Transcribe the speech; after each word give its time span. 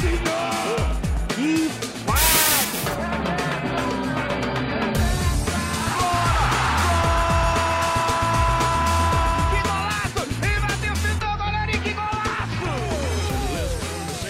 Que 0.00 0.40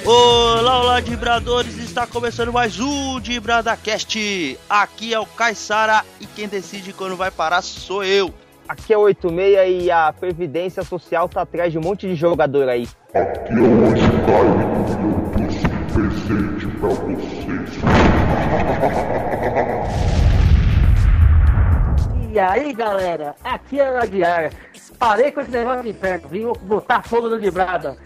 Olá, 0.04 0.80
olá, 0.80 1.00
vibradores! 1.00 1.78
Está 1.78 2.04
começando 2.04 2.52
mais 2.52 2.80
um 2.80 3.20
DibradaCast. 3.20 4.58
Aqui 4.68 5.14
é 5.14 5.20
o 5.20 5.26
Caissara 5.26 6.04
e 6.20 6.26
quem 6.26 6.48
decide 6.48 6.92
quando 6.92 7.16
vai 7.16 7.30
parar 7.30 7.62
sou 7.62 8.02
eu. 8.02 8.34
Aqui 8.68 8.92
é 8.92 8.98
o 8.98 9.02
86 9.02 9.84
e 9.84 9.90
a 9.90 10.12
Previdência 10.12 10.82
Social 10.82 11.28
tá 11.28 11.42
atrás 11.42 11.70
de 11.70 11.78
um 11.78 11.82
monte 11.82 12.08
de 12.08 12.16
jogador 12.16 12.68
aí. 12.68 12.88
Aqui 13.14 13.52
é 13.52 13.60
o 13.60 13.84
Oscar 13.84 14.89
presente 16.00 16.66
pra 16.78 16.88
vocês. 16.88 17.70
E 22.32 22.38
aí, 22.38 22.72
galera, 22.72 23.34
aqui 23.42 23.80
é 23.80 23.90
o 23.90 23.98
Aguiar. 23.98 24.52
Parei 24.98 25.32
com 25.32 25.40
esse 25.40 25.50
negócio 25.50 25.82
de 25.82 25.90
inferno, 25.90 26.28
vim 26.28 26.46
botar 26.62 27.02
fogo 27.02 27.28
no 27.28 27.36
Librada. 27.36 27.96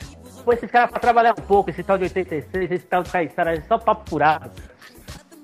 Põe 0.45 0.57
esses 0.57 0.71
caras 0.71 0.91
pra 0.91 1.01
trabalhar 1.01 1.35
um 1.39 1.43
pouco, 1.43 1.71
esse 1.71 1.83
tal 1.83 1.99
de 1.99 2.05
86, 2.05 2.71
esse 2.71 2.87
tal 2.87 3.03
de 3.03 3.11
Caissara, 3.11 3.55
é 3.55 3.61
só 3.63 3.79
papo 3.79 4.09
furado. 4.09 4.51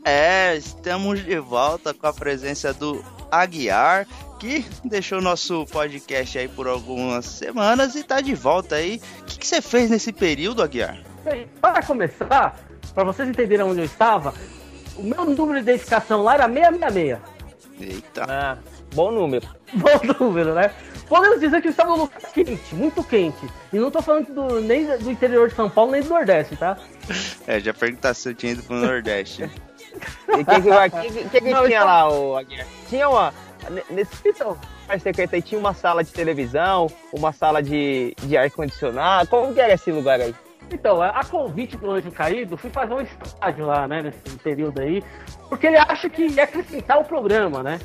É, 0.05 0.57
estamos 0.57 1.23
de 1.23 1.39
volta 1.39 1.93
com 1.93 2.07
a 2.07 2.13
presença 2.13 2.73
do 2.73 3.05
Aguiar, 3.31 4.07
que 4.39 4.65
deixou 4.85 5.21
nosso 5.21 5.67
podcast 5.67 6.39
aí 6.39 6.49
por 6.49 6.67
algumas 6.67 7.27
semanas 7.27 7.95
e 7.95 8.03
tá 8.03 8.21
de 8.21 8.35
volta 8.35 8.77
aí. 8.77 9.01
O 9.21 9.25
que, 9.25 9.39
que 9.39 9.47
você 9.47 9.61
fez 9.61 9.91
nesse 9.91 10.13
período, 10.13 10.63
Aguiar? 10.63 11.10
Bem, 11.25 11.47
para 11.61 11.83
começar, 11.83 12.59
pra 12.95 13.05
vocês 13.05 13.29
entenderem 13.29 13.65
onde 13.65 13.81
eu 13.81 13.85
estava, 13.85 14.33
o 14.97 15.03
meu 15.03 15.25
número 15.25 15.55
de 15.63 15.71
identificação 15.71 16.23
lá 16.23 16.35
era 16.35 16.49
666. 16.49 17.19
Eita. 17.81 18.25
Ah, 18.29 18.59
bom 18.95 19.11
número. 19.11 19.47
Bom 19.73 20.25
número, 20.27 20.53
né? 20.53 20.73
Podemos 21.09 21.39
dizer 21.41 21.61
que 21.63 21.69
eu 21.69 21.71
estava 21.71 21.91
num 21.91 21.99
lugar 22.03 22.21
quente, 22.35 22.75
muito 22.75 23.05
quente. 23.05 23.49
E 23.73 23.79
não 23.79 23.89
tô 23.91 24.03
falando 24.03 24.27
do, 24.35 24.61
nem 24.61 24.85
do 24.99 25.11
interior 25.11 25.49
de 25.49 25.55
São 25.55 25.71
Paulo, 25.71 25.93
nem 25.93 26.03
do 26.03 26.09
Nordeste, 26.09 26.57
tá? 26.57 26.77
É, 27.47 27.61
já 27.61 27.73
perguntar 27.73 28.15
se 28.15 28.29
eu 28.29 28.35
tinha 28.35 28.53
ido 28.53 28.63
pro 28.65 28.75
Nordeste. 28.77 29.49
E 30.29 30.33
o 30.43 30.45
que, 30.45 30.61
que, 30.63 31.13
que, 31.13 31.29
que, 31.31 31.41
que 31.41 31.51
Não, 31.51 31.65
tinha 31.67 31.79
então- 31.79 31.87
lá, 31.87 32.09
o 32.09 32.37
Aguiar? 32.37 32.65
Tinha 32.89 33.09
uma. 33.09 33.35
ne- 33.69 33.83
Nesse 33.91 34.11
mais 34.87 35.03
secreto 35.03 35.35
aí 35.35 35.43
tinha 35.43 35.59
uma 35.59 35.75
sala 35.75 36.05
de 36.05 36.13
televisão, 36.13 36.87
uma 37.13 37.33
sala 37.33 37.61
de, 37.61 38.15
de 38.23 38.37
ar-condicionado. 38.37 39.29
Como 39.29 39.53
que 39.53 39.61
era 39.61 39.73
esse 39.75 39.91
lugar 39.91 40.21
aí? 40.21 40.33
Então, 40.73 41.03
a 41.03 41.25
convite 41.25 41.77
do 41.77 41.91
Anjo 41.91 42.11
Caído, 42.13 42.57
fui 42.57 42.71
fazer 42.71 42.95
um 42.95 43.01
estágio 43.01 43.67
lá, 43.67 43.89
né, 43.89 44.03
nesse 44.03 44.39
período 44.39 44.81
aí, 44.81 45.03
porque 45.49 45.67
ele 45.67 45.77
acha 45.77 46.09
que 46.09 46.27
ia 46.27 46.45
acrescentar 46.45 46.99
o 47.01 47.05
programa, 47.05 47.63
né? 47.63 47.79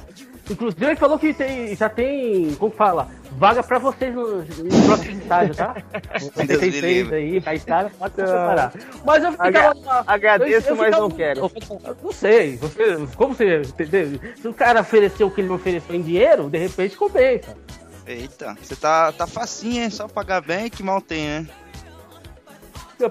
Inclusive 0.48 0.86
ele 0.86 0.96
falou 0.96 1.18
que 1.18 1.34
tem, 1.34 1.76
já 1.76 1.90
tem, 1.90 2.54
como 2.56 2.72
fala, 2.72 3.08
vaga 3.32 3.64
pra 3.64 3.80
vocês 3.80 4.14
no, 4.14 4.38
no 4.44 4.86
próximo 4.86 5.20
estágio, 5.20 5.56
tá? 5.56 5.76
Deus 6.46 6.62
me 6.62 6.70
livre. 6.82 7.16
aí, 7.16 7.42
Caissara, 7.42 7.90
pode 7.98 8.14
se 8.14 8.22
preparar. 8.22 8.72
Mas 9.04 9.24
eu 9.24 9.32
ficava 9.32 9.74
lá- 9.84 10.04
agradeço, 10.06 10.68
eu- 10.68 10.76
eu 10.76 10.78
mas 10.78 10.86
ficava- 10.86 11.02
não 11.02 11.10
quero. 11.10 11.40
eu 11.40 11.98
Não 12.04 12.12
sei, 12.12 12.58
você, 12.58 13.08
como 13.16 13.34
você, 13.34 13.62
entendeu? 13.62 14.20
Se 14.36 14.48
o 14.48 14.54
cara 14.54 14.82
ofereceu 14.82 15.26
o 15.26 15.32
que 15.32 15.42
ele 15.42 15.48
não 15.48 15.56
ofereceu 15.56 15.96
em 15.96 16.02
dinheiro, 16.04 16.48
de 16.48 16.60
repente 16.60 16.96
compensa. 16.96 17.58
Eita, 18.06 18.56
você 18.62 18.76
tá, 18.76 19.12
tá 19.12 19.26
facinho, 19.26 19.82
hein? 19.82 19.90
Só 19.90 20.08
pagar 20.08 20.42
bem 20.42 20.70
que 20.70 20.84
mal 20.84 21.02
tem, 21.02 21.26
né? 21.28 21.48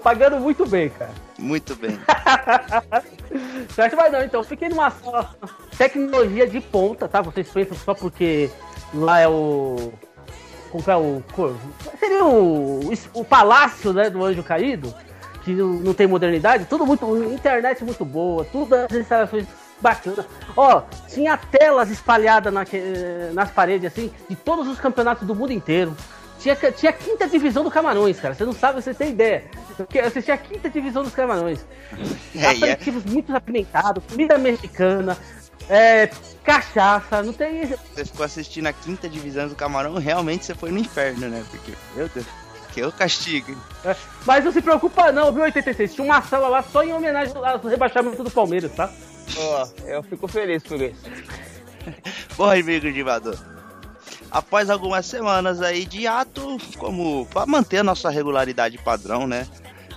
Pagando 0.03 0.39
muito 0.41 0.67
bem, 0.67 0.89
cara. 0.89 1.11
Muito 1.39 1.77
bem. 1.77 1.99
Certo, 3.75 3.97
mas 3.97 4.13
não, 4.13 4.23
então, 4.23 4.43
fiquei 4.43 4.69
numa 4.69 4.91
sala 4.91 5.35
tecnologia 5.77 6.47
de 6.47 6.61
ponta, 6.61 7.09
tá? 7.09 7.21
Vocês 7.21 7.49
pensam 7.49 7.77
só 7.77 7.95
porque 7.95 8.51
lá 8.93 9.21
é 9.21 9.29
o. 9.29 9.93
Como 10.71 10.85
é 10.91 10.97
o. 10.97 11.23
Seria 12.01 12.25
o, 12.25 12.81
o 13.13 13.25
palácio 13.25 13.93
né, 13.93 14.09
do 14.09 14.25
Anjo 14.25 14.43
Caído, 14.43 14.95
que 15.43 15.53
não, 15.53 15.93
tem 15.95 16.07
modernidade, 16.07 16.65
tudo 16.65 16.87
muito. 16.87 17.23
Internet 17.25 17.85
muito 17.85 18.05
boa, 18.05 18.45
tudo 18.45 18.75
as 18.75 18.93
instalações 18.93 19.47
bacanas. 19.81 20.25
Ó, 20.57 20.83
tinha 21.09 21.37
telas 21.37 21.91
espalhadas 21.91 22.53
naque- 22.53 22.83
nas 23.33 23.51
paredes, 23.51 23.93
assim, 23.93 24.11
de 24.29 24.35
todos 24.37 24.67
os 24.67 24.81
campeonatos 24.81 25.27
do 25.27 25.35
mundo 25.35 25.53
inteiro. 25.53 25.95
Tinha, 26.45 26.73
tinha 26.73 26.91
a 26.91 26.93
quinta 26.93 27.27
divisão 27.27 27.65
do 27.65 27.71
Camarões, 27.71 28.21
cara. 28.21 28.35
Você 28.35 28.45
não 28.45 28.53
sabe, 28.53 28.83
você 28.83 28.93
tem 28.93 29.11
ideia. 29.13 29.45
Porque 29.79 30.03
Você 30.03 30.21
tinha 30.21 30.35
a 30.35 30.39
quinta 30.39 30.69
divisão 30.69 31.03
dos 31.03 31.15
Camarões 31.15 31.65
É, 32.35 32.39
e 32.39 32.43
é, 32.43 32.49
aperitivos 32.73 33.03
muito 33.07 33.35
apimentados, 33.35 34.05
comida 34.05 34.37
mexicana, 34.37 35.17
é, 35.71 36.11
cachaça, 36.45 37.23
não 37.23 37.33
tem. 37.33 37.65
você 37.67 38.05
ficou 38.05 38.27
assistindo 38.27 38.67
a 38.67 38.73
quinta 38.75 39.09
divisão 39.09 39.49
do 39.49 39.55
Camarão, 39.55 39.95
realmente 39.95 40.45
você 40.45 40.55
foi 40.55 40.71
no 40.71 40.79
inferno, 40.79 41.29
né? 41.29 41.43
Porque, 41.51 41.73
meu 41.97 42.11
Deus, 42.11 42.27
que 42.75 42.81
eu 42.81 42.93
castigo. 42.93 43.57
é, 43.83 43.97
Mas 44.27 44.45
não 44.45 44.53
se 44.53 44.61
preocupa 44.61 45.11
não, 45.11 45.33
viu, 45.33 45.45
86? 45.45 45.95
Tinha 45.95 46.05
uma 46.05 46.21
sala 46.21 46.49
lá 46.49 46.63
só 46.63 46.83
em 46.83 46.93
homenagem 46.93 47.35
ao 47.37 47.59
rebaixamento 47.59 48.23
do 48.23 48.31
Palmeiras, 48.31 48.71
tá? 48.73 48.93
Ó, 49.39 49.69
eu 49.87 50.03
fico 50.03 50.29
feliz 50.29 50.63
por 50.63 50.79
isso. 50.79 51.01
Bom, 52.37 52.51
amigo 52.51 52.93
divador. 52.93 53.39
Após 54.35 54.69
algumas 54.69 55.07
semanas 55.07 55.63
aí 55.63 55.87
de 55.87 56.09
ato, 56.09 56.59
como 56.77 57.25
para 57.27 57.47
manter 57.47 57.79
a 57.79 57.85
nossa 57.85 58.11
regularidade 58.11 58.77
padrão, 58.79 59.27
né? 59.29 59.47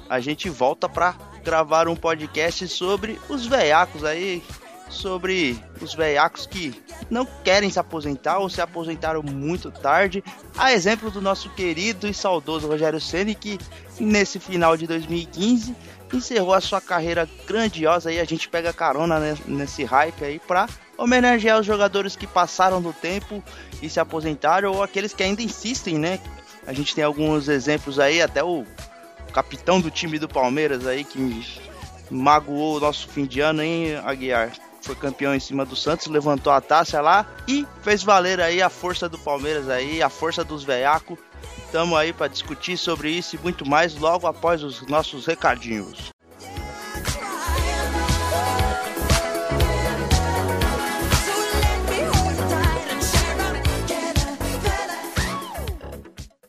A 0.08 0.20
gente 0.20 0.48
volta 0.48 0.88
pra 0.88 1.16
gravar 1.44 1.88
um 1.88 1.96
podcast 1.96 2.68
sobre 2.68 3.20
os 3.28 3.48
veiacos 3.48 4.04
aí, 4.04 4.44
sobre 4.90 5.60
os 5.82 5.96
veiacos 5.96 6.46
que 6.46 6.72
não 7.10 7.26
querem 7.44 7.70
se 7.72 7.80
aposentar 7.80 8.38
ou 8.38 8.48
se 8.48 8.62
aposentaram 8.62 9.24
muito 9.24 9.72
tarde. 9.72 10.24
A 10.56 10.72
exemplo 10.72 11.10
do 11.10 11.20
nosso 11.20 11.50
querido 11.50 12.08
e 12.08 12.14
saudoso 12.14 12.68
Rogério 12.68 13.02
Ceni 13.02 13.34
que 13.34 13.58
nesse 14.00 14.40
final 14.40 14.78
de 14.78 14.86
2015 14.86 15.76
encerrou 16.14 16.54
a 16.54 16.62
sua 16.62 16.80
carreira 16.80 17.28
grandiosa 17.48 18.10
aí. 18.12 18.20
A 18.20 18.24
gente 18.26 18.48
pega 18.48 18.72
carona 18.72 19.20
ne- 19.20 19.38
nesse 19.48 19.84
hype 19.84 20.24
aí 20.24 20.40
pra 20.40 20.70
homenagear 20.98 21.60
os 21.60 21.66
jogadores 21.66 22.16
que 22.16 22.26
passaram 22.26 22.82
do 22.82 22.92
tempo 22.92 23.44
e 23.82 23.90
se 23.90 24.00
aposentaram 24.00 24.72
ou 24.72 24.84
aqueles 24.84 25.14
que 25.14 25.24
ainda 25.24 25.42
insistem, 25.42 25.98
né? 25.98 26.20
A 26.66 26.74
gente 26.74 26.96
tem 26.96 27.04
alguns 27.04 27.48
exemplos 27.48 28.00
aí, 28.00 28.22
até 28.22 28.44
o 28.44 28.66
capitão 29.32 29.80
do 29.80 29.92
time 29.92 30.18
do 30.20 30.28
Palmeiras 30.28 30.86
aí 30.86 31.04
que 31.04 31.46
magoou 32.10 32.78
o 32.78 32.80
nosso 32.80 33.08
fim 33.08 33.26
de 33.26 33.40
ano, 33.40 33.62
hein, 33.62 33.96
Aguiar? 34.04 34.52
Foi 34.82 34.96
campeão 34.96 35.36
em 35.36 35.40
cima 35.40 35.66
do 35.66 35.76
Santos, 35.76 36.08
levantou 36.08 36.52
a 36.52 36.62
taça 36.62 37.02
lá 37.02 37.26
e 37.48 37.66
fez 37.82 38.04
valer 38.04 38.40
aí 38.40 38.62
a 38.62 38.70
força 38.70 39.10
do 39.10 39.18
Palmeiras 39.18 39.70
aí, 39.70 40.02
a 40.02 40.10
força 40.10 40.44
dos 40.44 40.64
veiacos. 40.64 41.18
Tamo 41.72 41.96
aí 41.96 42.14
para 42.14 42.30
discutir 42.30 42.78
sobre 42.78 43.12
isso 43.12 43.36
e 43.36 43.40
muito 43.40 43.68
mais 43.68 43.96
logo 43.96 44.26
após 44.26 44.64
os 44.64 44.82
nossos 44.88 45.26
recadinhos. 45.26 46.12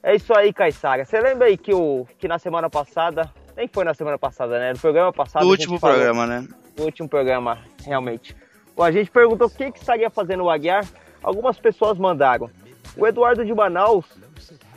É 0.08 0.14
isso 0.14 0.34
aí, 0.34 0.54
Caissara. 0.54 1.04
Você 1.04 1.20
lembra 1.20 1.48
aí 1.48 1.58
que, 1.58 1.74
o, 1.74 2.06
que 2.18 2.26
na 2.26 2.38
semana 2.38 2.70
passada, 2.70 3.30
nem 3.54 3.68
foi 3.68 3.84
na 3.84 3.92
semana 3.92 4.16
passada, 4.16 4.58
né? 4.58 4.72
No 4.72 4.78
programa 4.78 5.12
passado. 5.12 5.44
No 5.44 5.50
último 5.50 5.78
falou- 5.78 5.96
programa, 5.96 6.26
né? 6.26 6.48
No 6.78 6.84
último 6.84 7.06
programa, 7.06 7.58
realmente. 7.84 8.34
Bom, 8.74 8.84
a 8.84 8.90
gente 8.90 9.10
perguntou 9.10 9.48
o 9.48 9.50
que, 9.50 9.70
que 9.70 9.78
estaria 9.78 10.08
fazendo 10.08 10.44
o 10.44 10.50
Aguiar. 10.50 10.86
Algumas 11.22 11.58
pessoas 11.58 11.98
mandaram. 11.98 12.48
O 12.96 13.06
Eduardo 13.06 13.44
de 13.44 13.52
Manaus 13.52 14.06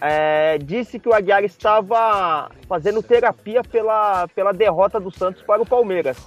é, 0.01 0.57
disse 0.57 0.99
que 0.99 1.07
o 1.07 1.13
Aguiar 1.13 1.45
estava 1.45 2.51
fazendo 2.67 3.01
terapia 3.01 3.63
pela, 3.63 4.27
pela 4.35 4.51
derrota 4.51 4.99
do 4.99 5.11
Santos 5.11 5.41
para 5.43 5.61
o 5.61 5.65
Palmeiras. 5.65 6.17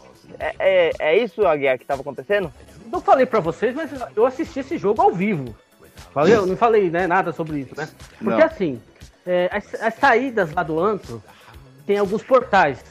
É, 0.40 0.54
é, 0.58 0.90
é 0.98 1.18
isso, 1.18 1.46
Aguiar, 1.46 1.76
que 1.76 1.84
estava 1.84 2.00
acontecendo? 2.00 2.50
Não 2.90 3.02
falei 3.02 3.26
pra 3.26 3.40
vocês, 3.40 3.74
mas 3.74 3.90
eu 4.16 4.24
assisti 4.24 4.60
esse 4.60 4.78
jogo 4.78 5.02
ao 5.02 5.12
vivo. 5.12 5.54
Falei, 6.14 6.34
eu 6.34 6.46
não 6.46 6.56
falei 6.56 6.90
né, 6.90 7.06
nada 7.06 7.32
sobre 7.32 7.58
isso, 7.60 7.74
né? 7.76 7.88
Porque 8.18 8.40
Não. 8.40 8.46
assim, 8.46 8.80
é, 9.26 9.48
as, 9.52 9.74
as 9.82 9.94
saídas 9.94 10.52
lá 10.52 10.62
do 10.62 10.78
antro 10.80 11.22
tem 11.86 11.98
alguns 11.98 12.22
portais. 12.22 12.82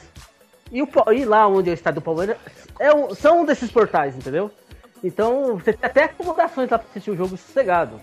E, 0.72 0.82
o, 0.82 0.88
e 1.12 1.24
lá 1.24 1.46
onde 1.46 1.68
é 1.70 1.72
o 1.72 1.74
estádio 1.74 2.00
do 2.00 2.04
Palmeiras 2.04 2.36
é 2.78 2.92
um- 2.94 3.14
são 3.14 3.42
um 3.42 3.44
desses 3.44 3.70
portais, 3.70 4.16
entendeu? 4.16 4.50
Então 5.02 5.56
você 5.56 5.72
tem 5.72 5.86
até 5.88 6.04
acomodações 6.04 6.70
lá 6.70 6.78
pra 6.78 6.88
assistir 6.90 7.10
o 7.10 7.16
jogo 7.16 7.36
sossegado. 7.36 8.00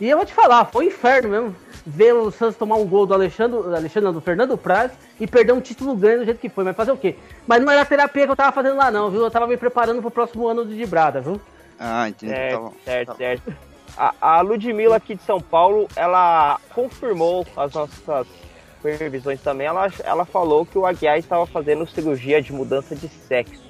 E 0.00 0.08
eu 0.08 0.16
vou 0.16 0.26
te 0.26 0.32
falar, 0.32 0.64
foi 0.64 0.86
um 0.86 0.88
inferno 0.88 1.28
mesmo 1.28 1.56
ver 1.86 2.14
o 2.14 2.30
Santos 2.30 2.56
tomar 2.56 2.76
um 2.76 2.86
gol 2.86 3.06
do 3.06 3.14
Alexandre, 3.14 3.58
Alexandre 3.74 4.12
do 4.12 4.20
Fernando 4.20 4.56
Praz 4.56 4.90
e 5.20 5.26
perder 5.26 5.52
um 5.52 5.60
título 5.60 5.94
ganho 5.94 6.20
do 6.20 6.24
jeito 6.24 6.40
que 6.40 6.48
foi. 6.48 6.64
Mas 6.64 6.74
fazer 6.76 6.90
o 6.92 6.96
quê? 6.96 7.16
Mas 7.46 7.62
não 7.62 7.70
era 7.70 7.82
a 7.82 7.86
terapia 7.86 8.24
que 8.26 8.32
eu 8.32 8.36
tava 8.36 8.50
fazendo 8.52 8.76
lá, 8.76 8.90
não, 8.90 9.10
viu? 9.10 9.20
Eu 9.22 9.30
tava 9.30 9.46
me 9.46 9.56
preparando 9.56 10.00
pro 10.00 10.10
próximo 10.10 10.46
ano 10.48 10.64
de 10.64 10.74
Dibrada, 10.76 11.20
viu? 11.20 11.40
Ah, 11.78 12.08
entendi. 12.08 12.32
Certo, 12.32 12.52
Tá 12.54 12.58
bom. 12.60 12.72
certo, 12.84 13.16
certo. 13.16 13.52
A, 14.00 14.14
a 14.38 14.40
Ludmilla 14.40 14.96
aqui 14.96 15.14
de 15.14 15.22
São 15.24 15.38
Paulo, 15.42 15.86
ela 15.94 16.58
confirmou 16.74 17.46
as 17.54 17.74
nossas 17.74 18.26
previsões 18.80 19.42
também, 19.42 19.66
ela, 19.66 19.92
ela 20.02 20.24
falou 20.24 20.64
que 20.64 20.78
o 20.78 20.86
Aguiar 20.86 21.18
estava 21.18 21.44
fazendo 21.44 21.86
cirurgia 21.86 22.40
de 22.40 22.50
mudança 22.50 22.96
de 22.96 23.06
sexo. 23.08 23.60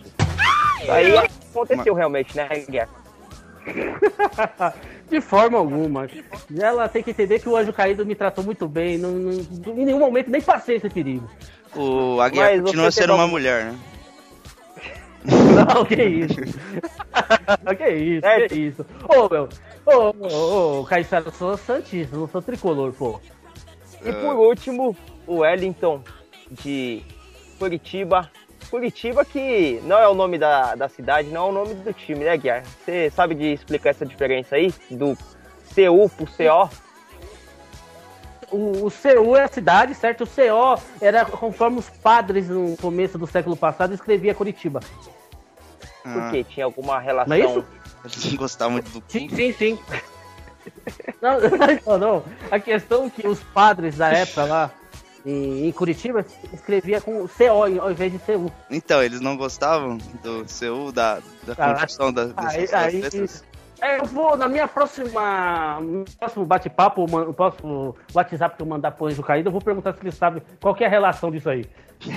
Isso 0.82 0.92
aí 0.92 1.16
aconteceu 1.18 1.94
realmente, 1.94 2.36
né, 2.36 2.48
Aguiar? 2.48 2.88
De 5.10 5.20
forma 5.20 5.58
alguma. 5.58 6.06
Ela 6.56 6.88
tem 6.88 7.02
que 7.02 7.10
entender 7.10 7.40
que 7.40 7.48
o 7.48 7.56
anjo 7.56 7.72
caído 7.72 8.06
me 8.06 8.14
tratou 8.14 8.44
muito 8.44 8.68
bem. 8.68 8.96
Não, 8.96 9.10
não- 9.10 9.32
em 9.76 9.84
nenhum 9.84 9.98
momento 9.98 10.30
nem 10.30 10.40
passei 10.40 10.76
esse 10.76 10.88
perigo. 10.88 11.28
O 11.74 12.20
Aguiar 12.20 12.52
Mas 12.52 12.62
continua 12.62 12.90
sendo 12.92 13.14
uma 13.16 13.26
mulher, 13.26 13.64
né? 13.64 13.78
Não, 15.74 15.84
que 15.84 16.02
isso. 16.02 16.34
que 17.76 17.88
isso, 17.90 18.26
É. 18.26 18.48
que 18.48 18.54
isso. 18.54 18.86
Ô, 19.08 19.28
meu. 19.28 19.48
Ô, 19.86 20.14
ô, 20.26 20.80
ô, 20.80 20.84
Caissara, 20.84 21.24
eu 21.26 21.32
sou 21.32 21.56
santista, 21.56 22.16
não 22.16 22.28
sou 22.28 22.42
tricolor, 22.42 22.92
pô. 22.92 23.20
E 24.04 24.12
por 24.12 24.36
último, 24.36 24.96
o 25.26 25.38
Wellington 25.38 26.02
de 26.50 27.02
Curitiba. 27.58 28.30
Curitiba 28.70 29.24
que 29.24 29.80
não 29.84 29.98
é 29.98 30.06
o 30.06 30.14
nome 30.14 30.38
da, 30.38 30.74
da 30.76 30.88
cidade, 30.88 31.28
não 31.28 31.46
é 31.46 31.48
o 31.48 31.52
nome 31.52 31.74
do 31.74 31.92
time, 31.92 32.24
né, 32.24 32.36
Guiar? 32.36 32.62
Você 32.64 33.10
sabe 33.10 33.34
de 33.34 33.52
explicar 33.52 33.90
essa 33.90 34.06
diferença 34.06 34.54
aí? 34.54 34.72
Do 34.90 35.16
CU 35.74 36.08
pro 36.16 36.26
CO? 36.26 36.70
O, 38.52 38.86
o 38.86 38.90
CU 38.90 39.36
é 39.36 39.44
a 39.44 39.48
cidade, 39.48 39.94
certo? 39.94 40.24
O 40.24 40.26
CO 40.26 40.80
era 41.00 41.24
conforme 41.24 41.78
os 41.78 41.88
padres 41.90 42.48
no 42.48 42.76
começo 42.76 43.18
do 43.18 43.26
século 43.26 43.56
passado 43.56 43.92
escrevia 43.94 44.34
Curitiba. 44.34 44.80
Por 46.02 46.22
Ah, 46.22 46.30
quê? 46.30 46.44
Tinha 46.44 46.64
alguma 46.64 46.98
relação? 46.98 47.36
Não 47.36 47.44
é 47.44 47.48
isso? 47.48 47.64
Eles 48.04 48.24
não 48.30 48.36
gostavam 48.36 48.72
muito 48.74 48.90
do 48.90 49.02
Sim, 49.08 49.28
sim, 49.28 49.52
sim. 49.52 49.78
Não, 51.20 51.38
não, 51.86 51.98
não. 51.98 52.24
A 52.50 52.58
questão 52.58 53.06
é 53.06 53.10
que 53.10 53.26
os 53.26 53.40
padres 53.42 53.96
da 53.96 54.08
época 54.08 54.44
lá 54.44 54.70
em, 55.24 55.70
Curitiba 55.72 56.24
escrevia 56.52 57.00
com 57.00 57.26
CO 57.28 57.80
ao 57.80 57.90
invés 57.90 58.12
de 58.12 58.18
CU. 58.18 58.50
Então, 58.70 59.02
eles 59.02 59.20
não 59.20 59.36
gostavam 59.36 59.98
do 60.22 60.48
seu, 60.48 60.90
da, 60.92 61.20
da 61.46 61.54
Ah, 61.58 61.72
construção 61.74 62.12
da, 62.12 62.30
Aí, 62.36 62.60
dessas 62.60 62.74
aí, 62.74 63.00
letras? 63.00 63.44
é, 63.80 64.00
eu 64.00 64.04
vou, 64.06 64.36
na 64.36 64.48
minha 64.48 64.66
próxima. 64.66 65.78
No 65.80 66.04
próximo 66.18 66.44
bate-papo, 66.46 67.06
no 67.06 67.34
próximo 67.34 67.96
WhatsApp 68.14 68.56
que 68.56 68.62
eu 68.62 68.66
mandar 68.66 68.92
pro 68.92 69.06
Anjo 69.06 69.22
Caído, 69.22 69.48
eu 69.48 69.52
vou 69.52 69.60
perguntar 69.60 69.92
se 69.94 70.00
ele 70.02 70.12
sabe 70.12 70.42
qual 70.60 70.74
que 70.74 70.84
é 70.84 70.86
a 70.86 70.90
relação 70.90 71.30
disso 71.30 71.50
aí. 71.50 71.66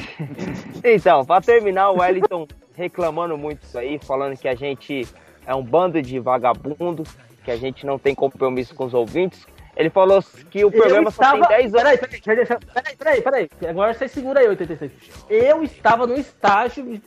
Então, 0.85 1.25
pra 1.25 1.39
terminar, 1.39 1.91
o 1.91 1.99
Wellington 1.99 2.45
reclamando 2.75 3.37
muito 3.37 3.63
isso 3.63 3.77
aí, 3.77 3.97
falando 3.99 4.37
que 4.37 4.47
a 4.47 4.55
gente 4.55 5.07
é 5.45 5.53
um 5.55 5.63
bando 5.63 6.01
de 6.01 6.19
vagabundo, 6.19 7.03
que 7.43 7.51
a 7.51 7.57
gente 7.57 7.85
não 7.85 7.97
tem 7.99 8.15
compromisso 8.15 8.73
com 8.75 8.85
os 8.85 8.93
ouvintes. 8.93 9.45
Ele 9.75 9.89
falou 9.89 10.23
que 10.51 10.63
o 10.63 10.71
programa 10.71 11.07
eu 11.07 11.11
só 11.11 11.31
tem 11.31 11.41
10 11.41 11.75
anos. 11.75 11.99
Peraí, 11.99 12.21
peraí, 12.21 12.45
peraí, 12.45 12.95
peraí, 12.97 13.21
peraí. 13.21 13.49
Agora 13.69 13.93
você 13.93 14.07
segura 14.07 14.39
aí, 14.39 14.47
86. 14.47 14.91
Eu 15.29 15.63
estava 15.63 16.05
no 16.05 16.13
estágio, 16.15 17.01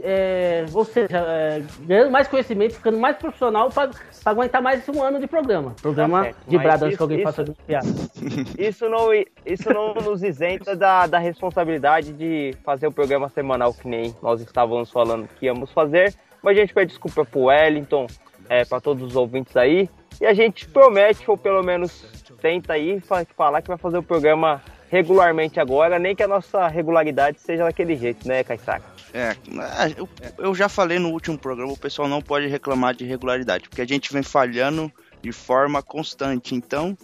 é, 0.00 0.64
ou 0.72 0.84
seja, 0.84 1.18
é, 1.18 1.62
ganhando 1.80 2.10
mais 2.12 2.28
conhecimento, 2.28 2.74
ficando 2.74 2.96
mais 2.96 3.16
profissional 3.16 3.68
para 3.70 3.90
aguentar 4.24 4.62
mais 4.62 4.88
um 4.88 5.02
ano 5.02 5.18
de 5.18 5.26
programa. 5.26 5.74
Programa 5.82 6.18
Tá 6.18 6.24
certo, 6.24 6.46
de 6.48 6.88
isso- 6.88 6.96
que 6.96 7.02
alguém 7.02 7.18
isso- 7.18 7.26
faça 7.32 7.54
piada. 7.66 7.86
Isso 8.56 8.88
não, 8.88 9.08
isso 9.44 9.72
não 9.72 9.92
nos 9.94 10.22
isenta 10.22 10.76
da, 10.76 11.06
da 11.08 11.18
responsabilidade 11.18 12.12
de 12.12 12.54
fazer 12.64 12.86
o 12.86 12.92
programa 12.92 13.28
semanal 13.28 13.74
que 13.74 13.88
nem 13.88 14.14
nós 14.22 14.40
estávamos 14.40 14.90
falando 14.92 15.28
que 15.38 15.46
íamos 15.46 15.72
fazer. 15.72 16.14
Mas 16.42 16.56
a 16.56 16.60
gente 16.60 16.74
pede 16.74 16.88
desculpa 16.90 17.24
pro 17.24 17.42
Wellington, 17.44 18.06
é, 18.48 18.64
para 18.64 18.80
todos 18.80 19.02
os 19.02 19.16
ouvintes 19.16 19.56
aí. 19.56 19.88
E 20.20 20.26
a 20.26 20.34
gente 20.34 20.68
promete, 20.68 21.28
ou 21.30 21.36
pelo 21.36 21.62
menos 21.62 22.04
tenta 22.40 22.72
aí, 22.74 23.00
fa- 23.00 23.24
falar 23.36 23.62
que 23.62 23.68
vai 23.68 23.78
fazer 23.78 23.98
o 23.98 24.02
programa 24.02 24.60
regularmente 24.90 25.58
agora, 25.58 25.98
nem 25.98 26.14
que 26.14 26.22
a 26.22 26.28
nossa 26.28 26.68
regularidade 26.68 27.40
seja 27.40 27.64
daquele 27.64 27.96
jeito, 27.96 28.28
né, 28.28 28.44
Kaysaka? 28.44 28.84
É, 29.14 29.34
eu, 29.96 30.08
eu 30.38 30.54
já 30.54 30.68
falei 30.68 30.98
no 30.98 31.10
último 31.10 31.38
programa, 31.38 31.72
o 31.72 31.78
pessoal 31.78 32.08
não 32.08 32.20
pode 32.20 32.46
reclamar 32.46 32.94
de 32.94 33.04
irregularidade, 33.04 33.68
porque 33.68 33.80
a 33.80 33.86
gente 33.86 34.12
vem 34.12 34.22
falhando 34.22 34.92
de 35.22 35.32
forma 35.32 35.82
constante. 35.82 36.54
Então, 36.54 36.96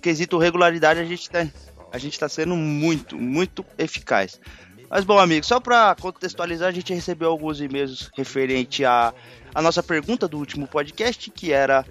quesito 0.00 0.38
regularidade, 0.38 0.98
a 0.98 1.04
gente 1.04 1.30
tá, 1.30 1.46
a 1.92 1.98
gente 1.98 2.18
tá 2.18 2.28
sendo 2.28 2.56
muito, 2.56 3.16
muito 3.16 3.64
eficaz. 3.78 4.40
Mas 4.88 5.04
bom, 5.04 5.18
amigos, 5.18 5.48
só 5.48 5.58
para 5.58 5.94
contextualizar, 5.96 6.68
a 6.68 6.72
gente 6.72 6.94
recebeu 6.94 7.30
alguns 7.30 7.60
e-mails 7.60 8.10
referente 8.16 8.84
à, 8.84 9.12
à 9.54 9.60
nossa 9.60 9.82
pergunta 9.82 10.28
do 10.28 10.38
último 10.38 10.66
podcast, 10.66 11.30
que 11.30 11.52
era 11.52 11.84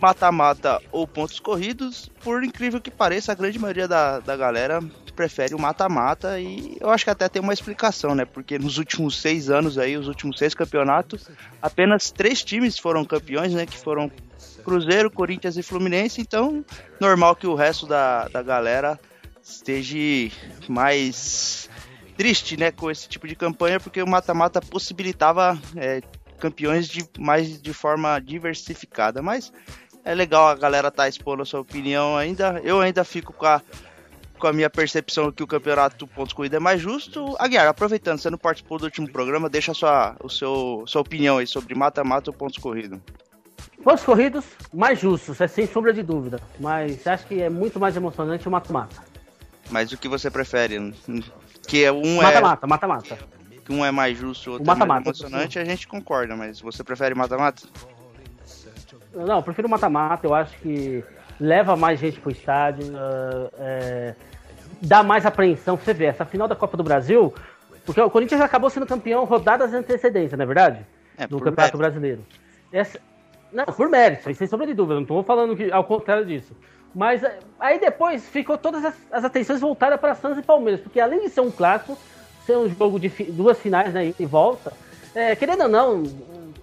mata-mata 0.00 0.80
ou 0.90 1.06
pontos 1.06 1.38
corridos. 1.38 2.10
Por 2.22 2.42
incrível 2.42 2.80
que 2.80 2.90
pareça, 2.90 3.32
a 3.32 3.34
grande 3.34 3.58
maioria 3.58 3.86
da, 3.86 4.18
da 4.18 4.36
galera 4.36 4.80
prefere 5.14 5.54
o 5.54 5.58
mata-mata 5.58 6.40
e 6.40 6.78
eu 6.80 6.88
acho 6.88 7.04
que 7.04 7.10
até 7.10 7.28
tem 7.28 7.42
uma 7.42 7.52
explicação, 7.52 8.14
né? 8.14 8.24
Porque 8.24 8.58
nos 8.58 8.78
últimos 8.78 9.20
seis 9.20 9.50
anos 9.50 9.76
aí, 9.76 9.96
os 9.96 10.08
últimos 10.08 10.38
seis 10.38 10.54
campeonatos, 10.54 11.28
apenas 11.60 12.10
três 12.10 12.42
times 12.42 12.78
foram 12.78 13.04
campeões, 13.04 13.52
né? 13.52 13.66
Que 13.66 13.76
foram 13.76 14.10
Cruzeiro, 14.64 15.10
Corinthians 15.10 15.58
e 15.58 15.62
Fluminense. 15.62 16.22
Então, 16.22 16.64
normal 16.98 17.36
que 17.36 17.46
o 17.46 17.54
resto 17.54 17.86
da, 17.86 18.28
da 18.28 18.42
galera 18.42 18.98
esteja 19.42 20.34
mais 20.66 21.68
triste, 22.20 22.54
né? 22.54 22.70
Com 22.70 22.90
esse 22.90 23.08
tipo 23.08 23.26
de 23.26 23.34
campanha, 23.34 23.80
porque 23.80 24.02
o 24.02 24.06
mata-mata 24.06 24.60
possibilitava 24.60 25.58
é, 25.74 26.02
campeões 26.38 26.86
de 26.86 27.02
mais 27.18 27.62
de 27.62 27.72
forma 27.72 28.18
diversificada. 28.18 29.22
Mas 29.22 29.50
é 30.04 30.14
legal 30.14 30.46
a 30.48 30.54
galera 30.54 30.90
tá 30.90 31.08
expondo 31.08 31.40
a 31.40 31.46
sua 31.46 31.60
opinião 31.60 32.18
ainda. 32.18 32.60
Eu 32.62 32.78
ainda 32.78 33.04
fico 33.04 33.32
com 33.32 33.46
a 33.46 33.62
com 34.38 34.46
a 34.46 34.52
minha 34.52 34.68
percepção 34.68 35.32
que 35.32 35.42
o 35.42 35.46
campeonato 35.46 36.06
pontos 36.06 36.34
corrida 36.34 36.58
é 36.58 36.60
mais 36.60 36.80
justo. 36.80 37.36
Aguiar, 37.38 37.66
aproveitando, 37.66 38.18
você 38.18 38.28
não 38.28 38.38
participou 38.38 38.78
do 38.78 38.84
último 38.84 39.10
programa, 39.10 39.48
deixa 39.48 39.72
a 39.72 39.74
sua, 39.74 40.16
o 40.22 40.28
seu, 40.28 40.84
sua 40.86 41.00
opinião 41.00 41.38
aí 41.38 41.46
sobre 41.46 41.74
mata-mata 41.74 42.30
ou 42.30 42.34
pontos 42.34 42.58
corridos. 42.58 42.98
Pontos 43.82 44.04
corridos 44.04 44.44
mais 44.72 44.98
justos, 44.98 45.40
é 45.40 45.48
sem 45.48 45.66
sombra 45.66 45.92
de 45.92 46.02
dúvida. 46.02 46.40
Mas 46.58 47.06
acho 47.06 47.26
que 47.26 47.40
é 47.40 47.50
muito 47.50 47.78
mais 47.78 47.96
emocionante 47.96 48.48
o 48.48 48.50
mata-mata. 48.50 48.96
Mas 49.70 49.92
o 49.92 49.98
que 49.98 50.08
você 50.08 50.30
prefere? 50.30 50.92
Que 51.66 51.84
é 51.84 51.92
um 51.92 52.16
Mata-mata, 52.16 52.66
mata-mata. 52.66 53.14
é 53.14 53.60
que 53.64 53.72
um 53.72 53.84
é 53.84 53.90
mais 53.90 54.16
justo, 54.18 54.50
o 54.50 54.52
outro 54.54 54.62
O 54.62 54.70
é 54.72 54.74
mais 54.74 54.78
mata-mata. 54.78 55.08
emocionante, 55.10 55.58
a 55.58 55.64
gente 55.64 55.86
concorda, 55.86 56.34
mas 56.36 56.60
você 56.60 56.82
prefere 56.82 57.14
mata-mata? 57.14 57.62
Não, 59.14 59.36
eu 59.36 59.42
prefiro 59.42 59.68
mata-mata, 59.68 60.26
eu 60.26 60.34
acho 60.34 60.56
que 60.58 61.04
leva 61.38 61.76
mais 61.76 61.98
gente 61.98 62.20
pro 62.20 62.30
estádio, 62.30 62.86
uh, 62.92 63.50
é, 63.58 64.14
dá 64.82 65.02
mais 65.02 65.26
apreensão. 65.26 65.76
Você 65.76 65.92
vê, 65.92 66.06
essa 66.06 66.24
final 66.24 66.46
da 66.46 66.54
Copa 66.56 66.76
do 66.76 66.82
Brasil, 66.84 67.32
porque 67.84 68.00
o 68.00 68.10
Corinthians 68.10 68.40
acabou 68.40 68.70
sendo 68.70 68.86
campeão 68.86 69.24
rodadas 69.24 69.70
de 69.70 69.76
antecedência, 69.76 70.36
não 70.36 70.44
é 70.44 70.46
verdade? 70.46 70.86
É, 71.18 71.26
Do 71.26 71.36
Campeonato 71.38 71.76
mérito. 71.76 71.78
Brasileiro. 71.78 72.26
Essa- 72.72 73.00
não, 73.52 73.64
por 73.64 73.88
mérito, 73.88 74.32
sem 74.34 74.46
sombra 74.46 74.66
de 74.66 74.74
dúvida, 74.74 74.94
não 74.94 75.02
estou 75.02 75.22
falando 75.24 75.56
que, 75.56 75.70
ao 75.72 75.84
contrário 75.84 76.24
disso. 76.24 76.54
Mas 76.94 77.22
eh, 77.22 77.38
aí 77.58 77.78
depois 77.78 78.28
ficou 78.28 78.58
todas 78.58 78.84
as, 78.84 78.94
as 79.12 79.24
atenções 79.24 79.60
voltadas 79.60 80.00
para 80.00 80.14
Santos 80.14 80.38
e 80.38 80.42
Palmeiras, 80.42 80.80
porque 80.80 80.98
além 81.00 81.20
de 81.20 81.28
ser 81.28 81.40
um 81.40 81.50
clássico, 81.50 81.96
ser 82.46 82.56
um 82.56 82.68
jogo 82.68 82.98
de 82.98 83.08
fi- 83.08 83.24
duas 83.30 83.58
finais 83.58 83.92
né, 83.94 84.12
e 84.18 84.26
volta, 84.26 84.72
é, 85.14 85.36
querendo 85.36 85.62
ou 85.62 85.68
não, 85.68 86.02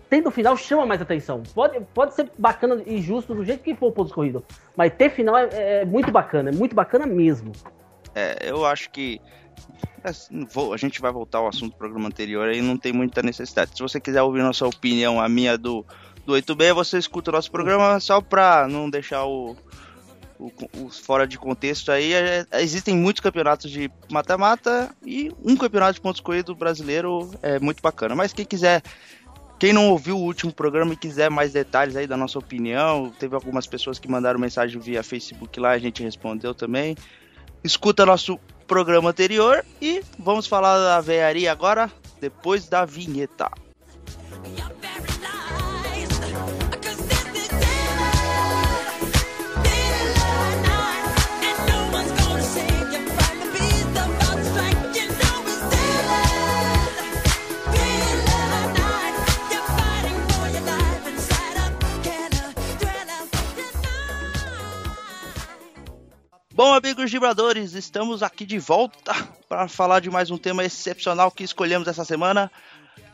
tendo 0.10 0.30
final 0.32 0.58
chama 0.58 0.86
mais 0.86 1.02
atenção. 1.02 1.44
Pode, 1.54 1.80
pode 1.94 2.14
ser 2.14 2.30
bacana 2.38 2.82
e 2.86 3.02
justo 3.02 3.34
do 3.34 3.46
jeito 3.46 3.64
que 3.64 3.74
for 3.76 3.88
o 3.88 3.92
ponto 3.92 4.14
corrido, 4.14 4.44
mas 4.76 4.94
ter 4.94 5.10
final 5.10 5.38
é, 5.38 5.82
é 5.82 5.86
muito 5.86 6.12
bacana, 6.12 6.50
é 6.50 6.54
muito 6.54 6.76
bacana 6.76 7.06
mesmo. 7.06 7.52
É, 8.14 8.50
eu 8.50 8.66
acho 8.66 8.90
que 8.90 9.22
vou- 10.54 10.74
a 10.74 10.78
gente 10.78 11.02
vai 11.02 11.12
voltar 11.12 11.40
ao 11.40 11.48
assunto 11.48 11.72
do 11.72 11.78
programa 11.78 12.08
anterior 12.08 12.48
aí, 12.48 12.62
não 12.62 12.78
tem 12.78 12.94
muita 12.94 13.22
necessidade. 13.22 13.72
Se 13.76 13.82
você 13.82 14.00
quiser 14.00 14.22
ouvir 14.22 14.42
nossa 14.42 14.66
opinião, 14.68 15.20
a 15.22 15.28
minha 15.30 15.58
do, 15.58 15.86
do 16.26 16.34
8B, 16.34 16.74
você 16.74 16.98
escuta 16.98 17.32
o 17.32 17.34
nosso 17.34 17.52
programa 17.52 18.00
só 18.00 18.22
pra 18.22 18.68
não 18.68 18.90
deixar 18.90 19.26
o, 19.26 19.56
o, 20.40 20.52
o 20.82 20.90
fora 20.90 21.28
de 21.28 21.38
contexto 21.38 21.92
aí. 21.92 22.14
é, 22.14 22.46
existem 22.54 22.96
muitos 22.96 23.22
campeonatos 23.22 23.70
de 23.70 23.92
mata-mata 24.10 24.96
e 25.06 25.32
um 25.44 25.56
campeonato 25.56 25.94
de 25.94 26.02
pontos 26.02 26.22
corridos 26.22 26.56
brasileiro 26.56 27.32
é 27.42 27.60
muito 27.60 27.82
bacana. 27.82 28.16
Mas 28.16 28.34
quem 28.34 28.46
quiser. 28.46 28.82
Quem 29.60 29.74
não 29.74 29.90
ouviu 29.90 30.16
o 30.16 30.22
último 30.22 30.54
programa 30.54 30.94
e 30.94 30.96
quiser 30.96 31.32
mais 31.32 31.52
detalhes 31.52 31.96
aí 31.96 32.06
da 32.06 32.16
nossa 32.16 32.38
opinião, 32.38 33.12
teve 33.18 33.34
algumas 33.34 33.66
pessoas 33.66 33.98
que 33.98 34.08
mandaram 34.08 34.40
mensagem 34.40 34.80
via 34.80 35.02
Facebook 35.02 35.60
lá, 35.60 35.72
a 35.72 35.80
gente 35.80 36.04
respondeu 36.04 36.54
também 36.54 36.96
escuta 37.64 38.06
nosso 38.06 38.40
programa 38.68 39.10
anterior 39.10 39.64
e 39.82 40.02
vamos 40.18 40.48
falar 40.48 40.78
da 40.78 41.02
veiaria 41.02 41.52
agora, 41.52 41.92
depois 42.20 42.68
da 42.68 42.86
vinheta. 42.86 43.50
You're 44.58 44.77
Bom, 66.58 66.74
amigos 66.74 67.12
vibradores, 67.12 67.76
estamos 67.76 68.24
aqui 68.24 68.44
de 68.44 68.58
volta 68.58 69.14
para 69.48 69.68
falar 69.68 70.00
de 70.00 70.10
mais 70.10 70.32
um 70.32 70.40
tema 70.40 70.66
excepcional 70.66 71.30
que 71.30 71.44
escolhemos 71.44 71.88
essa 71.88 72.04
semana. 72.04 72.52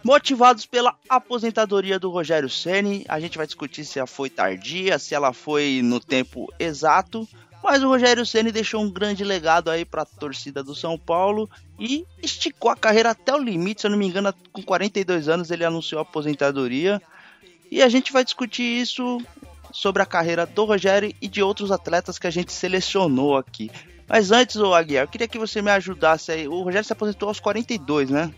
Motivados 0.01 0.65
pela 0.65 0.95
aposentadoria 1.09 1.99
do 1.99 2.09
Rogério 2.09 2.49
Ceni, 2.49 3.03
a 3.05 3.19
gente 3.19 3.37
vai 3.37 3.45
discutir 3.45 3.83
se 3.83 3.99
ela 3.99 4.07
foi 4.07 4.29
tardia, 4.29 4.97
se 4.97 5.13
ela 5.13 5.33
foi 5.33 5.81
no 5.83 5.99
tempo 5.99 6.49
exato. 6.57 7.27
Mas 7.61 7.83
o 7.83 7.89
Rogério 7.89 8.25
Ceni 8.25 8.49
deixou 8.49 8.81
um 8.81 8.89
grande 8.89 9.25
legado 9.25 9.69
aí 9.69 9.83
para 9.83 10.03
a 10.03 10.05
torcida 10.05 10.63
do 10.63 10.73
São 10.73 10.97
Paulo 10.97 11.49
e 11.77 12.05
esticou 12.21 12.71
a 12.71 12.77
carreira 12.77 13.09
até 13.09 13.35
o 13.35 13.43
limite. 13.43 13.81
Se 13.81 13.87
eu 13.87 13.91
não 13.91 13.97
me 13.97 14.07
engano, 14.07 14.33
com 14.53 14.63
42 14.63 15.27
anos 15.27 15.51
ele 15.51 15.65
anunciou 15.65 15.99
a 15.99 16.03
aposentadoria. 16.03 17.01
E 17.69 17.81
a 17.81 17.89
gente 17.89 18.13
vai 18.13 18.23
discutir 18.23 18.63
isso 18.63 19.19
sobre 19.73 20.01
a 20.01 20.05
carreira 20.05 20.45
do 20.45 20.63
Rogério 20.63 21.13
e 21.21 21.27
de 21.27 21.41
outros 21.43 21.71
atletas 21.71 22.17
que 22.17 22.27
a 22.27 22.31
gente 22.31 22.53
selecionou 22.53 23.35
aqui. 23.35 23.69
Mas 24.07 24.31
antes, 24.31 24.55
ô 24.55 24.73
Aguiar, 24.73 25.03
eu 25.03 25.07
queria 25.07 25.27
que 25.27 25.39
você 25.39 25.61
me 25.61 25.71
ajudasse 25.71 26.31
aí. 26.31 26.47
O 26.47 26.61
Rogério 26.61 26.85
se 26.85 26.93
aposentou 26.93 27.27
aos 27.27 27.39
42, 27.39 28.09
né? 28.09 28.31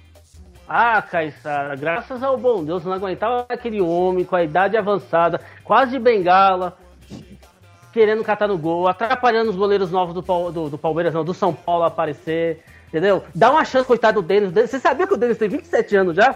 Ah, 0.68 1.02
Caissara, 1.02 1.76
graças 1.76 2.24
ao 2.24 2.38
bom 2.38 2.64
Deus, 2.64 2.84
não 2.84 2.94
aguentava 2.94 3.46
aquele 3.48 3.80
homem 3.80 4.26
com 4.26 4.36
a 4.36 4.44
idade 4.44 4.76
avançada, 4.76 5.40
quase 5.64 5.92
de 5.92 6.00
bengala, 6.00 6.76
querendo 7.94 8.24
catar 8.24 8.48
no 8.48 8.58
gol, 8.58 8.88
atrapalhando 8.88 9.52
os 9.52 9.56
goleiros 9.56 9.92
novos 9.92 10.16
do, 10.16 10.52
do, 10.52 10.70
do 10.72 10.78
Palmeiras, 10.78 11.14
não, 11.14 11.24
do 11.24 11.36
São 11.36 11.54
Paulo 11.54 11.84
aparecer, 11.84 12.64
entendeu? 12.88 13.24
Dá 13.36 13.52
uma 13.52 13.64
chance, 13.64 13.86
coitado 13.86 14.22
do 14.22 14.28
Denis. 14.28 14.52
Você 14.52 14.80
sabia 14.80 15.06
que 15.06 15.14
o 15.14 15.18
Denis 15.18 15.38
tem 15.38 15.48
27 15.48 15.96
anos 15.98 16.16
já? 16.16 16.36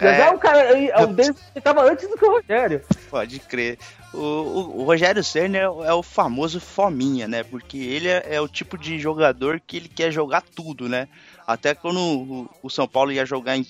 Já 0.00 0.08
É. 0.10 0.18
já 0.18 0.26
é 0.32 0.38
cara, 0.38 0.58
é 0.60 1.02
o 1.04 1.06
Denis 1.08 1.36
que 1.52 1.60
tava 1.60 1.82
antes 1.90 2.08
do 2.08 2.16
que 2.16 2.24
o 2.24 2.30
Rogério. 2.32 2.82
Pode 3.10 3.38
crer. 3.40 3.78
O, 4.12 4.18
o- 4.18 4.80
o 4.80 4.84
Rogério 4.84 5.22
Ceni 5.24 5.58
é, 5.58 5.68
o- 5.68 5.84
é 5.84 5.92
o 5.92 6.02
famoso 6.02 6.60
fominha, 6.60 7.26
né? 7.28 7.42
Porque 7.42 7.76
ele 7.76 8.08
é, 8.08 8.24
é 8.36 8.40
o 8.40 8.48
tipo 8.48 8.78
de 8.78 8.98
jogador 8.98 9.60
que 9.66 9.76
ele 9.76 9.88
quer 9.88 10.10
jogar 10.12 10.42
tudo, 10.42 10.88
né? 10.88 11.08
Até 11.46 11.74
quando 11.74 11.98
o, 12.00 12.50
o 12.62 12.70
São 12.70 12.86
Paulo 12.88 13.10
ia 13.12 13.26
jogar 13.26 13.56
em- 13.56 13.66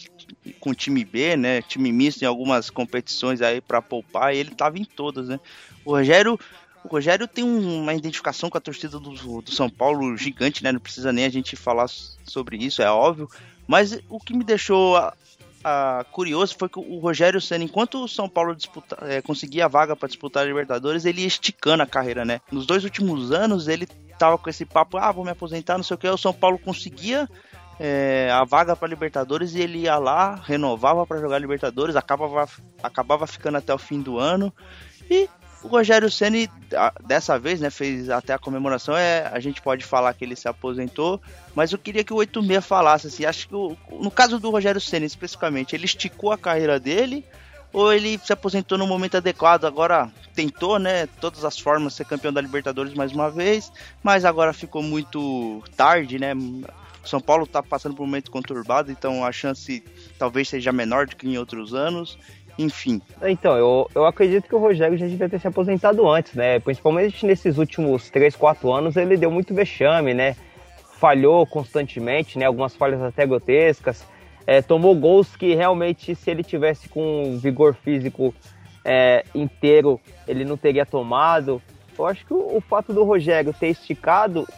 com 0.61 0.75
time 0.75 1.05
B, 1.05 1.37
né? 1.37 1.63
Time 1.63 1.91
misto 1.91 2.23
em 2.23 2.27
algumas 2.27 2.71
competições 2.71 3.41
aí 3.43 3.61
pra 3.61 3.81
poupar, 3.83 4.35
ele 4.35 4.51
tava 4.55 4.79
em 4.79 4.85
todas, 4.85 5.29
né? 5.29 5.41
O 5.85 5.93
Rogério, 5.93 6.39
o 6.85 6.89
Rogério 6.89 7.27
tem 7.27 7.43
um- 7.45 7.83
uma 7.83 7.95
identificação 7.95 8.49
com 8.51 8.59
a 8.59 8.61
torcida 8.61 8.99
do, 8.99 9.41
do 9.43 9.51
São 9.53 9.69
Paulo 9.71 10.17
gigante, 10.17 10.63
né? 10.63 10.71
Não 10.73 10.81
precisa 10.81 11.13
nem 11.13 11.25
a 11.25 11.31
gente 11.31 11.57
falar 11.57 11.87
sobre 12.25 12.57
isso, 12.59 12.83
é 12.83 12.91
óbvio. 12.91 13.29
Mas 13.67 13.99
o 14.09 14.19
que 14.21 14.35
me 14.37 14.45
deixou 14.45 14.97
a- 15.69 16.01
a- 16.01 16.05
curioso 16.05 16.57
foi 16.59 16.69
que 16.69 16.79
o 16.79 16.99
Rogério 16.99 17.41
Senna, 17.41 17.65
enquanto 17.65 18.03
o 18.05 18.09
São 18.09 18.29
Paulo 18.29 18.55
disputa, 18.55 18.97
é, 19.03 19.21
conseguia 19.23 19.67
a 19.67 19.69
vaga 19.69 19.95
para 19.95 20.09
disputar 20.09 20.43
a 20.43 20.47
Libertadores, 20.47 21.05
ele 21.05 21.21
ia 21.23 21.27
esticando 21.27 21.83
a 21.83 21.87
carreira, 21.87 22.25
né? 22.25 22.41
Nos 22.51 22.67
dois 22.67 22.85
últimos 22.85 23.33
anos, 23.33 23.69
ele 23.69 23.87
tava 24.19 24.37
com 24.39 24.51
esse 24.51 24.65
papo, 24.65 24.97
ah, 24.99 25.13
vou 25.13 25.25
me 25.25 25.31
aposentar, 25.31 25.77
não 25.77 25.85
sei 25.85 25.95
o 25.95 25.99
que. 25.99 26.09
O 26.09 26.17
São 26.19 26.33
Paulo 26.33 26.59
conseguia 26.59 27.29
é, 27.81 28.29
a 28.33 28.43
vaga 28.45 28.75
para 28.75 28.89
Libertadores 28.89 29.55
e 29.55 29.61
ele 29.61 29.79
ia 29.83 29.97
lá, 29.99 30.35
renovava 30.35 31.07
para 31.07 31.21
jogar 31.21 31.39
Libertadores, 31.39 31.95
acabava, 31.95 32.49
acabava 32.83 33.27
ficando 33.27 33.59
até 33.59 33.73
o 33.73 33.79
fim 33.79 34.01
do 34.01 34.19
ano. 34.19 34.53
E 35.09 35.29
o 35.63 35.69
Rogério 35.69 36.11
Ceni 36.11 36.49
dessa 37.07 37.39
vez, 37.39 37.61
né, 37.61 37.71
fez 37.71 38.09
até 38.11 38.33
a 38.33 38.39
comemoração, 38.39 38.97
é, 38.97 39.29
a 39.33 39.41
gente 39.41 39.61
pode 39.61 39.85
falar 39.85 40.15
que 40.15 40.25
ele 40.25 40.37
se 40.37 40.47
aposentou, 40.49 41.21
mas 41.55 41.73
eu 41.73 41.79
queria 41.79 42.05
que 42.05 42.13
o 42.13 42.17
86 42.17 42.65
falasse 42.65 43.07
assim, 43.09 43.25
acho 43.25 43.49
que 43.49 43.55
o- 43.55 43.77
no 43.91 44.11
caso 44.11 44.39
do 44.39 44.51
Rogério 44.51 44.81
Ceni 44.81 45.07
especificamente, 45.07 45.75
ele 45.75 45.85
esticou 45.87 46.31
a 46.33 46.39
carreira 46.39 46.79
dele 46.79 47.25
ou 47.73 47.93
ele 47.93 48.19
se 48.19 48.33
aposentou 48.33 48.79
no 48.79 48.87
momento 48.87 49.17
adequado, 49.17 49.65
agora 49.65 50.11
tentou, 50.35 50.79
né, 50.79 51.07
todas 51.21 51.45
as 51.45 51.59
formas 51.59 51.95
ser 51.95 52.05
campeão 52.05 52.33
da 52.33 52.41
Libertadores 52.41 52.95
mais 52.95 53.13
uma 53.13 53.31
vez, 53.31 53.73
mas 54.03 54.25
agora 54.25 54.53
ficou 54.53 54.83
muito 54.83 55.63
tarde, 55.77 56.19
né? 56.19 56.33
São 57.05 57.21
Paulo 57.21 57.47
tá 57.47 57.63
passando 57.63 57.95
por 57.95 58.03
um 58.03 58.07
momento 58.07 58.31
conturbado, 58.31 58.91
então 58.91 59.25
a 59.25 59.33
chance 59.33 59.83
talvez 60.19 60.49
seja 60.49 60.73
menor 60.73 61.07
do 61.07 61.17
que 61.17 61.27
em 61.27 61.39
outros 61.39 61.73
anos. 61.73 62.19
Enfim, 62.59 63.01
Então, 63.23 63.57
eu, 63.57 63.89
eu 63.95 64.05
acredito 64.05 64.49
que 64.49 64.55
o 64.55 64.59
Rogério 64.59 64.99
já 64.99 65.07
devia 65.07 65.29
ter 65.29 65.39
se 65.39 65.47
aposentado 65.47 66.09
antes, 66.11 66.35
né? 66.35 66.59
Principalmente 66.59 67.25
nesses 67.25 67.57
últimos 67.57 68.11
3, 68.11 68.35
4 68.35 68.73
anos, 68.73 68.97
ele 68.97 69.17
deu 69.17 69.31
muito 69.31 69.55
vexame, 69.55 70.13
né? 70.13 70.35
Falhou 70.99 71.47
constantemente, 71.47 72.37
né? 72.37 72.47
Algumas 72.47 72.75
falhas 72.75 73.01
até 73.01 73.25
grotescas. 73.25 74.05
É, 74.45 74.61
tomou 74.61 74.97
gols 74.97 75.37
que 75.37 75.55
realmente, 75.55 76.17
se 76.17 76.31
ele 76.31 76.43
tivesse 76.43 76.89
com 76.89 77.39
vigor 77.39 77.75
físico 77.75 78.35
é, 78.85 79.25
inteiro, 79.33 80.01
ele 80.27 80.45
não 80.45 80.57
teria 80.57 80.85
tomado. 80.85 81.63
Eu 81.97 82.07
acho 82.07 82.27
que 82.27 82.35
o, 82.35 82.57
o 82.57 82.61
fato 82.61 82.93
do 82.93 83.05
Rogério 83.05 83.53
ter 83.53 83.69
esticado 83.69 84.49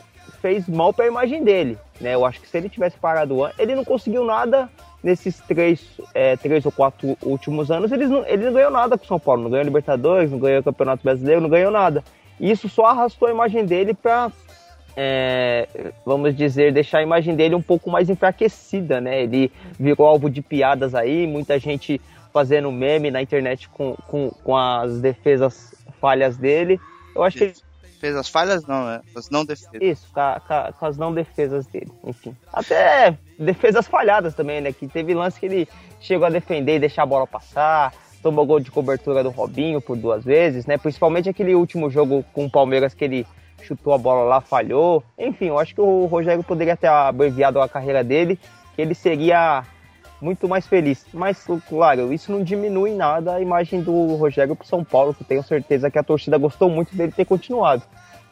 fez 0.40 0.66
mal 0.66 0.90
para 0.90 1.04
a 1.04 1.09
imagem 1.09 1.45
dele, 1.45 1.76
né? 2.00 2.14
Eu 2.14 2.25
acho 2.25 2.40
que 2.40 2.49
se 2.49 2.57
ele 2.57 2.71
tivesse 2.71 2.97
parado 2.97 3.45
antes, 3.45 3.59
ele 3.59 3.75
não 3.75 3.85
conseguiu 3.85 4.25
nada 4.25 4.71
nesses 5.02 5.38
três, 5.40 5.80
é, 6.14 6.37
três 6.37 6.64
ou 6.66 6.73
quatro 6.73 7.16
últimos 7.23 7.71
anos, 7.71 7.90
eles 7.90 8.11
não, 8.11 8.26
ele 8.26 8.45
não 8.45 8.52
ganhou 8.52 8.71
nada 8.71 8.99
com 8.99 9.04
o 9.04 9.09
São 9.09 9.19
Paulo, 9.19 9.42
não 9.42 9.50
ganhou 9.50 9.64
Libertadores, 9.64 10.30
não 10.30 10.38
ganhou 10.38 10.62
Campeonato 10.62 11.02
Brasileiro, 11.02 11.40
não 11.40 11.49
ganhou 11.49 11.71
nada. 11.71 12.04
E 12.38 12.50
isso 12.50 12.69
só 12.69 12.87
arrastou 12.87 13.28
a 13.28 13.30
imagem 13.30 13.64
dele 13.64 13.95
para, 13.95 14.30
vamos 16.04 16.35
dizer, 16.35 16.73
deixar 16.73 16.99
a 16.99 17.02
imagem 17.02 17.35
dele 17.35 17.54
um 17.54 17.62
pouco 17.62 17.90
mais 17.90 18.09
enfraquecida, 18.09 19.00
né? 19.00 19.23
Ele 19.23 19.52
virou 19.78 20.07
alvo 20.07 20.30
de 20.30 20.40
piadas 20.40 20.95
aí, 20.95 21.26
muita 21.26 21.59
gente 21.59 22.00
fazendo 22.33 22.71
meme 22.71 23.11
na 23.11 23.21
internet 23.21 23.69
com, 23.69 23.95
com, 24.07 24.30
com 24.42 24.57
as 24.57 25.00
defesas 25.00 25.75
falhas 26.00 26.37
dele. 26.37 26.80
Eu 27.14 27.23
acho 27.23 27.37
que 27.37 27.45
ele 27.45 27.54
fez 28.00 28.16
as 28.16 28.28
falhas 28.28 28.66
não, 28.66 28.85
né? 28.87 29.00
As 29.14 29.28
não 29.30 29.45
defesas. 29.45 29.80
isso, 29.80 30.07
com 30.12 30.21
a- 30.21 30.73
com 30.78 30.87
as 30.87 30.97
não 30.97 31.12
defesas 31.12 31.66
dele, 31.66 31.92
enfim. 32.04 32.35
Até 32.52 33.16
defesas 33.38 33.87
falhadas 33.87 34.35
também, 34.35 34.61
né? 34.61 34.73
Que 34.73 34.88
teve 34.88 35.14
lance 35.14 35.38
que 35.38 35.47
ele 35.47 35.69
chegou 36.00 36.26
a 36.26 36.30
defender 36.30 36.76
e 36.76 36.80
deixar 36.80 37.02
a 37.02 37.07
bola 37.07 37.26
passar, 37.26 37.92
tomou 38.23 38.45
gol 38.47 38.59
de 38.59 38.71
cobertura 38.71 39.23
do 39.23 39.30
Robinho 39.30 39.80
por 39.80 39.97
duas 39.97 40.25
vezes, 40.25 40.66
né? 40.66 40.78
Principalmente 40.78 41.28
aquele 41.28 41.54
último 41.54 41.90
jogo 41.90 42.25
com 42.33 42.47
o 42.47 42.50
Palmeiras 42.50 42.95
que 42.95 43.04
ele 43.04 43.26
chutou 43.62 43.92
a 43.92 43.99
bola 43.99 44.25
lá, 44.25 44.40
falhou. 44.40 45.04
Enfim, 45.19 45.47
eu 45.49 45.59
acho 45.59 45.75
que 45.75 45.80
o 45.80 46.07
Rogério 46.07 46.42
poderia 46.42 46.76
ter 46.76 46.87
abreviado 46.88 47.61
a 47.61 47.69
carreira 47.69 48.02
dele, 48.02 48.38
que 48.75 48.80
ele 48.80 48.95
seria 48.95 49.62
muito 50.21 50.49
mais 50.49 50.67
feliz. 50.67 51.05
Mas, 51.12 51.45
claro, 51.69 52.12
isso 52.12 52.31
não 52.31 52.43
diminui 52.43 52.95
nada 52.95 53.35
a 53.35 53.41
imagem 53.41 53.83
do 53.83 54.15
Rogério 54.17 54.55
pro 54.55 54.67
São 54.67 54.85
Paulo, 54.85 55.15
que 55.15 55.25
tenho 55.25 55.43
certeza 55.43 55.91
que 55.91 55.99
a 55.99 56.03
torcida 56.03 56.37
gostou 56.39 56.69
muito 56.69 56.95
dele 56.95 57.12
ter 57.12 57.25
continuado. 57.25 57.83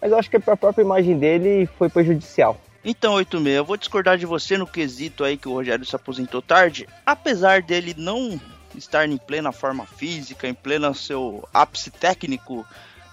Mas 0.00 0.12
eu 0.12 0.18
acho 0.18 0.30
que 0.30 0.36
a 0.36 0.56
própria 0.56 0.82
imagem 0.82 1.18
dele 1.18 1.66
foi 1.78 1.88
prejudicial. 1.88 2.56
Então, 2.84 3.14
86, 3.14 3.56
eu 3.56 3.64
vou 3.64 3.76
discordar 3.76 4.16
de 4.16 4.26
você 4.26 4.56
no 4.56 4.66
quesito 4.66 5.24
aí 5.24 5.36
que 5.36 5.48
o 5.48 5.52
Rogério 5.52 5.84
se 5.84 5.96
aposentou 5.96 6.40
tarde, 6.40 6.88
apesar 7.04 7.60
dele 7.60 7.94
não 7.96 8.40
estar 8.76 9.08
em 9.08 9.16
plena 9.16 9.50
forma 9.50 9.84
física, 9.84 10.46
em 10.46 10.54
pleno 10.54 10.94
seu 10.94 11.46
ápice 11.52 11.90
técnico, 11.90 12.64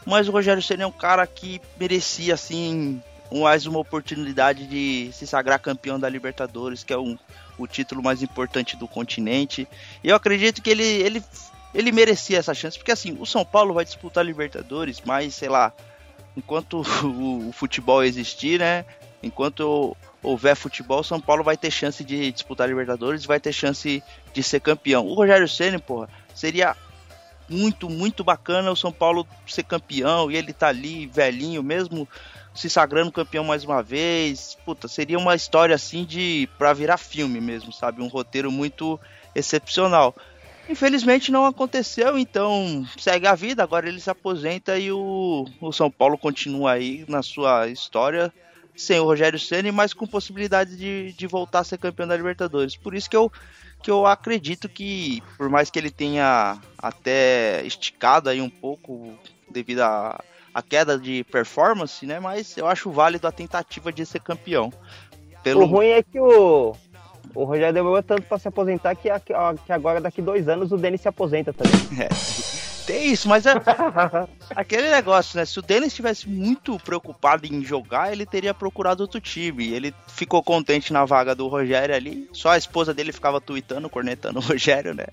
mas 0.05 0.27
o 0.27 0.32
Rogério 0.32 0.62
Ceni 0.62 0.84
é 0.84 0.88
um 0.88 0.91
cara 0.91 1.25
que 1.25 1.60
merecia 1.79 2.36
assim 2.36 3.01
mais 3.32 3.65
uma 3.65 3.79
oportunidade 3.79 4.67
de 4.67 5.10
se 5.12 5.25
sagrar 5.25 5.60
campeão 5.60 6.00
da 6.00 6.08
Libertadores, 6.08 6.84
que 6.84 6.94
é 6.94 6.98
um, 6.98 7.17
o 7.58 7.67
título 7.67 8.03
mais 8.03 8.22
importante 8.22 8.75
do 8.75 8.88
continente. 8.88 9.67
E 10.03 10.10
eu 10.10 10.15
acredito 10.15 10.62
que 10.62 10.70
ele, 10.70 10.84
ele, 10.84 11.24
ele 11.74 11.91
merecia 11.91 12.38
essa 12.38 12.53
chance, 12.53 12.77
porque 12.77 12.91
assim, 12.91 13.17
o 13.20 13.25
São 13.25 13.44
Paulo 13.44 13.74
vai 13.74 13.84
disputar 13.84 14.24
a 14.24 14.27
Libertadores, 14.27 15.01
mas 15.05 15.34
sei 15.36 15.50
lá, 15.50 15.74
enquanto 16.38 16.82
o, 17.03 17.50
o 17.50 17.51
futebol 17.51 18.03
existir, 18.03 18.60
né? 18.60 18.86
Enquanto 19.24 19.98
houver 20.22 20.55
futebol, 20.55 21.03
São 21.03 21.20
Paulo 21.20 21.44
vai 21.44 21.58
ter 21.58 21.72
chance 21.72 22.03
de 22.03 22.32
disputar 22.32 22.65
a 22.65 22.70
Libertadores, 22.70 23.25
vai 23.25 23.39
ter 23.39 23.53
chance 23.53 24.03
de 24.34 24.44
ser 24.44 24.60
campeão. 24.60 25.05
O 25.08 25.13
Rogério 25.13 25.48
Ceni, 25.48 25.79
porra, 25.79 26.10
seria 26.34 26.75
muito, 27.50 27.89
muito 27.89 28.24
bacana 28.24 28.72
o 28.72 28.75
São 28.75 28.91
Paulo 28.91 29.27
ser 29.48 29.63
campeão 29.63 30.29
e 30.32 30.36
ele 30.36 30.53
tá 30.53 30.67
ali 30.67 31.08
velhinho 31.08 31.63
mesmo 31.63 32.08
se 32.55 32.69
sagrando 32.69 33.12
campeão 33.12 33.43
mais 33.43 33.63
uma 33.63 33.83
vez. 33.83 34.57
Puta, 34.65 34.88
seria 34.88 35.19
uma 35.19 35.35
história 35.35 35.75
assim 35.75 36.05
de 36.05 36.50
para 36.57 36.74
virar 36.74 36.97
filme 36.97 37.41
mesmo, 37.41 37.71
sabe? 37.71 38.01
Um 38.01 38.07
roteiro 38.07 38.51
muito 38.51 39.00
excepcional. 39.35 40.15
Infelizmente 40.67 41.31
não 41.31 41.45
aconteceu, 41.45 42.17
então 42.17 42.88
segue 42.97 43.27
a 43.27 43.35
vida. 43.35 43.62
Agora 43.62 43.88
ele 43.88 44.00
se 44.00 44.09
aposenta 44.09 44.79
e 44.79 44.91
o, 44.91 45.45
o 45.62 45.71
São 45.71 45.91
Paulo 45.91 46.17
continua 46.17 46.71
aí 46.71 47.05
na 47.07 47.21
sua 47.21 47.67
história 47.67 48.33
sem 48.75 49.00
o 49.00 49.05
Rogério 49.05 49.39
Ceni, 49.39 49.71
mas 49.71 49.93
com 49.93 50.05
possibilidade 50.05 50.75
de, 50.75 51.13
de 51.13 51.27
voltar 51.27 51.59
a 51.59 51.63
ser 51.63 51.77
campeão 51.77 52.07
da 52.07 52.17
Libertadores. 52.17 52.75
Por 52.75 52.93
isso 52.93 53.09
que 53.09 53.15
eu, 53.15 53.31
que 53.81 53.89
eu 53.89 54.05
acredito 54.05 54.67
que, 54.67 55.24
por 55.38 55.50
mais 55.50 55.69
que 55.69 55.79
ele 55.79 55.89
tenha 55.89 56.57
até 56.77 57.63
esticado 57.65 58.29
aí 58.29 58.41
um 58.41 58.50
pouco 58.50 59.17
devido 59.50 59.79
à 59.81 60.21
à 60.55 60.62
queda 60.62 60.97
de 60.97 61.25
performance, 61.25 62.05
né? 62.05 62.17
Mas 62.19 62.55
eu 62.57 62.65
acho 62.65 62.89
válido 62.89 63.27
a 63.27 63.31
tentativa 63.31 63.91
de 63.91 64.05
ser 64.05 64.21
campeão. 64.21 64.71
Pelo... 65.43 65.63
O 65.63 65.65
ruim 65.65 65.88
é 65.89 66.01
que 66.01 66.17
o, 66.19 66.74
o 67.35 67.43
Rogério 67.43 67.74
demorou 67.74 68.01
tanto 68.01 68.21
para 68.24 68.39
se 68.39 68.47
aposentar 68.47 68.95
que, 68.95 69.09
a- 69.09 69.19
que 69.19 69.71
agora, 69.71 70.00
daqui 70.00 70.21
dois 70.21 70.47
anos, 70.47 70.71
o 70.71 70.77
Denis 70.77 71.01
se 71.01 71.07
aposenta 71.09 71.51
também. 71.53 71.75
É, 72.01 72.07
Tem 72.88 73.12
isso, 73.12 73.27
mas 73.27 73.45
é 73.47 73.53
aquele 74.55 74.89
negócio, 74.91 75.38
né? 75.38 75.43
Se 75.45 75.57
o 75.57 75.62
Denis 75.62 75.88
estivesse 75.88 76.29
muito 76.29 76.77
preocupado 76.79 77.45
em 77.47 77.63
jogar, 77.63 78.12
ele 78.12 78.25
teria 78.27 78.53
procurado 78.53 79.01
outro 79.01 79.19
time. 79.19 79.74
Ele 79.74 79.93
ficou 80.07 80.41
contente 80.43 80.93
na 80.93 81.03
vaga 81.03 81.33
do 81.35 81.47
Rogério 81.47 81.95
ali. 81.95 82.29
Só 82.31 82.50
a 82.51 82.57
esposa 82.57 82.93
dele 82.93 83.12
ficava 83.12 83.41
tweetando, 83.41 83.89
cornetando 83.89 84.38
o 84.39 84.41
Rogério, 84.41 84.93
né? 84.93 85.05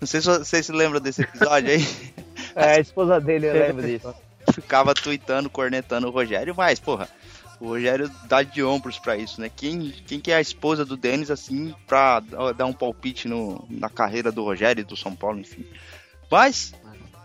Não 0.00 0.06
sei 0.08 0.20
se 0.22 0.26
vocês 0.26 0.64
se 0.66 0.72
lembram 0.72 1.00
desse 1.00 1.20
episódio 1.22 1.70
aí. 1.70 1.86
É, 2.56 2.76
a 2.76 2.80
esposa 2.80 3.20
dele, 3.20 3.46
eu 3.46 3.52
lembro 3.60 3.86
disso. 3.86 4.14
Ficava 4.60 4.94
tweetando, 4.94 5.48
cornetando 5.50 6.06
o 6.08 6.10
Rogério, 6.10 6.54
mas, 6.56 6.78
porra, 6.78 7.08
o 7.60 7.68
Rogério 7.68 8.10
dá 8.28 8.42
de 8.42 8.62
ombros 8.62 8.98
pra 8.98 9.16
isso, 9.16 9.40
né? 9.40 9.50
Quem, 9.54 9.90
quem 10.06 10.20
que 10.20 10.30
é 10.30 10.36
a 10.36 10.40
esposa 10.40 10.84
do 10.84 10.96
Denis, 10.96 11.30
assim, 11.30 11.74
pra 11.86 12.20
dar 12.56 12.66
um 12.66 12.72
palpite 12.72 13.26
no, 13.28 13.64
na 13.68 13.88
carreira 13.88 14.30
do 14.30 14.44
Rogério 14.44 14.80
e 14.80 14.84
do 14.84 14.96
São 14.96 15.14
Paulo, 15.16 15.40
enfim. 15.40 15.64
Mas, 16.30 16.72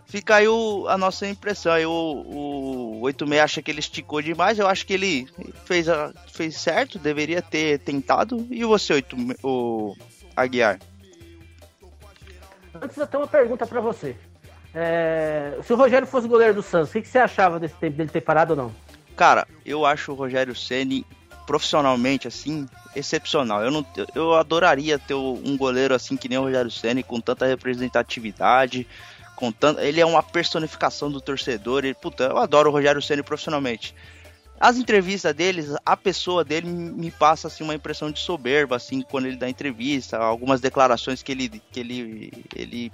fica 0.06 0.36
aí 0.36 0.48
o- 0.48 0.86
a 0.88 0.96
nossa 0.98 1.26
impressão. 1.28 1.72
Aí 1.72 1.84
o, 1.86 1.90
o 1.90 3.00
86 3.02 3.40
acha 3.42 3.62
que 3.62 3.70
ele 3.70 3.80
esticou 3.80 4.20
demais, 4.22 4.58
eu 4.58 4.66
acho 4.66 4.84
que 4.86 4.94
ele 4.94 5.28
fez, 5.64 5.88
a- 5.88 6.12
fez 6.32 6.56
certo, 6.56 6.98
deveria 6.98 7.40
ter 7.42 7.78
tentado. 7.80 8.46
E 8.50 8.64
você, 8.64 8.94
8, 8.94 9.16
o 9.42 9.94
Aguiar? 10.36 10.78
Antes 12.82 12.96
eu 12.96 13.06
tenho 13.06 13.22
uma 13.22 13.28
pergunta 13.28 13.66
pra 13.66 13.80
você. 13.80 14.16
É, 14.74 15.56
se 15.62 15.72
o 15.72 15.76
Rogério 15.76 16.06
fosse 16.06 16.26
goleiro 16.26 16.54
do 16.54 16.62
Santos, 16.62 16.90
o 16.90 16.92
que, 16.92 17.06
você 17.06 17.18
achava 17.18 17.60
desse 17.60 17.74
tempo 17.74 17.96
dele 17.96 18.10
ter 18.10 18.20
parado 18.20 18.54
ou 18.54 18.56
não? 18.56 18.74
Cara, 19.16 19.46
eu 19.64 19.86
acho 19.86 20.10
o 20.10 20.14
Rogério 20.16 20.54
Ceni 20.54 21.06
profissionalmente 21.46 22.26
assim 22.26 22.66
excepcional. 22.96 23.62
Eu 23.62 23.70
não 23.70 23.86
eu 24.14 24.34
adoraria 24.34 24.98
ter 24.98 25.14
um 25.14 25.56
goleiro 25.56 25.94
assim 25.94 26.16
que 26.16 26.28
nem 26.28 26.38
o 26.38 26.42
Rogério 26.42 26.70
Ceni 26.70 27.02
com 27.04 27.20
tanta 27.20 27.46
representatividade, 27.46 28.86
com 29.36 29.52
tanto, 29.52 29.80
ele 29.80 30.00
é 30.00 30.06
uma 30.06 30.22
personificação 30.22 31.10
do 31.10 31.20
torcedor. 31.20 31.84
Ele, 31.84 31.94
puta, 31.94 32.24
eu 32.24 32.38
adoro 32.38 32.70
o 32.70 32.72
Rogério 32.72 33.00
Ceni 33.00 33.22
profissionalmente. 33.22 33.94
As 34.58 34.76
entrevistas 34.76 35.34
deles, 35.34 35.74
a 35.84 35.96
pessoa 35.96 36.44
dele 36.44 36.68
me 36.68 37.10
passa 37.10 37.48
assim 37.48 37.62
uma 37.62 37.74
impressão 37.74 38.10
de 38.10 38.18
soberba 38.18 38.76
assim 38.76 39.02
quando 39.02 39.26
ele 39.26 39.36
dá 39.36 39.48
entrevista, 39.48 40.16
algumas 40.16 40.60
declarações 40.60 41.22
que 41.22 41.32
ele 41.32 41.62
que 41.70 41.80
ele 41.80 42.32
ele 42.54 42.92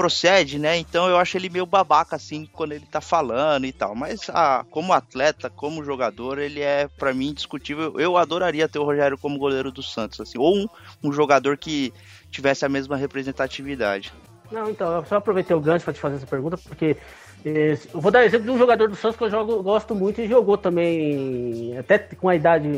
procede, 0.00 0.58
né? 0.58 0.78
Então 0.78 1.10
eu 1.10 1.18
acho 1.18 1.36
ele 1.36 1.50
meio 1.50 1.66
babaca 1.66 2.16
assim 2.16 2.48
quando 2.50 2.72
ele 2.72 2.86
tá 2.86 3.02
falando 3.02 3.66
e 3.66 3.72
tal. 3.72 3.94
Mas 3.94 4.30
ah, 4.30 4.64
como 4.70 4.94
atleta, 4.94 5.50
como 5.50 5.84
jogador, 5.84 6.38
ele 6.38 6.62
é 6.62 6.88
pra 6.88 7.12
mim 7.12 7.28
indiscutível. 7.28 8.00
Eu 8.00 8.16
adoraria 8.16 8.66
ter 8.66 8.78
o 8.78 8.84
Rogério 8.84 9.18
como 9.18 9.38
goleiro 9.38 9.70
do 9.70 9.82
Santos, 9.82 10.18
assim, 10.18 10.38
ou 10.38 10.56
um, 10.56 10.66
um 11.04 11.12
jogador 11.12 11.58
que 11.58 11.92
tivesse 12.30 12.64
a 12.64 12.68
mesma 12.68 12.96
representatividade. 12.96 14.10
Não, 14.50 14.70
então, 14.70 14.90
eu 14.96 15.04
só 15.04 15.16
aproveitei 15.16 15.54
o 15.54 15.60
gancho 15.60 15.84
pra 15.84 15.92
te 15.92 16.00
fazer 16.00 16.16
essa 16.16 16.26
pergunta, 16.26 16.56
porque 16.56 16.96
eh, 17.44 17.76
eu 17.92 18.00
vou 18.00 18.10
dar 18.10 18.24
exemplo 18.24 18.46
de 18.46 18.52
um 18.52 18.58
jogador 18.58 18.88
do 18.88 18.96
Santos 18.96 19.18
que 19.18 19.24
eu 19.24 19.30
jogo, 19.30 19.62
gosto 19.62 19.94
muito 19.94 20.22
e 20.22 20.26
jogou 20.26 20.56
também, 20.56 21.76
até 21.76 21.98
com 21.98 22.28
a 22.28 22.34
idade 22.34 22.68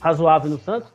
razoável 0.00 0.50
no 0.50 0.58
Santos, 0.58 0.90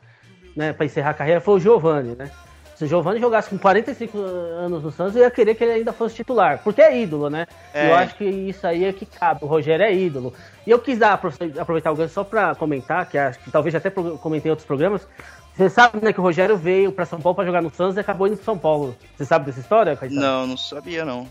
né, 0.54 0.74
pra 0.74 0.84
encerrar 0.84 1.10
a 1.10 1.14
carreira, 1.14 1.40
foi 1.40 1.54
o 1.54 1.60
Giovani, 1.60 2.14
né? 2.14 2.30
Se 2.78 2.84
o 2.84 2.86
Giovani 2.86 3.18
jogasse 3.18 3.50
com 3.50 3.58
45 3.58 4.16
anos 4.16 4.84
no 4.84 4.92
Santos, 4.92 5.16
eu 5.16 5.22
ia 5.22 5.30
querer 5.32 5.56
que 5.56 5.64
ele 5.64 5.72
ainda 5.72 5.92
fosse 5.92 6.14
titular, 6.14 6.60
porque 6.62 6.80
é 6.80 6.96
ídolo, 6.96 7.28
né? 7.28 7.44
É. 7.74 7.90
Eu 7.90 7.96
acho 7.96 8.14
que 8.14 8.24
isso 8.24 8.64
aí 8.64 8.84
é 8.84 8.92
que 8.92 9.04
cabe, 9.04 9.44
o 9.44 9.48
Rogério 9.48 9.84
é 9.84 9.92
ídolo. 9.92 10.32
E 10.64 10.70
eu 10.70 10.78
quis 10.78 10.96
dar, 10.96 11.14
aproveitar 11.14 11.90
o 11.90 11.96
gancho 11.96 12.14
só 12.14 12.22
pra 12.22 12.54
comentar, 12.54 13.06
que 13.06 13.18
acho 13.18 13.40
que 13.40 13.50
talvez 13.50 13.74
até 13.74 13.90
comentei 13.90 14.48
em 14.48 14.52
outros 14.52 14.64
programas, 14.64 15.08
você 15.56 15.68
sabe, 15.68 15.98
né, 16.00 16.12
que 16.12 16.20
o 16.20 16.22
Rogério 16.22 16.56
veio 16.56 16.92
pra 16.92 17.04
São 17.04 17.20
Paulo 17.20 17.34
pra 17.34 17.44
jogar 17.44 17.60
no 17.60 17.74
Santos 17.74 17.96
e 17.96 18.00
acabou 18.00 18.28
indo 18.28 18.36
pro 18.36 18.44
São 18.44 18.56
Paulo. 18.56 18.94
Você 19.16 19.24
sabe 19.24 19.46
dessa 19.46 19.58
história, 19.58 19.96
Caetano? 19.96 20.20
Não, 20.20 20.46
não 20.46 20.56
sabia 20.56 21.04
não. 21.04 21.26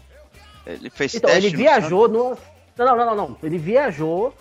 Ele 0.65 0.89
fez 0.89 1.15
Então, 1.15 1.29
teste 1.29 1.47
ele 1.47 1.55
viajou 1.55 2.09
no. 2.09 2.37
Não, 2.77 2.85
não, 2.85 2.97
não, 2.97 3.05
não, 3.05 3.15
não. 3.15 3.37
Ele 3.41 3.57
viajou 3.57 4.33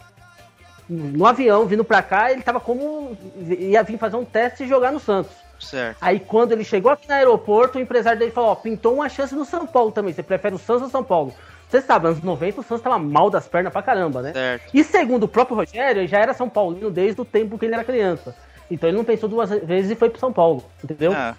no 0.89 1.25
avião, 1.25 1.67
vindo 1.67 1.85
pra 1.85 2.03
cá, 2.03 2.33
ele 2.33 2.43
tava 2.43 2.59
como. 2.59 3.17
ia 3.47 3.85
vir 3.85 3.97
fazer 3.97 4.17
um 4.17 4.25
teste 4.25 4.65
e 4.65 4.69
jogar 4.69 4.91
no 4.91 4.99
Santos. 4.99 5.46
Certo. 5.59 5.97
Aí 6.01 6.21
quando 6.21 6.53
ele 6.53 6.65
chegou 6.65 6.91
aqui 6.91 7.09
no 7.09 7.15
aeroporto, 7.15 7.79
o 7.79 7.81
empresário 7.81 8.19
dele 8.19 8.31
falou, 8.31 8.51
ó, 8.51 8.55
pintou 8.55 8.95
uma 8.95 9.09
chance 9.09 9.35
no 9.35 9.45
São 9.45 9.67
Paulo 9.67 9.91
também. 9.91 10.13
Você 10.13 10.23
prefere 10.23 10.55
o 10.55 10.59
Santos 10.59 10.85
ou 10.85 10.91
São 10.91 11.05
Paulo? 11.05 11.35
Você 11.69 11.81
sabe, 11.81 12.07
anos 12.07 12.23
90 12.23 12.61
o 12.61 12.63
Santos 12.63 12.83
tava 12.83 12.99
mal 12.99 13.29
das 13.29 13.49
pernas 13.49 13.73
pra 13.73 13.83
caramba, 13.83 14.23
né? 14.23 14.33
Certo. 14.33 14.71
E 14.73 14.85
segundo 14.85 15.25
o 15.25 15.29
próprio 15.29 15.57
Rogério, 15.57 16.01
ele 16.01 16.09
já 16.09 16.19
era 16.19 16.33
São 16.33 16.49
Paulino 16.49 16.91
desde 16.91 17.21
o 17.21 17.25
tempo 17.25 17.59
que 17.59 17.65
ele 17.65 17.75
era 17.75 17.85
criança. 17.85 18.35
Então 18.71 18.89
ele 18.89 18.97
não 18.97 19.05
pensou 19.05 19.29
duas 19.29 19.51
vezes 19.51 19.91
e 19.91 19.95
foi 19.95 20.11
pro 20.11 20.21
São 20.21 20.33
Paulo, 20.33 20.65
entendeu? 20.83 21.13
Ah. 21.13 21.35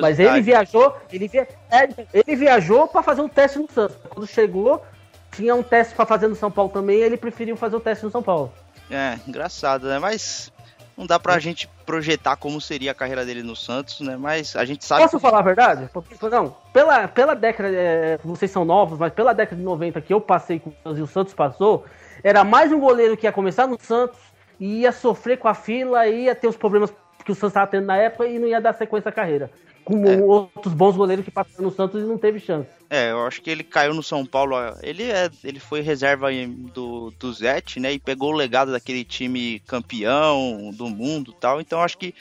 Mas 0.00 0.20
ele 0.20 0.40
viajou, 0.40 0.96
ele, 1.12 1.26
via, 1.26 1.48
é, 1.68 1.88
ele 2.12 2.36
viajou 2.36 2.86
para 2.86 3.02
fazer 3.02 3.22
um 3.22 3.28
teste 3.28 3.58
no 3.58 3.68
Santos. 3.68 3.96
Quando 4.08 4.26
chegou, 4.26 4.84
tinha 5.32 5.52
um 5.54 5.64
teste 5.64 5.94
para 5.94 6.06
fazer 6.06 6.28
no 6.28 6.36
São 6.36 6.50
Paulo 6.50 6.70
também, 6.70 6.98
ele 6.98 7.16
preferiu 7.16 7.56
fazer 7.56 7.74
o 7.74 7.80
teste 7.80 8.04
no 8.04 8.10
São 8.10 8.22
Paulo. 8.22 8.52
É, 8.88 9.18
engraçado, 9.26 9.88
né? 9.88 9.98
Mas 9.98 10.52
não 10.96 11.06
dá 11.06 11.18
pra 11.18 11.38
gente 11.38 11.68
projetar 11.84 12.36
como 12.36 12.60
seria 12.60 12.92
a 12.92 12.94
carreira 12.94 13.24
dele 13.24 13.42
no 13.42 13.56
Santos, 13.56 14.00
né? 14.00 14.16
Mas 14.16 14.54
a 14.54 14.64
gente 14.64 14.84
sabe 14.84 15.02
Posso 15.02 15.18
falar 15.18 15.40
a 15.40 15.42
verdade? 15.42 15.88
Não, 16.30 16.56
pela, 16.72 17.08
pela 17.08 17.34
década, 17.34 17.68
é, 17.72 18.18
vocês 18.24 18.50
são 18.50 18.64
novos, 18.64 18.98
mas 18.98 19.12
pela 19.12 19.32
década 19.32 19.56
de 19.56 19.62
90 19.62 20.00
que 20.00 20.14
eu 20.14 20.20
passei 20.20 20.60
com 20.60 20.70
o 20.70 20.74
Santos 20.82 20.98
e 20.98 21.02
o 21.02 21.06
Santos 21.06 21.34
passou, 21.34 21.84
era 22.22 22.44
mais 22.44 22.72
um 22.72 22.78
goleiro 22.78 23.16
que 23.16 23.26
ia 23.26 23.32
começar 23.32 23.66
no 23.66 23.78
Santos, 23.80 24.18
e 24.58 24.80
ia 24.80 24.92
sofrer 24.92 25.38
com 25.38 25.48
a 25.48 25.54
fila, 25.54 26.06
ia 26.06 26.34
ter 26.34 26.46
os 26.46 26.56
problemas 26.56 26.92
que 27.24 27.32
o 27.32 27.34
Santos 27.34 27.50
estava 27.50 27.66
tendo 27.66 27.86
na 27.86 27.96
época 27.96 28.26
e 28.26 28.38
não 28.38 28.46
ia 28.46 28.60
dar 28.60 28.74
sequência 28.74 29.08
à 29.08 29.12
carreira. 29.12 29.50
Como 29.84 30.08
É. 30.08 30.16
outros 30.22 30.72
bons 30.72 30.96
goleiros 30.96 31.24
que 31.24 31.30
passaram 31.30 31.64
no 31.64 31.70
Santos 31.70 32.02
e 32.02 32.06
não 32.06 32.16
teve 32.16 32.40
chance. 32.40 32.68
É, 32.88 33.10
eu 33.10 33.26
acho 33.26 33.42
que 33.42 33.50
ele 33.50 33.62
caiu 33.62 33.92
no 33.92 34.02
São 34.02 34.24
Paulo. 34.24 34.54
Ele, 34.82 35.02
é, 35.04 35.30
ele 35.42 35.60
foi 35.60 35.80
reserva 35.80 36.28
do, 36.72 37.12
do 37.18 37.32
Zete, 37.32 37.78
né? 37.78 37.92
E 37.92 37.98
pegou 37.98 38.32
o 38.32 38.36
legado 38.36 38.72
daquele 38.72 39.04
time 39.04 39.60
campeão 39.60 40.70
do 40.72 40.88
mundo 40.88 41.32
tal. 41.32 41.60
Então 41.60 41.80
eu 41.80 41.84
acho 41.84 41.98
que 41.98 42.14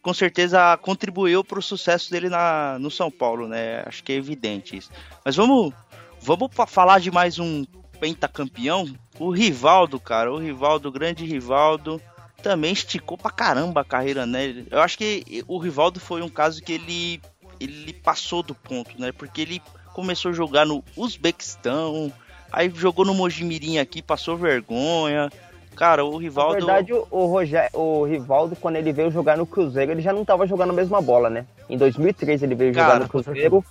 com 0.00 0.14
certeza 0.14 0.76
contribuiu 0.78 1.44
pro 1.44 1.60
sucesso 1.60 2.10
dele 2.10 2.28
na, 2.28 2.78
no 2.78 2.90
São 2.90 3.10
Paulo, 3.10 3.46
né? 3.46 3.82
Acho 3.86 4.02
que 4.02 4.12
é 4.12 4.16
evidente 4.16 4.76
isso. 4.76 4.90
Mas 5.24 5.36
vamos, 5.36 5.74
vamos 6.22 6.50
falar 6.68 7.00
de 7.00 7.10
mais 7.10 7.38
um 7.38 7.64
pentacampeão. 8.00 8.88
O 9.18 9.30
Rivaldo, 9.30 10.00
cara. 10.00 10.32
O 10.32 10.38
Rivaldo, 10.38 10.88
o 10.88 10.92
grande 10.92 11.24
Rivaldo. 11.26 12.00
Também 12.42 12.72
esticou 12.72 13.18
pra 13.18 13.30
caramba 13.30 13.80
a 13.82 13.84
carreira, 13.84 14.24
né? 14.26 14.64
Eu 14.70 14.80
acho 14.80 14.96
que 14.96 15.44
o 15.46 15.58
Rivaldo 15.58 16.00
foi 16.00 16.22
um 16.22 16.28
caso 16.28 16.62
que 16.62 16.72
ele, 16.72 17.20
ele 17.60 17.92
passou 17.92 18.42
do 18.42 18.54
ponto, 18.54 18.98
né? 19.00 19.12
Porque 19.12 19.40
ele 19.42 19.62
começou 19.92 20.30
a 20.30 20.34
jogar 20.34 20.64
no 20.64 20.82
Uzbequistão, 20.96 22.12
aí 22.50 22.70
jogou 22.74 23.04
no 23.04 23.14
Mojimirim 23.14 23.78
aqui, 23.78 24.00
passou 24.02 24.36
vergonha. 24.36 25.30
Cara, 25.76 26.04
o 26.04 26.12
Na 26.12 26.18
Rivaldo. 26.18 26.56
verdade, 26.56 26.92
o, 26.92 27.26
Rogé- 27.26 27.70
o 27.72 28.04
Rivaldo, 28.04 28.56
quando 28.56 28.76
ele 28.76 28.92
veio 28.92 29.10
jogar 29.10 29.36
no 29.38 29.46
Cruzeiro, 29.46 29.92
ele 29.92 30.02
já 30.02 30.12
não 30.12 30.24
tava 30.24 30.46
jogando 30.46 30.70
a 30.70 30.74
mesma 30.74 31.00
bola, 31.00 31.30
né? 31.30 31.46
Em 31.68 31.76
2003 31.78 32.42
ele 32.42 32.54
veio 32.54 32.74
Cara, 32.74 32.86
jogar 32.86 33.00
no 33.00 33.08
Cruzeiro. 33.08 33.64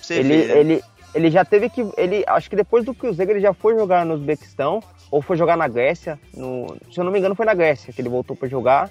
você 0.00 0.14
Ele, 0.20 0.28
vê, 0.28 0.46
né? 0.48 0.60
ele, 0.60 0.84
ele 1.14 1.30
já 1.30 1.44
teve 1.44 1.70
que. 1.70 1.80
Ele, 1.96 2.24
acho 2.26 2.50
que 2.50 2.56
depois 2.56 2.84
do 2.84 2.92
Cruzeiro 2.94 3.32
ele 3.32 3.40
já 3.40 3.54
foi 3.54 3.74
jogar 3.74 4.04
no 4.04 4.14
Uzbequistão, 4.14 4.82
ou 5.10 5.22
foi 5.22 5.36
jogar 5.36 5.56
na 5.56 5.68
Grécia. 5.68 6.18
No, 6.34 6.76
se 6.90 6.98
eu 6.98 7.04
não 7.04 7.12
me 7.12 7.18
engano, 7.18 7.34
foi 7.34 7.46
na 7.46 7.54
Grécia 7.54 7.92
que 7.92 8.00
ele 8.00 8.08
voltou 8.08 8.36
pra 8.36 8.48
jogar. 8.48 8.90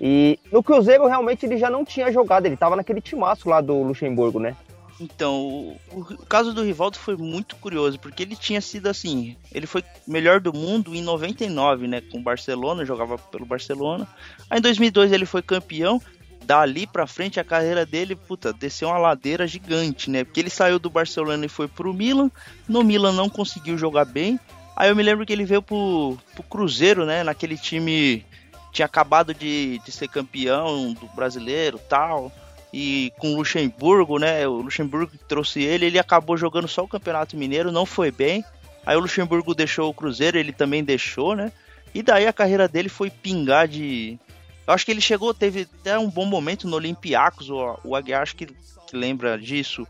E 0.00 0.38
no 0.50 0.62
Cruzeiro 0.62 1.06
realmente 1.06 1.46
ele 1.46 1.56
já 1.56 1.70
não 1.70 1.84
tinha 1.84 2.10
jogado, 2.12 2.46
ele 2.46 2.56
tava 2.56 2.76
naquele 2.76 3.00
timaço 3.00 3.48
lá 3.48 3.60
do 3.60 3.82
Luxemburgo, 3.82 4.40
né? 4.40 4.56
Então, 5.00 5.76
o, 5.90 6.00
o 6.00 6.26
caso 6.26 6.52
do 6.52 6.62
Rivaldo 6.62 6.98
foi 6.98 7.16
muito 7.16 7.56
curioso, 7.56 7.98
porque 7.98 8.22
ele 8.22 8.36
tinha 8.36 8.60
sido 8.60 8.88
assim, 8.88 9.36
ele 9.52 9.66
foi 9.66 9.82
melhor 10.06 10.40
do 10.40 10.52
mundo 10.52 10.94
em 10.94 11.02
99, 11.02 11.88
né, 11.88 12.00
com 12.00 12.18
o 12.18 12.22
Barcelona, 12.22 12.84
jogava 12.84 13.18
pelo 13.18 13.44
Barcelona. 13.44 14.06
Aí 14.48 14.58
em 14.58 14.62
2002 14.62 15.10
ele 15.10 15.26
foi 15.26 15.42
campeão, 15.42 16.00
dali 16.44 16.86
pra 16.86 17.06
frente 17.06 17.40
a 17.40 17.44
carreira 17.44 17.84
dele, 17.84 18.14
puta, 18.14 18.52
desceu 18.52 18.88
uma 18.88 18.98
ladeira 18.98 19.46
gigante, 19.46 20.10
né? 20.10 20.22
Porque 20.22 20.40
ele 20.40 20.50
saiu 20.50 20.78
do 20.78 20.90
Barcelona 20.90 21.46
e 21.46 21.48
foi 21.48 21.66
pro 21.66 21.92
Milan, 21.92 22.30
no 22.68 22.84
Milan 22.84 23.12
não 23.12 23.28
conseguiu 23.28 23.76
jogar 23.76 24.04
bem. 24.04 24.38
Aí 24.76 24.88
eu 24.88 24.96
me 24.96 25.02
lembro 25.02 25.24
que 25.24 25.32
ele 25.32 25.44
veio 25.44 25.62
pro, 25.62 26.18
pro 26.34 26.42
Cruzeiro, 26.42 27.06
né, 27.06 27.22
naquele 27.22 27.56
time 27.56 28.24
tinha 28.72 28.86
acabado 28.86 29.32
de, 29.32 29.80
de 29.84 29.92
ser 29.92 30.08
campeão 30.08 30.92
do 30.94 31.06
brasileiro, 31.14 31.78
tal 31.88 32.32
e 32.76 33.12
com 33.18 33.32
o 33.32 33.36
Luxemburgo, 33.36 34.18
né? 34.18 34.48
O 34.48 34.54
Luxemburgo 34.54 35.12
que 35.12 35.16
trouxe 35.16 35.62
ele, 35.62 35.86
ele 35.86 35.98
acabou 35.98 36.36
jogando 36.36 36.66
só 36.66 36.82
o 36.82 36.88
Campeonato 36.88 37.36
Mineiro, 37.36 37.70
não 37.70 37.86
foi 37.86 38.10
bem. 38.10 38.44
Aí 38.84 38.96
o 38.96 39.00
Luxemburgo 39.00 39.54
deixou 39.54 39.88
o 39.88 39.94
Cruzeiro, 39.94 40.36
ele 40.36 40.52
também 40.52 40.82
deixou, 40.82 41.36
né? 41.36 41.52
E 41.94 42.02
daí 42.02 42.26
a 42.26 42.32
carreira 42.32 42.66
dele 42.66 42.88
foi 42.88 43.10
pingar 43.10 43.68
de. 43.68 44.18
Eu 44.66 44.74
acho 44.74 44.84
que 44.84 44.90
ele 44.90 45.00
chegou, 45.00 45.32
teve 45.32 45.68
até 45.80 45.96
um 45.96 46.10
bom 46.10 46.26
momento 46.26 46.66
no 46.66 46.74
Olympiacos, 46.74 47.48
o, 47.48 47.78
o 47.84 47.94
Aguiar 47.94 48.22
acho 48.22 48.34
que, 48.34 48.46
que 48.46 48.96
lembra 48.96 49.38
disso. 49.38 49.86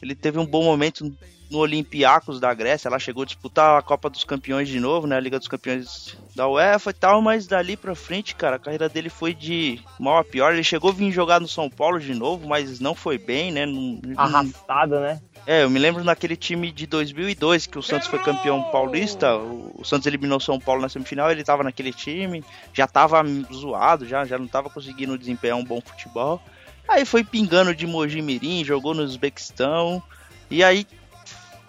Ele 0.00 0.14
teve 0.14 0.38
um 0.38 0.46
bom 0.46 0.62
momento 0.62 1.12
no 1.50 1.58
Olympiacos 1.58 2.38
da 2.38 2.52
Grécia, 2.52 2.90
lá 2.90 2.98
chegou 2.98 3.22
a 3.22 3.26
disputar 3.26 3.78
a 3.78 3.82
Copa 3.82 4.10
dos 4.10 4.24
Campeões 4.24 4.68
de 4.68 4.78
novo, 4.78 5.06
né? 5.06 5.16
A 5.16 5.20
Liga 5.20 5.38
dos 5.38 5.48
Campeões 5.48 6.16
da 6.36 6.46
UEFA 6.46 6.90
e 6.90 6.94
tal, 6.94 7.22
mas 7.22 7.46
dali 7.46 7.76
pra 7.76 7.94
frente, 7.94 8.34
cara, 8.34 8.56
a 8.56 8.58
carreira 8.58 8.88
dele 8.88 9.08
foi 9.08 9.32
de 9.32 9.80
mal 9.98 10.18
a 10.18 10.24
pior. 10.24 10.52
Ele 10.52 10.62
chegou 10.62 10.90
a 10.90 10.94
vir 10.94 11.10
jogar 11.10 11.40
no 11.40 11.48
São 11.48 11.70
Paulo 11.70 11.98
de 11.98 12.14
novo, 12.14 12.46
mas 12.46 12.80
não 12.80 12.94
foi 12.94 13.16
bem, 13.16 13.50
né? 13.50 13.64
Não, 13.64 14.00
Arrastado, 14.16 15.00
né? 15.00 15.20
É, 15.46 15.62
eu 15.62 15.70
me 15.70 15.78
lembro 15.78 16.04
naquele 16.04 16.36
time 16.36 16.70
de 16.70 16.86
2002 16.86 17.66
que 17.66 17.78
o 17.78 17.82
Santos 17.82 18.06
foi 18.06 18.18
campeão 18.18 18.62
paulista, 18.64 19.34
o 19.36 19.82
Santos 19.82 20.06
eliminou 20.06 20.36
o 20.36 20.40
São 20.40 20.60
Paulo 20.60 20.82
na 20.82 20.90
semifinal, 20.90 21.30
ele 21.30 21.42
tava 21.42 21.62
naquele 21.62 21.92
time, 21.92 22.44
já 22.74 22.86
tava 22.86 23.22
zoado, 23.50 24.06
já, 24.06 24.26
já 24.26 24.36
não 24.36 24.46
tava 24.46 24.68
conseguindo 24.68 25.16
desempenhar 25.16 25.56
um 25.56 25.64
bom 25.64 25.80
futebol. 25.80 26.42
Aí 26.86 27.06
foi 27.06 27.24
pingando 27.24 27.74
de 27.74 27.86
Mogi 27.86 28.20
Mirim, 28.20 28.62
jogou 28.62 28.92
no 28.92 29.02
Uzbequistão, 29.02 30.02
e 30.50 30.62
aí 30.62 30.86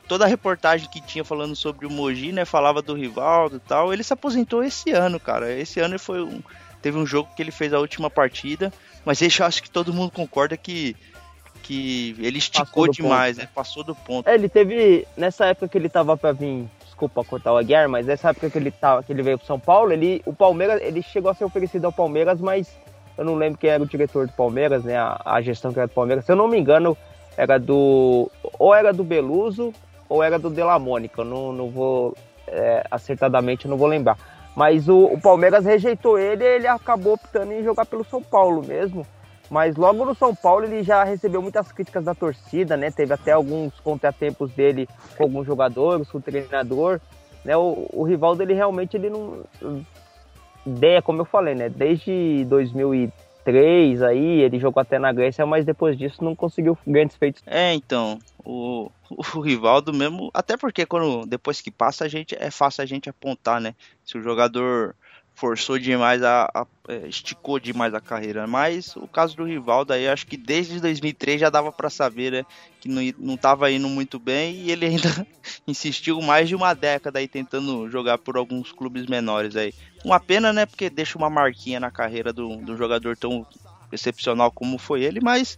toda 0.09 0.25
a 0.25 0.27
reportagem 0.27 0.89
que 0.89 0.99
tinha 0.99 1.23
falando 1.23 1.55
sobre 1.55 1.85
o 1.85 1.89
Mogi, 1.89 2.31
né, 2.31 2.43
falava 2.43 2.81
do 2.81 2.95
Rivaldo 2.95 3.57
e 3.57 3.59
tal, 3.59 3.93
ele 3.93 4.03
se 4.03 4.11
aposentou 4.11 4.63
esse 4.63 4.91
ano, 4.91 5.19
cara. 5.19 5.53
Esse 5.53 5.79
ano 5.79 5.99
foi 5.99 6.23
um, 6.23 6.41
teve 6.81 6.97
um 6.97 7.05
jogo 7.05 7.29
que 7.35 7.43
ele 7.43 7.51
fez 7.51 7.71
a 7.71 7.79
última 7.79 8.09
partida, 8.09 8.73
mas 9.05 9.21
eu 9.21 9.45
acho 9.45 9.61
que 9.61 9.69
todo 9.69 9.93
mundo 9.93 10.11
concorda 10.11 10.57
que 10.57 10.97
que 11.61 12.15
ele 12.17 12.39
esticou 12.39 12.87
demais, 12.89 13.37
né? 13.37 13.47
Passou 13.53 13.83
do 13.83 13.93
ponto. 13.93 14.27
É, 14.27 14.33
ele 14.33 14.49
teve. 14.49 15.05
Nessa 15.15 15.45
época 15.45 15.67
que 15.67 15.77
ele 15.77 15.89
tava 15.89 16.17
pra 16.17 16.31
vir. 16.31 16.67
Desculpa 16.83 17.23
cortar 17.23 17.53
o 17.53 17.57
Aguiar, 17.57 17.87
mas 17.87 18.07
nessa 18.07 18.29
época 18.29 18.49
que 18.49 18.57
ele, 18.57 18.71
tava, 18.71 19.03
que 19.03 19.13
ele 19.13 19.21
veio 19.21 19.37
pro 19.37 19.45
São 19.45 19.59
Paulo, 19.59 19.93
ele, 19.93 20.21
o 20.25 20.33
Palmeiras, 20.33 20.81
ele 20.81 21.01
chegou 21.01 21.29
a 21.29 21.33
ser 21.33 21.45
oferecido 21.45 21.85
ao 21.85 21.93
Palmeiras, 21.93 22.41
mas 22.41 22.75
eu 23.17 23.23
não 23.23 23.35
lembro 23.35 23.59
quem 23.59 23.69
era 23.69 23.81
o 23.83 23.85
diretor 23.85 24.25
do 24.25 24.33
Palmeiras, 24.33 24.83
né? 24.83 24.97
A, 24.97 25.21
a 25.23 25.41
gestão 25.41 25.71
que 25.71 25.79
era 25.79 25.87
do 25.87 25.93
Palmeiras. 25.93 26.25
Se 26.25 26.31
eu 26.31 26.35
não 26.35 26.47
me 26.47 26.57
engano, 26.57 26.97
era 27.37 27.59
do. 27.59 28.31
Ou 28.57 28.73
era 28.73 28.91
do 28.91 29.03
Beluso 29.03 29.73
ou 30.09 30.21
era 30.23 30.37
do 30.39 30.49
De 30.49 30.61
La 30.61 30.79
Mônica. 30.79 31.23
Não, 31.23 31.53
não 31.53 31.69
vou. 31.69 32.15
é, 32.47 32.83
acertadamente, 32.89 33.67
não 33.67 33.77
vou 33.77 33.87
lembrar. 33.87 34.17
Mas 34.55 34.89
o, 34.89 35.05
o 35.05 35.21
Palmeiras 35.21 35.63
rejeitou 35.63 36.17
ele 36.17 36.43
e 36.43 36.47
ele 36.47 36.67
acabou 36.67 37.13
optando 37.13 37.53
em 37.53 37.63
jogar 37.63 37.85
pelo 37.85 38.03
São 38.03 38.21
Paulo 38.21 38.65
mesmo. 38.65 39.05
Mas 39.49 39.75
logo 39.75 40.05
no 40.05 40.13
São 40.13 40.35
Paulo 40.35 40.65
ele 40.65 40.83
já 40.83 41.03
recebeu 41.03 41.41
muitas 41.41 41.71
críticas 41.71 42.03
da 42.03 42.13
torcida, 42.13 42.77
né? 42.77 42.91
Teve 42.91 43.13
até 43.13 43.31
alguns 43.31 43.79
contratempos 43.79 44.51
dele 44.51 44.87
com 45.17 45.23
alguns 45.23 45.45
jogadores, 45.45 46.09
com 46.09 46.19
o 46.19 46.21
treinador. 46.21 46.99
Né? 47.43 47.57
O, 47.57 47.87
o 47.91 48.03
Rivaldo, 48.03 48.43
ele 48.43 48.53
realmente 48.53 48.95
ele 48.95 49.09
não. 49.09 49.43
Ideia, 50.65 51.01
como 51.01 51.21
eu 51.21 51.25
falei, 51.25 51.55
né? 51.55 51.69
Desde 51.69 52.45
2003 52.45 54.03
aí, 54.03 54.41
ele 54.41 54.59
jogou 54.59 54.81
até 54.81 54.99
na 54.99 55.11
Grécia, 55.11 55.45
mas 55.45 55.65
depois 55.65 55.97
disso 55.97 56.23
não 56.23 56.35
conseguiu 56.35 56.77
grandes 56.85 57.15
feitos. 57.15 57.41
É, 57.47 57.73
então, 57.73 58.19
o, 58.45 58.91
o 59.09 59.41
Rivaldo 59.41 59.93
mesmo, 59.93 60.29
até 60.33 60.57
porque 60.57 60.85
quando 60.85 61.25
depois 61.27 61.61
que 61.61 61.71
passa 61.71 62.05
a 62.05 62.07
gente 62.07 62.35
é 62.39 62.51
fácil 62.51 62.83
a 62.83 62.85
gente 62.85 63.09
apontar, 63.09 63.59
né? 63.61 63.75
Se 64.03 64.17
o 64.17 64.21
jogador 64.21 64.95
forçou 65.35 65.79
demais 65.79 66.21
a, 66.21 66.45
a- 66.53 66.67
é, 66.89 67.07
esticou 67.07 67.59
demais 67.59 67.93
a 67.93 68.01
carreira, 68.01 68.45
mas 68.45 68.93
o 68.97 69.07
caso 69.07 69.35
do 69.37 69.45
Rivaldo 69.45 69.93
aí 69.93 70.07
acho 70.07 70.27
que 70.27 70.35
desde 70.35 70.81
2003 70.81 71.39
já 71.39 71.49
dava 71.49 71.71
pra 71.71 71.89
saber, 71.89 72.31
né, 72.31 72.43
que 72.79 72.89
não, 72.89 73.01
não 73.17 73.37
tava 73.37 73.71
indo 73.71 73.87
muito 73.87 74.19
bem 74.19 74.55
e 74.63 74.71
ele 74.71 74.85
ainda 74.85 75.07
insistiu 75.67 76.19
mais 76.21 76.49
de 76.49 76.55
uma 76.55 76.73
década 76.73 77.19
aí 77.19 77.27
tentando 77.27 77.89
jogar 77.89 78.17
por 78.17 78.35
alguns 78.37 78.71
clubes 78.73 79.05
menores 79.05 79.55
aí. 79.55 79.73
Uma 80.03 80.19
pena, 80.19 80.51
né, 80.51 80.65
porque 80.65 80.89
deixa 80.89 81.17
uma 81.17 81.29
marquinha 81.29 81.79
na 81.79 81.91
carreira 81.91 82.33
do, 82.33 82.57
do 82.61 82.75
jogador 82.75 83.15
tão 83.17 83.45
excepcional 83.91 84.51
como 84.51 84.77
foi 84.77 85.03
ele, 85.03 85.19
mas 85.21 85.57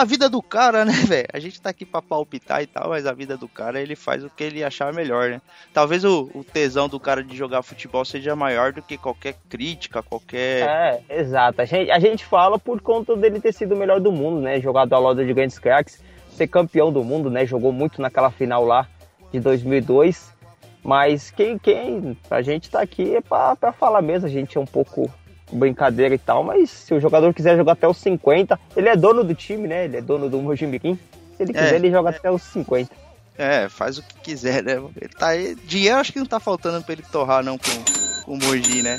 a 0.00 0.04
vida 0.04 0.28
do 0.28 0.42
cara, 0.42 0.84
né, 0.84 0.92
velho? 1.06 1.28
A 1.32 1.38
gente 1.38 1.60
tá 1.60 1.70
aqui 1.70 1.84
pra 1.84 2.02
palpitar 2.02 2.62
e 2.62 2.66
tal, 2.66 2.90
mas 2.90 3.06
a 3.06 3.12
vida 3.12 3.36
do 3.36 3.48
cara, 3.48 3.80
ele 3.80 3.96
faz 3.96 4.24
o 4.24 4.30
que 4.30 4.44
ele 4.44 4.62
achar 4.62 4.92
melhor, 4.92 5.30
né? 5.30 5.40
Talvez 5.72 6.04
o, 6.04 6.30
o 6.34 6.44
tesão 6.44 6.88
do 6.88 7.00
cara 7.00 7.22
de 7.22 7.36
jogar 7.36 7.62
futebol 7.62 8.04
seja 8.04 8.36
maior 8.36 8.72
do 8.72 8.82
que 8.82 8.96
qualquer 8.96 9.34
crítica, 9.48 10.02
qualquer. 10.02 10.66
É, 10.68 11.20
exato. 11.20 11.62
A 11.62 11.64
gente, 11.64 11.90
a 11.90 11.98
gente 11.98 12.24
fala 12.24 12.58
por 12.58 12.80
conta 12.80 13.16
dele 13.16 13.40
ter 13.40 13.52
sido 13.52 13.74
o 13.74 13.78
melhor 13.78 14.00
do 14.00 14.12
mundo, 14.12 14.40
né? 14.40 14.60
Jogado 14.60 14.92
ao 14.92 15.02
lado 15.02 15.24
de 15.24 15.32
grandes 15.32 15.58
craques, 15.58 16.02
ser 16.30 16.46
campeão 16.46 16.92
do 16.92 17.02
mundo, 17.02 17.30
né? 17.30 17.46
Jogou 17.46 17.72
muito 17.72 18.00
naquela 18.00 18.30
final 18.30 18.64
lá 18.64 18.86
de 19.32 19.40
2002. 19.40 20.34
Mas 20.82 21.32
quem, 21.32 21.58
quem 21.58 22.16
a 22.30 22.40
gente 22.42 22.70
tá 22.70 22.80
aqui 22.80 23.16
é 23.16 23.20
pra, 23.20 23.56
pra 23.56 23.72
falar 23.72 24.00
mesmo. 24.00 24.26
A 24.26 24.30
gente 24.30 24.56
é 24.56 24.60
um 24.60 24.66
pouco 24.66 25.10
brincadeira 25.52 26.14
e 26.14 26.18
tal, 26.18 26.42
mas 26.42 26.70
se 26.70 26.94
o 26.94 27.00
jogador 27.00 27.32
quiser 27.32 27.56
jogar 27.56 27.72
até 27.72 27.86
os 27.86 27.96
50, 27.98 28.58
ele 28.76 28.88
é 28.88 28.96
dono 28.96 29.22
do 29.22 29.34
time, 29.34 29.68
né? 29.68 29.84
Ele 29.84 29.98
é 29.98 30.00
dono 30.00 30.28
do 30.28 30.40
Mojimirim. 30.40 30.98
Se 31.36 31.42
ele 31.42 31.52
quiser, 31.52 31.74
É, 31.74 31.76
ele 31.76 31.90
joga 31.90 32.10
até 32.10 32.30
os 32.30 32.42
50. 32.42 32.90
É, 33.38 33.68
faz 33.68 33.98
o 33.98 34.02
que 34.02 34.14
quiser, 34.22 34.62
né? 34.62 34.74
Ele 35.00 35.12
tá 35.12 35.28
aí. 35.28 35.54
Dinheiro 35.64 35.98
acho 35.98 36.12
que 36.12 36.18
não 36.18 36.26
tá 36.26 36.40
faltando 36.40 36.82
pra 36.82 36.92
ele 36.94 37.02
torrar, 37.12 37.44
não, 37.44 37.58
com, 37.58 38.24
com 38.24 38.34
o 38.34 38.38
Mogi, 38.38 38.82
né? 38.82 38.98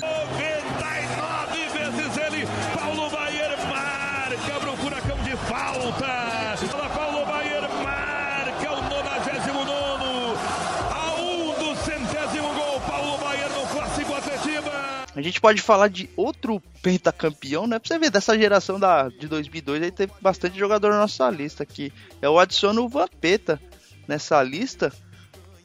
A 15.17 15.21
gente 15.23 15.41
pode 15.41 15.61
falar 15.63 15.87
de 15.87 16.07
outro 16.15 16.61
pentacampeão, 16.83 17.65
né? 17.65 17.79
Pra 17.79 17.87
você 17.87 17.97
ver, 17.97 18.11
dessa 18.11 18.37
geração 18.37 18.79
da, 18.79 19.09
de 19.09 19.27
2002 19.27 19.81
aí 19.81 19.91
teve 19.91 20.13
bastante 20.21 20.57
jogador 20.59 20.91
na 20.91 20.99
nossa 20.99 21.27
lista 21.31 21.63
aqui. 21.63 21.91
Eu 22.21 22.37
adiciono 22.37 22.83
o 22.83 22.87
Vampeta 22.87 23.59
nessa 24.07 24.41
lista, 24.43 24.93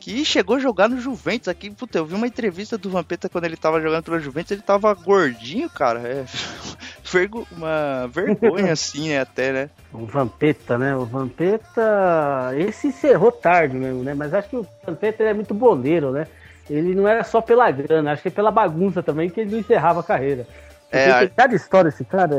que 0.01 0.25
chegou 0.25 0.57
a 0.57 0.59
jogar 0.59 0.89
no 0.89 0.99
Juventus 0.99 1.49
aqui. 1.49 1.71
Puta, 1.71 1.99
eu 1.99 2.07
vi 2.07 2.15
uma 2.15 2.27
entrevista 2.27 2.79
do 2.79 2.89
Vampeta 2.89 3.29
quando 3.29 3.45
ele 3.45 3.59
tava 3.59 3.79
jogando 3.81 4.05
pelo 4.05 4.19
Juventus, 4.21 4.53
ele 4.53 4.63
tava 4.63 4.93
gordinho, 4.95 5.69
cara. 5.69 6.01
É 6.01 6.25
vergo- 7.05 7.47
uma 7.53 8.07
vergonha 8.09 8.73
assim, 8.73 9.11
né, 9.11 9.21
até, 9.21 9.53
né? 9.53 9.71
O 9.93 10.07
Vampeta, 10.07 10.79
né? 10.79 10.97
O 10.97 11.05
Vampeta. 11.05 12.53
Esse 12.57 12.87
encerrou 12.89 13.31
tarde 13.31 13.77
mesmo, 13.77 14.03
né? 14.03 14.15
Mas 14.15 14.33
acho 14.33 14.49
que 14.49 14.57
o 14.57 14.67
Vampeta 14.87 15.23
é 15.23 15.35
muito 15.35 15.53
boleiro, 15.53 16.11
né? 16.11 16.27
Ele 16.71 16.95
não 16.95 17.07
era 17.09 17.25
só 17.25 17.41
pela 17.41 17.71
grana, 17.71 18.13
acho 18.13 18.23
que 18.23 18.29
é 18.29 18.31
pela 18.31 18.51
bagunça 18.51 19.03
também 19.03 19.29
que 19.29 19.41
ele 19.41 19.51
não 19.51 19.59
encerrava 19.59 20.01
a 20.01 20.05
carreira. 20.05 20.47
É, 20.91 21.05
Porque 21.07 21.11
a- 21.11 21.19
tem 21.21 21.29
cada 21.37 21.55
história 21.55 21.89
esse 21.89 22.05
cara. 22.05 22.37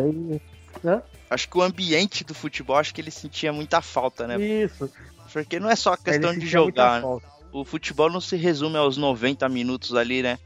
Né? 0.84 1.02
Acho 1.30 1.50
que 1.50 1.58
o 1.58 1.62
ambiente 1.62 2.24
do 2.24 2.34
futebol, 2.34 2.78
acho 2.78 2.94
que 2.94 3.02
ele 3.02 3.12
sentia 3.12 3.52
muita 3.52 3.82
falta, 3.82 4.28
né? 4.28 4.38
Isso. 4.40 4.90
Porque 5.32 5.60
não 5.60 5.70
é 5.70 5.76
só 5.76 5.94
a 5.94 5.98
questão 5.98 6.38
de 6.38 6.46
jogar, 6.46 7.02
né? 7.02 7.20
o 7.52 7.66
futebol 7.66 8.10
não 8.10 8.22
se 8.22 8.36
resume 8.36 8.78
aos 8.78 8.98
90 8.98 9.48
minutos 9.50 9.96
ali, 9.96 10.22
né? 10.22 10.38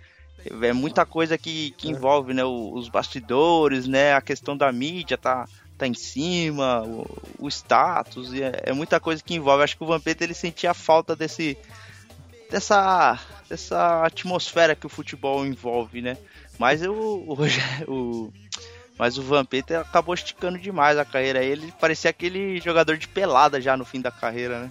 É 0.62 0.72
muita 0.72 1.06
coisa 1.06 1.38
que, 1.38 1.72
que 1.72 1.90
envolve, 1.90 2.34
né? 2.34 2.44
Os 2.46 2.88
bastidores, 2.88 3.86
né? 3.88 4.14
A 4.14 4.22
questão 4.22 4.56
da 4.56 4.72
mídia 4.72 5.18
tá, 5.18 5.46
tá 5.78 5.86
em 5.88 5.94
cima, 5.94 6.84
o, 6.84 7.06
o 7.40 7.48
status, 7.50 8.34
é, 8.34 8.62
é 8.68 8.74
muita 8.74 9.00
coisa 9.00 9.22
que 9.22 9.36
envolve. 9.36 9.64
Acho 9.64 9.76
que 9.78 9.84
o 9.84 9.88
Vampeta 9.88 10.24
ele 10.24 10.34
sentia 10.34 10.74
falta 10.74 11.16
desse 11.16 11.58
dessa 12.50 13.20
dessa 13.50 14.04
atmosfera 14.06 14.76
que 14.76 14.86
o 14.86 14.90
futebol 14.90 15.46
envolve, 15.46 16.02
né? 16.02 16.18
Mas 16.60 16.82
eu, 16.84 16.94
o, 16.94 17.34
Rogério- 17.34 17.86
o 17.92 18.34
mas 19.00 19.18
o 19.18 19.22
Vampeta 19.22 19.80
acabou 19.82 20.16
esticando 20.16 20.58
demais 20.58 20.98
a 20.98 21.06
carreira. 21.06 21.44
Ele 21.44 21.72
parecia 21.80 22.10
aquele 22.10 22.60
jogador 22.60 22.98
de 22.98 23.08
pelada 23.08 23.62
já 23.62 23.78
no 23.78 23.86
fim 23.86 24.02
da 24.02 24.10
carreira, 24.10 24.60
né? 24.62 24.70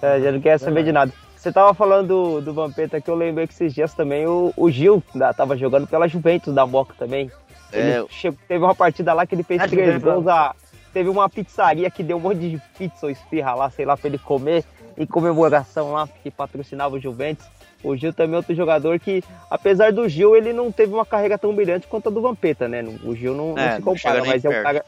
É, 0.00 0.20
já 0.20 0.32
não 0.32 0.40
quer 0.40 0.58
saber 0.58 0.82
de 0.82 0.92
nada. 0.92 1.12
Você 1.36 1.52
tava 1.52 1.74
falando 1.74 2.08
do, 2.08 2.40
do 2.40 2.54
Vampeta 2.54 3.00
que 3.00 3.08
eu 3.10 3.14
lembrei 3.14 3.46
que 3.46 3.52
esses 3.52 3.74
dias 3.74 3.92
também 3.92 4.26
o, 4.26 4.52
o 4.56 4.70
Gil 4.70 5.02
da, 5.14 5.32
tava 5.34 5.56
jogando 5.56 5.86
pela 5.86 6.08
Juventus 6.08 6.54
da 6.54 6.66
Moca 6.66 6.94
também. 6.98 7.30
Ele 7.72 7.90
É. 7.90 8.04
chegou- 8.08 8.38
teve 8.48 8.64
uma 8.64 8.74
partida 8.74 9.12
lá 9.12 9.26
que 9.26 9.34
ele 9.34 9.42
fez 9.42 9.60
Ah, 9.60 9.68
três 9.68 10.02
gols. 10.02 10.26
A, 10.26 10.54
teve 10.94 11.10
uma 11.10 11.28
pizzaria 11.28 11.90
que 11.90 12.02
deu 12.02 12.16
um 12.16 12.20
monte 12.20 12.38
de 12.40 12.62
pizza 12.78 13.04
ou 13.06 13.10
esfirra 13.12 13.54
lá, 13.54 13.68
sei 13.70 13.84
lá, 13.84 13.94
pra 13.96 14.08
ele 14.08 14.18
comer 14.18 14.64
em 14.96 15.06
comemoração 15.06 15.92
lá, 15.92 16.08
que 16.22 16.30
patrocinava 16.30 16.96
o 16.96 17.00
Juventus. 17.00 17.46
O 17.84 17.94
Gil 17.96 18.12
também 18.12 18.34
é 18.34 18.36
outro 18.38 18.54
jogador 18.54 18.98
que, 18.98 19.22
apesar 19.50 19.92
do 19.92 20.08
Gil, 20.08 20.34
ele 20.34 20.52
não 20.52 20.72
teve 20.72 20.92
uma 20.92 21.04
carreira 21.04 21.38
tão 21.38 21.54
brilhante 21.54 21.86
quanto 21.86 22.08
a 22.08 22.12
do 22.12 22.20
Vampeta, 22.20 22.66
né? 22.66 22.82
O 23.04 23.14
Gil 23.14 23.34
não, 23.34 23.54
não 23.54 23.58
É, 23.58 23.76
se 23.76 23.82
não 23.82 23.96
chega 23.96 24.14
compara, 24.14 24.20
nem 24.22 24.30
mas 24.30 24.44
é 24.44 24.48
um, 24.48 24.62
cara, 24.62 24.84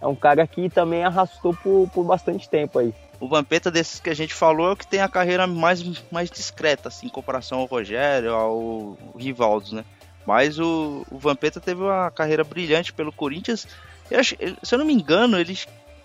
é 0.00 0.06
um 0.06 0.14
cara 0.14 0.46
que 0.46 0.70
também 0.70 1.04
arrastou 1.04 1.52
por, 1.54 1.90
por 1.92 2.04
bastante 2.04 2.48
tempo 2.48 2.78
aí. 2.78 2.94
O 3.20 3.28
Vampeta 3.28 3.70
desses 3.70 3.98
que 3.98 4.08
a 4.08 4.14
gente 4.14 4.32
falou 4.32 4.68
é 4.68 4.72
o 4.72 4.76
que 4.76 4.86
tem 4.86 5.00
a 5.00 5.08
carreira 5.08 5.46
mais, 5.46 5.82
mais 6.10 6.30
discreta, 6.30 6.88
assim, 6.88 7.06
em 7.06 7.10
comparação 7.10 7.58
ao 7.58 7.66
Rogério, 7.66 8.32
ao 8.32 8.96
Rivaldo, 9.16 9.74
né? 9.74 9.84
Mas 10.24 10.58
o, 10.58 11.04
o 11.10 11.18
Vampeta 11.18 11.60
teve 11.60 11.82
uma 11.82 12.10
carreira 12.10 12.44
brilhante 12.44 12.92
pelo 12.92 13.10
Corinthians. 13.10 13.66
Eu 14.10 14.20
acho, 14.20 14.36
se 14.62 14.74
eu 14.74 14.78
não 14.78 14.86
me 14.86 14.92
engano, 14.92 15.38
ele 15.38 15.58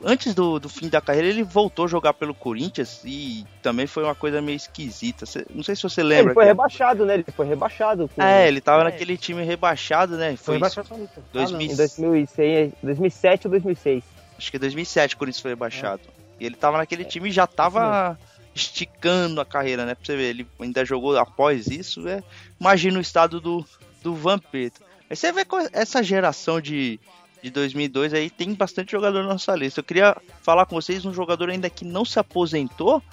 antes 0.03 0.33
do, 0.35 0.59
do 0.59 0.67
fim 0.69 0.89
da 0.89 0.99
carreira 1.01 1.27
ele 1.29 1.43
voltou 1.43 1.85
a 1.85 1.87
jogar 1.87 2.13
pelo 2.13 2.33
Corinthians 2.33 3.01
e 3.05 3.45
também 3.61 3.87
foi 3.87 4.03
uma 4.03 4.13
coisa 4.15 4.41
meio 4.41 4.55
esquisita. 4.55 5.25
Cê- 5.25 5.45
não 5.53 5.63
sei 5.63 5.75
se 5.75 5.83
você 5.83 6.03
lembra. 6.03 6.25
Ele 6.27 6.33
foi 6.33 6.43
que- 6.43 6.47
rebaixado, 6.49 7.05
né? 7.05 7.13
Ele 7.15 7.25
foi 7.35 7.45
rebaixado. 7.47 8.09
com- 8.09 8.21
É, 8.21 8.47
ele 8.47 8.61
tava 8.61 8.83
naquele 8.83 9.17
time 9.17 9.43
rebaixado, 9.43 10.17
né? 10.17 10.35
Foi, 10.35 10.59
Foi 10.59 10.69
só 10.69 10.81
isso. 10.81 10.93
Ah, 10.93 10.97
não. 10.97 11.17
2000. 11.33 11.71
Em 11.71 11.75
2006, 11.75 12.73
2007 12.83 13.47
ou 13.47 13.51
2006. 13.51 14.03
acho 14.37 14.51
que 14.51 14.59
2007 14.59 15.15
o 15.15 15.17
Corinthians 15.17 15.41
foi 15.41 15.51
rebaixado. 15.51 16.01
E 16.39 16.45
ele 16.45 16.55
tava 16.55 16.77
naquele 16.77 17.05
time 17.05 17.29
e 17.29 17.31
já 17.31 17.47
tava 17.47 18.17
esticando 18.55 19.39
a 19.41 19.45
carreira, 19.45 19.85
né? 19.85 19.95
Pra 19.95 20.05
você 20.05 20.15
ver, 20.15 20.29
ele 20.29 20.47
ainda 20.59 20.85
jogou 20.85 21.17
após 21.17 21.67
isso, 21.67 22.01
né? 22.01 22.23
Imagina 22.59 22.97
o 22.97 23.01
estado 23.01 23.39
do, 23.41 23.65
do 24.01 24.13
Vampeta. 24.15 24.81
Aí 25.09 25.15
você 25.15 25.31
vê 25.31 25.45
essa 25.73 26.01
geração 26.03 26.59
de, 26.59 26.99
de 27.43 27.49
2002 27.49 28.13
aí 28.13 28.29
tem 28.29 28.53
bastante 28.53 28.93
jogador 28.93 29.21
na 29.21 29.33
nossa 29.33 29.53
lista. 29.53 29.81
Eu 29.81 29.83
queria 29.83 30.15
falar 30.41 30.65
com 30.65 30.75
vocês 30.75 31.05
um 31.05 31.13
jogador 31.13 31.49
ainda 31.49 31.69
que 31.69 31.83
não 31.83 32.05
se 32.05 32.17
aposentou, 32.17 33.03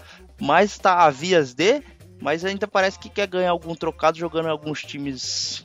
mas 0.40 0.70
está 0.70 1.04
a 1.04 1.10
vias 1.10 1.52
de, 1.52 1.82
mas 2.20 2.44
ainda 2.44 2.68
parece 2.68 2.96
que 2.96 3.08
quer 3.08 3.26
ganhar 3.26 3.50
algum 3.50 3.74
trocado 3.74 4.16
jogando 4.16 4.46
em 4.46 4.50
alguns 4.50 4.82
times 4.82 5.64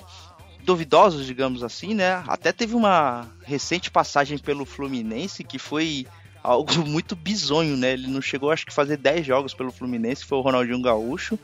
duvidosos, 0.63 1.27
digamos 1.27 1.63
assim, 1.63 1.93
né? 1.93 2.23
Até 2.27 2.51
teve 2.51 2.73
uma 2.73 3.27
recente 3.43 3.91
passagem 3.91 4.39
pelo 4.39 4.65
Fluminense 4.65 5.43
que 5.43 5.59
foi 5.59 6.07
algo 6.41 6.73
muito 6.89 7.15
bizonho, 7.15 7.77
né? 7.77 7.93
Ele 7.93 8.07
não 8.07 8.19
chegou, 8.19 8.49
acho 8.49 8.65
que 8.65 8.73
fazer 8.73 8.97
10 8.97 9.27
jogos 9.27 9.53
pelo 9.53 9.71
Fluminense, 9.71 10.25
foi 10.25 10.39
o 10.39 10.41
Ronaldinho 10.41 10.81
Gaúcho. 10.81 11.37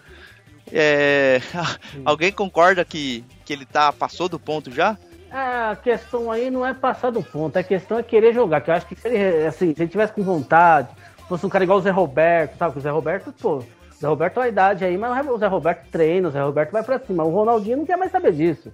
É, 0.72 1.40
alguém 2.04 2.32
concorda 2.32 2.84
que, 2.84 3.24
que 3.46 3.54
ele 3.54 3.66
tá 3.66 3.94
passou 3.94 4.28
do 4.28 4.40
ponto 4.40 4.72
já? 4.72 4.98
A 5.32 5.78
questão 5.82 6.30
aí 6.30 6.50
não 6.50 6.65
é 6.65 6.74
passar 6.74 7.10
do 7.10 7.24
ponto, 7.24 7.58
a 7.58 7.63
questão 7.63 7.98
é 7.98 8.04
querer 8.04 8.34
jogar. 8.34 8.60
Que 8.62 8.70
eu 8.70 8.76
acho 8.76 8.86
que 8.86 8.96
se 8.96 9.08
ele, 9.08 9.46
assim, 9.48 9.74
se 9.74 9.82
ele 9.82 9.89
tivesse 9.89 10.12
com 10.13 10.22
vontade, 10.24 10.89
fosse 11.30 11.46
um 11.46 11.50
cara 11.50 11.63
igual 11.63 11.80
o 11.80 11.82
Zé 11.82 11.89
Roberto, 11.89 12.58
sabe? 12.58 12.78
O 12.78 12.82
Zé 12.82 12.89
Roberto, 12.89 13.34
pô, 13.41 13.58
o 13.58 13.65
Zé 14.00 14.08
Roberto 14.08 14.39
é 14.41 14.44
a 14.44 14.48
idade 14.50 14.84
aí, 14.84 14.98
mas 14.98 15.26
o 15.28 15.38
Zé 15.38 15.48
Roberto 15.48 15.88
treina, 15.89 16.28
o 16.28 16.32
Zé 16.32 16.41
Roberto 16.41 16.72
vai 16.72 16.84
pra 16.84 17.00
cima. 17.00 17.24
O 17.24 17.30
Ronaldinho 17.30 17.78
não 17.78 17.86
quer 17.86 17.96
mais 17.98 18.12
saber 18.12 18.34
disso. 18.34 18.74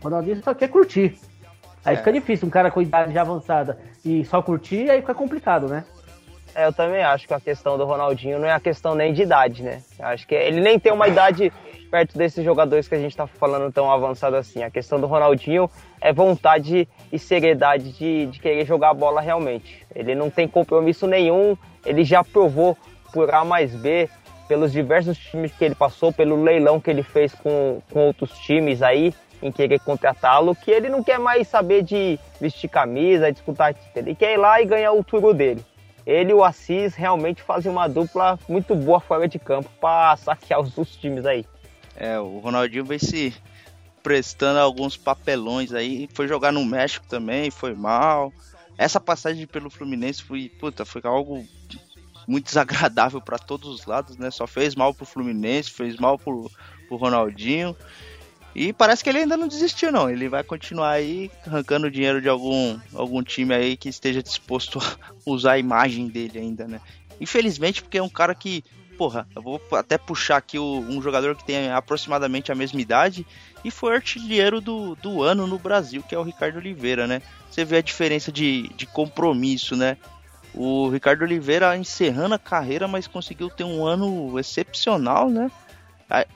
O 0.00 0.04
Ronaldinho 0.04 0.40
só 0.44 0.54
quer 0.54 0.68
curtir. 0.68 1.18
Aí 1.84 1.94
É. 1.94 1.98
fica 1.98 2.12
difícil, 2.12 2.46
um 2.46 2.50
cara 2.50 2.70
com 2.70 2.80
idade 2.80 3.12
já 3.12 3.22
avançada 3.22 3.78
e 4.04 4.24
só 4.24 4.40
curtir, 4.42 4.88
aí 4.90 5.00
fica 5.00 5.14
complicado, 5.14 5.66
né? 5.68 5.84
É, 6.54 6.66
eu 6.66 6.72
também 6.72 7.02
acho 7.02 7.26
que 7.26 7.34
a 7.34 7.40
questão 7.40 7.76
do 7.76 7.84
Ronaldinho 7.84 8.38
não 8.38 8.46
é 8.48 8.52
a 8.52 8.60
questão 8.60 8.94
nem 8.94 9.12
de 9.12 9.22
idade, 9.22 9.62
né? 9.62 9.82
Eu 9.98 10.06
acho 10.06 10.26
que 10.26 10.34
ele 10.34 10.60
nem 10.60 10.78
tem 10.78 10.90
uma 10.92 11.06
idade 11.06 11.52
perto 11.90 12.18
desses 12.18 12.44
jogadores 12.44 12.88
que 12.88 12.94
a 12.94 12.98
gente 12.98 13.16
tá 13.16 13.26
falando 13.26 13.72
tão 13.72 13.90
avançado 13.90 14.36
assim. 14.36 14.62
A 14.62 14.70
questão 14.70 15.00
do 15.00 15.06
Ronaldinho 15.06 15.70
é 16.00 16.12
vontade 16.12 16.88
e 17.12 17.18
seriedade 17.18 17.92
de, 17.92 18.26
de 18.26 18.40
querer 18.40 18.66
jogar 18.66 18.90
a 18.90 18.94
bola 18.94 19.20
realmente. 19.20 19.86
Ele 19.94 20.14
não 20.14 20.30
tem 20.30 20.46
compromisso 20.46 21.06
nenhum, 21.06 21.56
ele 21.84 22.04
já 22.04 22.22
provou 22.22 22.76
por 23.12 23.32
A 23.32 23.44
mais 23.44 23.74
B, 23.74 24.08
pelos 24.48 24.72
diversos 24.72 25.18
times 25.18 25.52
que 25.52 25.64
ele 25.64 25.74
passou, 25.74 26.12
pelo 26.12 26.42
leilão 26.42 26.80
que 26.80 26.90
ele 26.90 27.02
fez 27.02 27.34
com, 27.34 27.80
com 27.90 28.06
outros 28.06 28.30
times 28.38 28.82
aí, 28.82 29.14
em 29.42 29.50
querer 29.50 29.80
contratá-lo, 29.80 30.54
que 30.54 30.70
ele 30.70 30.88
não 30.88 31.02
quer 31.02 31.18
mais 31.18 31.48
saber 31.48 31.82
de 31.82 32.18
vestir 32.40 32.68
camisa, 32.68 33.32
disputar 33.32 33.74
título. 33.74 34.06
Ele 34.06 34.14
quer 34.14 34.34
ir 34.34 34.36
lá 34.36 34.60
e 34.60 34.66
ganhar 34.66 34.92
o 34.92 35.02
turno 35.02 35.34
dele 35.34 35.64
ele 36.06 36.30
e 36.30 36.34
o 36.34 36.44
Assis 36.44 36.94
realmente 36.94 37.42
fazem 37.42 37.70
uma 37.70 37.88
dupla 37.88 38.38
muito 38.48 38.76
boa 38.76 39.00
fora 39.00 39.26
de 39.26 39.40
campo 39.40 39.68
para 39.80 40.16
saquear 40.16 40.60
os 40.60 40.72
dos 40.72 40.94
times 40.96 41.26
aí. 41.26 41.44
É, 41.96 42.18
o 42.18 42.38
Ronaldinho 42.38 42.84
vem 42.84 42.98
se 42.98 43.34
prestando 44.02 44.60
alguns 44.60 44.96
papelões 44.96 45.72
aí. 45.72 46.08
Foi 46.12 46.28
jogar 46.28 46.52
no 46.52 46.64
México 46.64 47.06
também, 47.08 47.50
foi 47.50 47.74
mal. 47.74 48.32
Essa 48.78 49.00
passagem 49.00 49.46
pelo 49.46 49.70
Fluminense 49.70 50.22
foi, 50.22 50.48
puta, 50.48 50.84
foi 50.84 51.00
algo 51.04 51.46
muito 52.28 52.46
desagradável 52.46 53.20
para 53.20 53.38
todos 53.38 53.68
os 53.68 53.86
lados, 53.86 54.16
né? 54.16 54.30
Só 54.30 54.46
fez 54.46 54.74
mal 54.74 54.92
pro 54.92 55.06
Fluminense, 55.06 55.70
fez 55.70 55.96
mal 55.96 56.18
pro, 56.18 56.50
pro 56.88 56.96
Ronaldinho. 56.96 57.74
E 58.54 58.72
parece 58.72 59.04
que 59.04 59.10
ele 59.10 59.18
ainda 59.18 59.36
não 59.36 59.48
desistiu, 59.48 59.92
não. 59.92 60.08
Ele 60.08 60.28
vai 60.28 60.42
continuar 60.42 60.92
aí 60.92 61.30
arrancando 61.46 61.90
dinheiro 61.90 62.22
de 62.22 62.28
algum, 62.28 62.78
algum 62.94 63.22
time 63.22 63.54
aí 63.54 63.76
que 63.76 63.88
esteja 63.88 64.22
disposto 64.22 64.78
a 64.78 64.96
usar 65.26 65.52
a 65.52 65.58
imagem 65.58 66.08
dele 66.08 66.38
ainda, 66.38 66.66
né? 66.66 66.80
Infelizmente, 67.20 67.82
porque 67.82 67.98
é 67.98 68.02
um 68.02 68.08
cara 68.08 68.34
que, 68.34 68.64
porra, 68.96 69.26
eu 69.34 69.42
vou 69.42 69.60
até 69.72 69.96
puxar 69.98 70.36
aqui 70.38 70.58
o- 70.58 70.80
um 70.88 71.00
jogador 71.02 71.34
que 71.36 71.44
tem 71.44 71.70
aproximadamente 71.70 72.50
a 72.50 72.54
mesma 72.54 72.80
idade 72.80 73.26
e 73.64 73.70
foi 73.70 73.94
artilheiro 73.94 74.60
do, 74.60 74.94
do 74.96 75.22
ano 75.22 75.46
no 75.46 75.58
Brasil, 75.58 76.02
que 76.02 76.14
é 76.14 76.18
o 76.18 76.22
Ricardo 76.22 76.56
Oliveira, 76.56 77.06
né? 77.06 77.20
Você 77.50 77.64
vê 77.64 77.78
a 77.78 77.82
diferença 77.82 78.30
de, 78.32 78.68
de 78.76 78.86
compromisso, 78.86 79.76
né? 79.76 79.96
O 80.54 80.88
Ricardo 80.88 81.22
Oliveira 81.22 81.76
encerrando 81.76 82.34
a 82.34 82.38
carreira, 82.38 82.88
mas 82.88 83.06
conseguiu 83.06 83.50
ter 83.50 83.64
um 83.64 83.84
ano 83.84 84.38
excepcional, 84.38 85.28
né? 85.28 85.50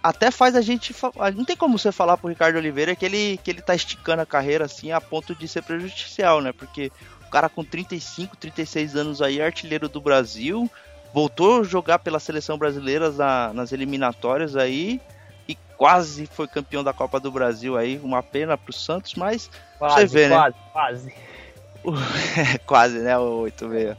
Até 0.03 0.31
faz 0.33 0.57
a 0.57 0.61
gente. 0.61 0.95
Não 1.37 1.45
tem 1.45 1.57
como 1.57 1.79
você 1.79 1.93
falar 1.93 2.17
pro 2.17 2.29
Ricardo 2.29 2.57
Oliveira 2.57 2.97
que 2.97 3.05
ele, 3.05 3.39
que 3.43 3.51
ele 3.51 3.63
tá 3.63 3.73
esticando 3.75 4.21
a 4.21 4.27
carreira 4.27 4.65
assim 4.65 4.91
a 4.91 5.01
ponto 5.01 5.33
de 5.35 5.47
ser 5.47 5.63
prejudicial, 5.63 6.41
né? 6.41 6.53
Porque 6.53 6.91
o 7.27 7.31
cara 7.31 7.49
com 7.49 7.63
35, 7.65 8.37
36 8.37 8.97
anos 8.97 9.23
aí, 9.23 9.41
artilheiro 9.41 9.89
do 9.89 10.01
Brasil, 10.01 10.69
voltou 11.13 11.61
a 11.61 11.65
jogar 11.65 11.99
pela 11.99 12.21
seleção 12.21 12.59
brasileira 12.59 13.11
na- 13.11 13.53
nas 13.53 13.73
eliminatórias 13.73 14.57
aí 14.57 15.01
e 15.49 15.57
quase 15.77 16.27
foi 16.27 16.47
campeão 16.47 16.85
da 16.85 16.93
Copa 16.93 17.19
do 17.19 17.31
Brasil 17.31 17.77
aí. 17.77 17.99
Uma 18.03 18.23
pena 18.23 18.57
pro 18.57 18.73
Santos, 18.73 19.15
mas 19.15 19.51
Quase, 19.81 19.95
Você 19.95 20.07
vê, 20.07 20.29
né? 20.29 20.37
quase, 20.37 20.57
quase. 20.73 21.15
quase, 22.67 22.99
né? 22.99 23.17
O 23.19 23.41
86. 23.41 23.97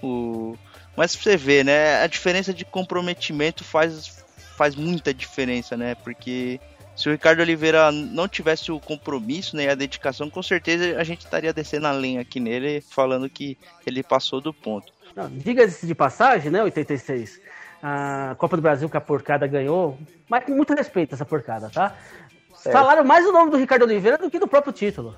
O... 0.00 0.56
Mas 0.96 1.12
você 1.16 1.36
ver, 1.36 1.64
né? 1.64 2.00
A 2.02 2.06
diferença 2.06 2.54
de 2.54 2.64
comprometimento 2.64 3.64
faz, 3.64 4.22
faz 4.56 4.76
muita 4.76 5.12
diferença, 5.12 5.76
né? 5.76 5.96
Porque 5.96 6.60
se 6.94 7.08
o 7.08 7.12
Ricardo 7.12 7.40
Oliveira 7.40 7.90
não 7.90 8.28
tivesse 8.28 8.70
o 8.70 8.78
compromisso 8.78 9.56
né, 9.56 9.64
e 9.64 9.68
a 9.68 9.74
dedicação, 9.74 10.30
com 10.30 10.40
certeza 10.40 11.00
a 11.00 11.02
gente 11.02 11.24
estaria 11.24 11.52
descendo 11.52 11.88
a 11.88 11.92
lenha 11.92 12.20
aqui 12.20 12.38
nele, 12.38 12.80
falando 12.80 13.28
que 13.28 13.58
ele 13.84 14.04
passou 14.04 14.40
do 14.40 14.54
ponto. 14.54 14.92
Diga-se 15.30 15.86
de 15.86 15.94
passagem, 15.94 16.50
né, 16.50 16.62
86. 16.62 17.40
A 17.82 18.34
Copa 18.38 18.56
do 18.56 18.62
Brasil 18.62 18.88
que 18.88 18.96
a 18.96 19.00
porcada 19.00 19.46
ganhou, 19.46 19.98
mas 20.28 20.44
com 20.44 20.52
muito 20.52 20.74
respeito 20.74 21.14
essa 21.14 21.24
porcada, 21.24 21.70
tá? 21.70 21.94
Certo. 22.56 22.72
Falaram 22.76 23.04
mais 23.04 23.26
o 23.26 23.32
nome 23.32 23.50
do 23.50 23.56
Ricardo 23.58 23.82
Oliveira 23.82 24.16
do 24.16 24.30
que 24.30 24.38
do 24.38 24.48
próprio 24.48 24.72
título. 24.72 25.14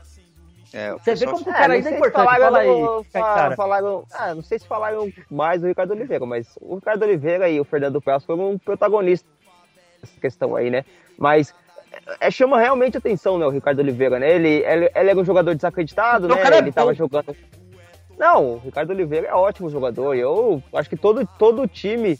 É, 0.72 0.92
o 0.92 0.98
Você 0.98 1.14
vê 1.14 1.26
como 1.26 1.46
o 1.46 1.48
É, 1.48 1.52
cara 1.52 1.68
não 1.68 1.74
ainda 1.76 1.90
é 1.90 1.94
importante. 1.96 2.24
falaram 2.24 2.44
Fala 2.44 2.58
aí, 2.58 2.68
do- 2.82 3.04
fa- 3.04 3.20
cara. 3.22 3.56
falaram, 3.56 4.04
ah, 4.12 4.34
não 4.34 4.42
sei 4.42 4.58
se 4.58 4.66
falaram 4.66 5.08
mais 5.30 5.60
do 5.60 5.68
Ricardo 5.68 5.92
Oliveira, 5.92 6.26
mas 6.26 6.48
o 6.60 6.74
Ricardo 6.74 7.02
Oliveira 7.04 7.48
e 7.48 7.60
o 7.60 7.64
Fernando 7.64 8.00
Praz 8.02 8.24
foram 8.24 8.50
um 8.50 8.58
protagonista 8.58 9.26
nessa 10.02 10.20
questão 10.20 10.56
aí, 10.56 10.68
né? 10.68 10.84
Mas 11.16 11.54
é, 12.20 12.30
chama 12.32 12.58
realmente 12.58 12.96
atenção, 12.98 13.38
né, 13.38 13.46
o 13.46 13.50
Ricardo 13.50 13.78
Oliveira, 13.78 14.18
né? 14.18 14.28
Ele, 14.28 14.48
ele, 14.66 14.90
ele 14.94 15.10
era 15.10 15.18
um 15.18 15.24
jogador 15.24 15.54
desacreditado, 15.54 16.26
O 16.26 16.34
né? 16.34 16.42
é 16.42 16.58
Ele 16.58 16.72
tava 16.72 16.92
jogando. 16.92 17.34
Não, 18.18 18.54
o 18.54 18.58
Ricardo 18.58 18.90
Oliveira 18.90 19.28
é 19.28 19.34
ótimo 19.34 19.70
jogador. 19.70 20.14
Eu 20.14 20.62
acho 20.72 20.88
que 20.88 20.96
todo, 20.96 21.26
todo 21.38 21.66
time 21.68 22.18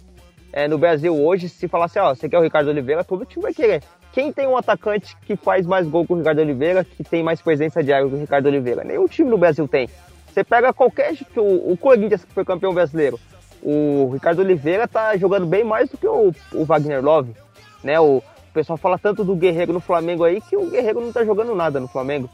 é, 0.53 0.69
no 0.69 0.79
Brasil 0.79 1.15
hoje, 1.15 1.49
se 1.49 1.69
falasse, 1.69 1.99
ó, 1.99 2.15
você 2.15 2.29
quer 2.29 2.39
o 2.39 2.43
Ricardo 2.43 2.69
Oliveira, 2.69 3.05
todo 3.05 3.25
time 3.25 3.43
vai 3.43 3.55
querer. 3.55 3.83
Quem 4.13 4.33
tem 4.33 4.47
um 4.47 4.57
atacante 4.57 5.17
que 5.27 5.37
faz 5.37 5.67
mais 5.67 5.87
gol 5.87 6.07
que 6.07 6.13
o 6.13 6.17
Ricardo 6.17 6.41
Oliveira, 6.41 6.85
que 6.85 7.05
tem 7.05 7.23
mais 7.23 7.43
presença 7.43 7.83
diária 7.83 8.09
que 8.09 8.15
o 8.15 8.19
Ricardo 8.19 8.47
Oliveira? 8.47 8.83
Nenhum 8.83 9.07
time 9.07 9.29
no 9.29 9.39
Brasil 9.39 9.67
tem. 9.69 9.89
Você 10.27 10.43
pega 10.45 10.73
qualquer. 10.73 11.15
que 11.15 11.39
O, 11.39 11.73
o 11.73 11.77
Corinthians, 11.77 12.25
que 12.25 12.33
foi 12.33 12.45
campeão 12.45 12.73
brasileiro, 12.73 13.19
o 13.63 14.11
Ricardo 14.13 14.41
Oliveira 14.41 14.87
tá 14.87 15.17
jogando 15.17 15.47
bem 15.47 15.65
mais 15.65 15.91
do 15.91 15.99
que 15.99 16.07
o, 16.07 16.33
o 16.53 16.65
Wagner 16.65 17.05
Love. 17.05 17.35
Né? 17.83 17.99
O, 18.01 18.19
o 18.19 18.53
pessoal 18.55 18.77
fala 18.77 18.99
tanto 18.99 19.25
do 19.25 19.35
Guerreiro 19.35 19.73
no 19.73 19.81
Flamengo 19.81 20.25
aí 20.25 20.41
que 20.41 20.57
o 20.57 20.71
Guerreiro 20.71 21.01
não 21.01 21.13
tá 21.13 21.25
jogando 21.25 21.55
nada 21.55 21.81
no 21.81 21.89
Flamengo. 21.89 22.31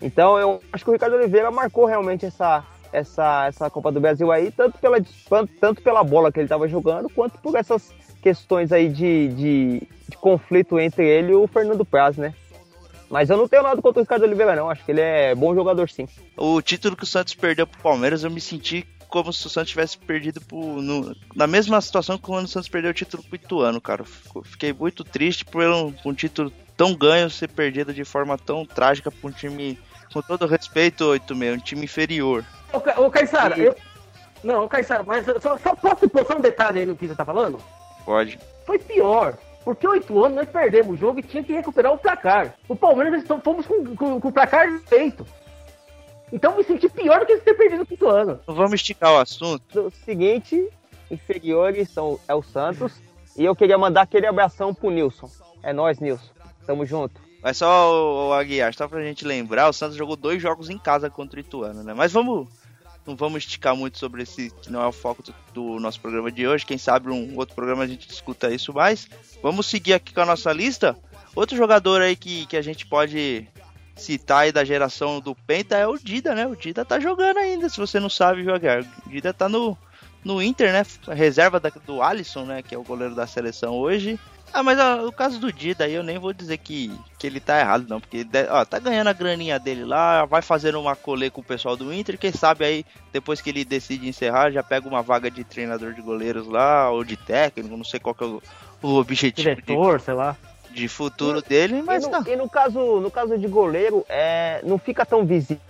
Então 0.00 0.38
eu 0.38 0.60
acho 0.72 0.84
que 0.84 0.90
o 0.90 0.92
Ricardo 0.92 1.16
Oliveira 1.16 1.50
marcou 1.50 1.86
realmente 1.86 2.26
essa, 2.26 2.64
essa, 2.92 3.46
essa 3.46 3.70
Copa 3.70 3.90
do 3.92 4.00
Brasil 4.00 4.30
aí, 4.32 4.50
tanto 4.50 4.78
pela, 4.78 4.98
tanto 5.60 5.82
pela 5.82 6.02
bola 6.04 6.30
que 6.32 6.38
ele 6.38 6.46
estava 6.46 6.68
jogando, 6.68 7.08
quanto 7.10 7.38
por 7.38 7.54
essas 7.56 7.92
questões 8.22 8.72
aí 8.72 8.88
de, 8.88 9.28
de, 9.28 9.82
de 10.08 10.16
conflito 10.16 10.78
entre 10.80 11.06
ele 11.06 11.32
e 11.32 11.34
o 11.34 11.46
Fernando 11.46 11.84
Praz, 11.84 12.16
né? 12.16 12.34
Mas 13.08 13.30
eu 13.30 13.36
não 13.36 13.46
tenho 13.46 13.62
nada 13.62 13.80
contra 13.80 14.00
o 14.00 14.02
Ricardo 14.02 14.24
Oliveira, 14.24 14.56
não. 14.56 14.68
Acho 14.68 14.84
que 14.84 14.90
ele 14.90 15.00
é 15.00 15.32
bom 15.34 15.54
jogador, 15.54 15.88
sim. 15.88 16.08
O 16.36 16.60
título 16.60 16.96
que 16.96 17.04
o 17.04 17.06
Santos 17.06 17.34
perdeu 17.34 17.64
pro 17.66 17.80
Palmeiras, 17.80 18.24
eu 18.24 18.30
me 18.30 18.40
senti 18.40 18.84
como 19.08 19.32
se 19.32 19.46
o 19.46 19.50
Santos 19.50 19.70
tivesse 19.70 19.96
perdido 19.96 20.40
pro, 20.40 20.82
no- 20.82 21.14
na 21.34 21.46
mesma 21.46 21.80
situação 21.80 22.18
que 22.18 22.24
quando 22.24 22.46
o 22.46 22.48
Santos 22.48 22.68
perdeu 22.68 22.90
o 22.90 22.94
título 22.94 23.22
pro 23.22 23.36
Ituano, 23.36 23.80
cara. 23.80 24.04
Fiquei 24.44 24.72
muito 24.72 25.04
triste 25.04 25.44
por 25.44 25.62
um, 25.64 25.94
um 26.04 26.12
título 26.12 26.52
tão 26.76 26.92
ganho 26.96 27.30
ser 27.30 27.48
perdido 27.48 27.94
de 27.94 28.04
forma 28.04 28.36
tão 28.36 28.66
trágica 28.66 29.08
pra 29.10 29.30
um 29.30 29.32
time, 29.32 29.78
com 30.22 30.22
todo 30.22 30.46
respeito, 30.46 31.04
86, 31.04 31.54
um 31.56 31.58
time 31.64 31.84
inferior. 31.84 32.44
Ô, 32.72 32.80
Ca- 32.80 33.00
Ô, 33.00 33.10
Caissara, 33.10 33.58
E- 33.58 33.64
eu... 33.66 33.76
Não, 34.42 34.66
Caissara, 34.68 35.02
mas 35.02 35.26
eu 35.26 35.40
só, 35.40 35.58
só 35.58 35.74
posso 35.74 36.08
pôr 36.08 36.24
só 36.24 36.36
um 36.36 36.40
detalhe 36.40 36.80
aí 36.80 36.86
no 36.86 36.96
que 36.96 37.06
você 37.08 37.14
tá 37.14 37.24
falando? 37.24 37.58
Pode. 38.04 38.38
Foi 38.64 38.78
pior. 38.78 39.36
Porque 39.64 39.86
oito 39.88 40.24
anos 40.24 40.36
nós 40.36 40.48
perdemos 40.48 40.94
o 40.94 40.96
jogo 40.96 41.18
e 41.18 41.22
tinha 41.22 41.42
que 41.42 41.52
recuperar 41.52 41.92
o 41.92 41.98
placar. 41.98 42.54
O 42.68 42.76
Palmeiras 42.76 43.24
nós 43.28 43.42
fomos 43.42 43.66
com, 43.66 43.84
com, 43.96 44.20
com 44.20 44.28
o 44.28 44.32
placar 44.32 44.68
feito. 44.86 45.26
Então 46.32 46.52
eu 46.52 46.58
me 46.58 46.64
senti 46.64 46.88
pior 46.88 47.20
do 47.20 47.26
que 47.26 47.36
ter 47.38 47.54
perdido 47.54 47.82
o 47.82 47.86
quinto 47.86 48.08
ano. 48.08 48.38
Vamos 48.46 48.74
esticar 48.74 49.12
o 49.12 49.18
assunto. 49.18 49.80
O 49.86 49.90
seguinte, 49.90 50.68
inferiores 51.10 51.90
são, 51.90 52.18
é 52.28 52.34
o 52.34 52.42
Santos. 52.42 52.92
E 53.36 53.44
eu 53.44 53.56
queria 53.56 53.76
mandar 53.76 54.02
aquele 54.02 54.26
abração 54.26 54.72
pro 54.72 54.90
Nilson. 54.90 55.28
É 55.62 55.72
nóis, 55.72 55.98
Nilson. 55.98 56.30
Tamo 56.66 56.86
junto. 56.86 57.20
Mas 57.46 57.58
só 57.58 57.92
o, 57.92 58.30
o 58.30 58.32
Aguiar, 58.32 58.74
só 58.74 58.88
pra 58.88 59.00
gente 59.04 59.24
lembrar, 59.24 59.68
o 59.68 59.72
Santos 59.72 59.96
jogou 59.96 60.16
dois 60.16 60.42
jogos 60.42 60.68
em 60.68 60.76
casa 60.76 61.08
contra 61.08 61.36
o 61.38 61.40
Ituano, 61.40 61.84
né? 61.84 61.94
Mas 61.94 62.10
vamos. 62.10 62.48
Não 63.06 63.14
vamos 63.14 63.44
esticar 63.44 63.76
muito 63.76 63.98
sobre 63.98 64.24
esse, 64.24 64.50
que 64.50 64.68
não 64.68 64.82
é 64.82 64.86
o 64.88 64.90
foco 64.90 65.22
do, 65.22 65.32
do 65.54 65.78
nosso 65.78 66.00
programa 66.00 66.32
de 66.32 66.44
hoje. 66.44 66.66
Quem 66.66 66.76
sabe 66.76 67.08
um 67.08 67.36
outro 67.36 67.54
programa 67.54 67.84
a 67.84 67.86
gente 67.86 68.08
discuta 68.08 68.52
isso 68.52 68.72
mais. 68.74 69.08
Vamos 69.40 69.66
seguir 69.66 69.92
aqui 69.94 70.12
com 70.12 70.22
a 70.22 70.26
nossa 70.26 70.52
lista. 70.52 70.96
Outro 71.32 71.56
jogador 71.56 72.02
aí 72.02 72.16
que, 72.16 72.46
que 72.46 72.56
a 72.56 72.62
gente 72.62 72.84
pode 72.84 73.46
citar 73.94 74.38
aí 74.40 74.50
da 74.50 74.64
geração 74.64 75.20
do 75.20 75.36
Penta 75.36 75.76
é 75.76 75.86
o 75.86 75.96
Dida, 75.96 76.34
né? 76.34 76.48
O 76.48 76.56
Dida 76.56 76.84
tá 76.84 76.98
jogando 76.98 77.36
ainda, 77.36 77.68
se 77.68 77.76
você 77.78 78.00
não 78.00 78.10
sabe 78.10 78.42
jogar. 78.42 78.82
O 78.82 79.08
Dida 79.08 79.32
tá 79.32 79.48
no, 79.48 79.78
no 80.24 80.42
Inter, 80.42 80.72
né? 80.72 80.84
Reserva 81.14 81.60
da- 81.60 81.70
do 81.86 82.02
Alisson, 82.02 82.44
né? 82.44 82.60
Que 82.60 82.74
é 82.74 82.78
o 82.78 82.82
goleiro 82.82 83.14
da 83.14 83.28
seleção 83.28 83.74
hoje. 83.74 84.18
Ah, 84.52 84.62
mas 84.62 84.78
ó, 84.78 85.06
o 85.06 85.12
caso 85.12 85.38
do 85.38 85.52
Dida 85.52 85.84
aí 85.84 85.92
eu 85.94 86.02
nem 86.02 86.18
vou 86.18 86.32
dizer 86.32 86.56
que, 86.56 86.90
que 87.18 87.26
ele 87.26 87.40
tá 87.40 87.60
errado, 87.60 87.86
não. 87.88 88.00
Porque 88.00 88.24
de- 88.24 88.48
ó, 88.48 88.64
tá 88.64 88.78
ganhando 88.78 89.08
a 89.08 89.12
graninha 89.12 89.58
dele 89.58 89.84
lá, 89.84 90.24
vai 90.24 90.40
fazendo 90.40 90.80
uma 90.80 90.96
colê 90.96 91.28
com 91.30 91.40
o 91.42 91.44
pessoal 91.44 91.76
do 91.76 91.92
Inter. 91.92 92.16
Quem 92.18 92.32
sabe 92.32 92.64
aí, 92.64 92.86
depois 93.12 93.40
que 93.42 93.50
ele 93.50 93.64
decide 93.64 94.08
encerrar, 94.08 94.50
já 94.50 94.62
pega 94.62 94.88
uma 94.88 95.02
vaga 95.02 95.30
de 95.30 95.44
treinador 95.44 95.92
de 95.92 96.00
goleiros 96.00 96.46
lá, 96.46 96.90
ou 96.90 97.04
de 97.04 97.16
técnico, 97.18 97.76
não 97.76 97.84
sei 97.84 98.00
qual 98.00 98.14
que 98.14 98.24
é 98.24 98.26
o, 98.26 98.42
o 98.82 98.94
objetivo 98.96 99.54
de, 99.56 99.62
Diretor, 99.62 100.00
sei 100.00 100.14
lá. 100.14 100.34
de 100.70 100.88
futuro 100.88 101.42
dele, 101.42 101.82
mas 101.82 102.04
e, 102.04 102.10
tá. 102.10 102.20
no, 102.20 102.28
e 102.28 102.36
no 102.36 102.48
caso, 102.48 103.00
no 103.00 103.10
caso 103.10 103.36
de 103.36 103.46
goleiro, 103.48 104.06
é, 104.08 104.60
não 104.64 104.78
fica 104.78 105.04
tão 105.04 105.24
visível 105.26 105.60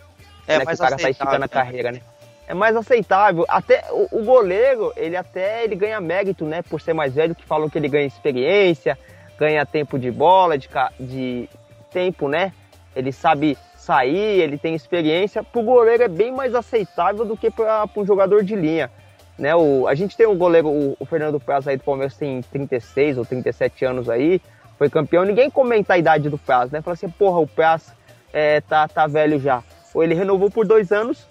É 0.47 0.59
né, 0.59 0.67
que 0.67 0.75
o 0.75 0.79
cara 0.79 0.97
tá 0.97 1.11
esticando 1.11 1.33
a 1.33 1.37
aceitável, 1.37 1.41
né? 1.41 1.49
carreira, 1.49 1.93
né? 1.93 2.01
É 2.46 2.54
mais 2.54 2.76
aceitável. 2.76 3.44
Até 3.48 3.85
o, 3.90 4.20
o 4.20 4.24
goleiro, 4.24 4.92
ele 4.96 5.16
até 5.16 5.64
ele 5.64 5.74
ganha 5.74 6.00
mérito, 6.00 6.44
né? 6.44 6.62
Por 6.62 6.80
ser 6.80 6.92
mais 6.92 7.14
velho, 7.14 7.35
que 7.35 7.44
falam 7.44 7.68
que 7.68 7.76
ele 7.76 7.88
ganha 7.88 8.06
experiência, 8.06 8.96
ganha 9.38 9.66
tempo 9.66 9.98
de 9.98 10.11
bola, 10.11 10.56
de, 10.56 10.68
de 11.00 11.48
tempo, 11.90 12.28
né? 12.28 12.52
Ele 12.94 13.12
sabe 13.12 13.59
sair, 13.76 14.40
ele 14.40 14.59
tem 14.59 14.74
experiência. 14.74 15.42
Pro 15.42 15.62
goleiro 15.62 16.02
é 16.02 16.09
bem 16.09 16.32
mais 16.32 16.54
aceitável 16.54 17.24
do 17.24 17.37
que 17.37 17.50
para 17.50 17.88
um 17.96 18.06
jogador 18.06 18.42
de 18.42 18.56
linha. 18.56 18.90
Né, 19.38 19.54
o, 19.54 19.87
a 19.87 19.94
gente 19.94 20.16
tem 20.16 20.26
um 20.26 20.37
goleiro, 20.37 20.68
o, 20.68 20.96
o 20.98 21.04
Fernando 21.04 21.38
Praz 21.38 21.68
aí 21.68 21.76
do 21.76 21.85
Palmeiras 21.85 22.16
tem 22.16 22.40
36 22.40 23.18
ou 23.18 23.24
37 23.26 23.85
anos 23.85 24.09
aí, 24.09 24.40
foi 24.78 24.88
campeão. 24.88 25.24
Ninguém 25.24 25.50
comenta 25.50 25.92
a 25.92 25.98
idade 25.98 26.30
do 26.30 26.38
Praz, 26.38 26.70
né? 26.70 26.80
Fala 26.80 26.94
assim, 26.94 27.09
porra, 27.11 27.38
o 27.38 27.46
Praz 27.46 27.92
é, 28.32 28.61
tá, 28.62 28.88
tá 28.88 29.06
velho 29.06 29.38
já. 29.38 29.62
Ou 29.94 30.02
ele 30.02 30.14
renovou 30.14 30.50
por 30.50 30.66
dois 30.66 30.90
anos. 30.90 31.26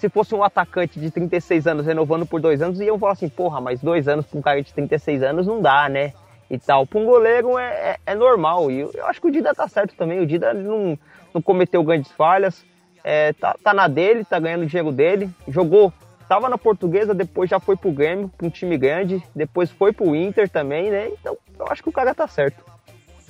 Se 0.00 0.08
fosse 0.08 0.34
um 0.34 0.42
atacante 0.42 0.98
de 0.98 1.10
36 1.10 1.66
anos 1.66 1.84
renovando 1.84 2.24
por 2.24 2.40
dois 2.40 2.62
anos, 2.62 2.80
iam 2.80 2.98
falar 2.98 3.12
assim, 3.12 3.28
porra, 3.28 3.60
mas 3.60 3.82
dois 3.82 4.08
anos 4.08 4.24
pra 4.24 4.38
um 4.38 4.40
cara 4.40 4.62
de 4.62 4.72
36 4.72 5.22
anos 5.22 5.46
não 5.46 5.60
dá, 5.60 5.90
né? 5.90 6.14
E 6.48 6.58
tal. 6.58 6.86
Pra 6.86 6.98
um 6.98 7.04
goleiro 7.04 7.58
é, 7.58 7.66
é, 7.66 7.98
é 8.06 8.14
normal. 8.14 8.70
E 8.70 8.80
eu, 8.80 9.06
acho 9.06 9.20
que 9.20 9.26
o 9.26 9.30
Dida 9.30 9.54
tá 9.54 9.68
certo 9.68 9.94
também. 9.94 10.18
O 10.18 10.26
Dida 10.26 10.54
não, 10.54 10.98
não 11.34 11.42
cometeu 11.42 11.84
grandes 11.84 12.10
falhas. 12.12 12.64
É, 13.04 13.34
tá, 13.34 13.54
tá 13.62 13.74
na 13.74 13.88
dele, 13.88 14.24
tá 14.24 14.38
ganhando 14.38 14.64
dinheiro 14.64 14.90
dele. 14.90 15.28
Jogou, 15.46 15.92
tava 16.26 16.48
na 16.48 16.56
portuguesa, 16.56 17.12
depois 17.12 17.50
já 17.50 17.60
foi 17.60 17.76
pro 17.76 17.92
Grêmio, 17.92 18.30
pra 18.38 18.46
um 18.46 18.50
time 18.50 18.78
grande. 18.78 19.22
Depois 19.36 19.70
foi 19.70 19.92
pro 19.92 20.16
Inter 20.16 20.48
também, 20.48 20.90
né? 20.90 21.08
Então 21.08 21.36
eu 21.58 21.66
acho 21.68 21.82
que 21.82 21.90
o 21.90 21.92
cara 21.92 22.14
tá 22.14 22.26
certo. 22.26 22.64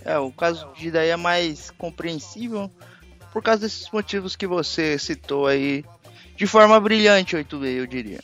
É, 0.04 0.16
o 0.20 0.30
caso 0.30 0.68
do 0.68 0.74
Dida 0.74 1.00
aí 1.00 1.08
é 1.08 1.16
mais 1.16 1.72
compreensível 1.72 2.70
por 3.32 3.42
causa 3.42 3.62
desses 3.62 3.90
motivos 3.90 4.36
que 4.36 4.46
você 4.46 4.96
citou 4.98 5.48
aí 5.48 5.84
de 6.36 6.46
forma 6.46 6.78
brilhante, 6.80 7.36
8 7.36 7.64
eu 7.64 7.86
diria. 7.86 8.20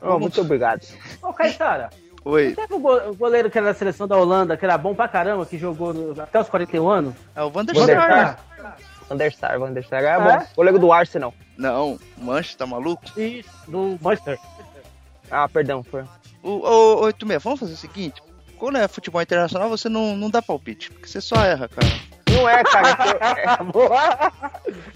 Ó, 0.00 0.18
muito 0.18 0.40
obrigado. 0.40 0.82
Ô, 1.22 1.32
Caetara, 1.32 1.90
Oi, 2.24 2.54
teve 2.54 2.74
o 2.74 2.78
go- 2.78 3.10
o 3.10 3.14
goleiro 3.16 3.50
que 3.50 3.58
era 3.58 3.68
da 3.68 3.74
seleção 3.74 4.06
da 4.06 4.16
Holanda, 4.16 4.56
que 4.56 4.64
era 4.64 4.78
bom 4.78 4.94
pra 4.94 5.08
caramba, 5.08 5.44
que 5.46 5.58
jogou 5.58 5.92
no- 5.92 6.20
até 6.22 6.40
os 6.40 6.48
41 6.48 6.88
anos? 6.88 7.14
é 7.34 7.42
o 7.42 7.50
Van 7.50 7.64
der 7.64 7.74
Sar. 7.74 8.38
Van 9.08 9.16
der 9.16 9.32
Sar, 9.32 9.58
Van 9.58 9.72
der 9.72 9.84
Sar 9.84 10.02
é 10.04 10.06
É? 10.06 10.18
bom. 10.38 10.46
Goleiro 10.56 10.78
do 10.78 10.92
Arsenal. 10.92 11.34
Não, 11.58 11.98
Mancha, 12.16 12.56
tá 12.56 12.64
maluco? 12.66 13.02
Isso, 13.18 13.48
do 13.68 13.98
Manchester. 14.00 14.38
Ah, 15.30 15.48
perdão. 15.48 15.82
Foi. 15.82 16.04
O, 16.42 16.50
o, 16.50 17.00
86, 17.04 17.42
vamos 17.42 17.60
fazer 17.60 17.72
o 17.74 17.76
seguinte: 17.76 18.22
quando 18.56 18.78
é 18.78 18.86
futebol 18.88 19.20
internacional, 19.20 19.68
você 19.68 19.88
não, 19.88 20.16
não 20.16 20.30
dá 20.30 20.40
palpite, 20.40 20.90
porque 20.90 21.08
você 21.08 21.20
só 21.20 21.36
erra, 21.44 21.68
cara. 21.68 21.86
Não 22.32 22.48
é, 22.48 22.62
cara. 22.64 22.88
É 22.90 23.46
que 23.72 23.74
eu, 23.76 23.92
é, 23.94 24.30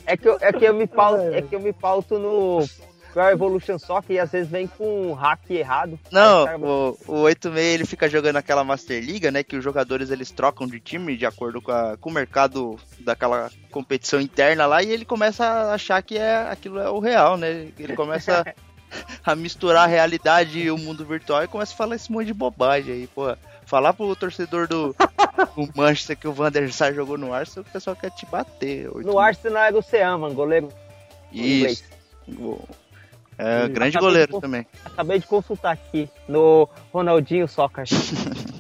é 0.06 0.16
que 0.16 0.28
eu, 0.28 0.38
é 0.40 0.52
que 0.52 0.64
eu 0.64 0.74
me 0.74 0.86
pauto, 0.86 1.22
é 1.22 1.42
que 1.42 1.54
eu 1.54 1.60
me 1.60 1.72
pauto 1.72 2.18
no 2.18 2.64
Pro 3.12 3.22
Evolution 3.30 3.78
Soccer 3.78 4.16
e 4.16 4.18
às 4.20 4.30
vezes 4.30 4.50
vem 4.50 4.66
com 4.66 5.08
um 5.10 5.12
hack 5.14 5.50
errado. 5.50 5.98
Não, 6.10 6.44
cara, 6.44 6.58
o, 6.58 6.98
o 7.06 7.20
86 7.20 7.74
ele 7.74 7.86
fica 7.86 8.08
jogando 8.08 8.36
aquela 8.36 8.62
Master 8.64 9.02
Liga, 9.02 9.30
né? 9.30 9.42
Que 9.42 9.56
os 9.56 9.64
jogadores 9.64 10.10
eles 10.10 10.30
trocam 10.30 10.66
de 10.66 10.78
time 10.80 11.16
de 11.16 11.24
acordo 11.24 11.60
com, 11.62 11.72
a- 11.72 11.96
com 11.98 12.10
o 12.10 12.12
mercado 12.12 12.76
daquela 13.00 13.50
competição 13.70 14.20
interna 14.20 14.66
lá 14.66 14.82
e 14.82 14.90
ele 14.90 15.04
começa 15.04 15.44
a 15.44 15.74
achar 15.74 16.02
que 16.02 16.18
é 16.18 16.46
aquilo 16.50 16.78
é 16.78 16.90
o 16.90 16.98
real, 16.98 17.36
né? 17.36 17.68
Ele 17.78 17.94
começa 17.96 18.44
a 19.24 19.34
misturar 19.34 19.84
a 19.84 19.86
realidade 19.86 20.58
e 20.60 20.70
o 20.70 20.76
mundo 20.78 21.04
virtual 21.04 21.42
e 21.42 21.48
começa 21.48 21.72
a 21.72 21.76
falar 21.76 21.96
esse 21.96 22.12
monte 22.12 22.26
de 22.26 22.34
bobagem 22.34 22.92
aí, 22.94 23.06
porra. 23.06 23.38
Falar 23.66 23.92
pro 23.92 24.14
torcedor 24.16 24.66
do, 24.68 24.94
do 25.56 25.68
Manchester 25.74 26.16
que 26.16 26.28
o 26.28 26.32
Van 26.32 26.50
der 26.50 26.72
Sar 26.72 26.94
jogou 26.94 27.18
no 27.18 27.32
Arsenal, 27.34 27.66
o 27.68 27.72
pessoal 27.72 27.96
quer 27.96 28.10
te 28.12 28.24
bater. 28.26 28.84
no 28.84 28.96
86. 28.96 29.16
Arsenal 29.18 29.62
era 29.64 29.78
o 29.78 29.82
Seaman, 29.82 30.32
goleiro. 30.34 30.68
Isso. 31.32 31.82
É, 33.38 33.68
grande 33.68 33.96
Acabei 33.96 34.00
goleiro 34.00 34.32
de- 34.34 34.40
também. 34.40 34.66
Acabei 34.84 35.18
de 35.18 35.26
consultar 35.26 35.72
aqui 35.72 36.08
no 36.28 36.68
Ronaldinho 36.92 37.46
Soccer. 37.48 37.84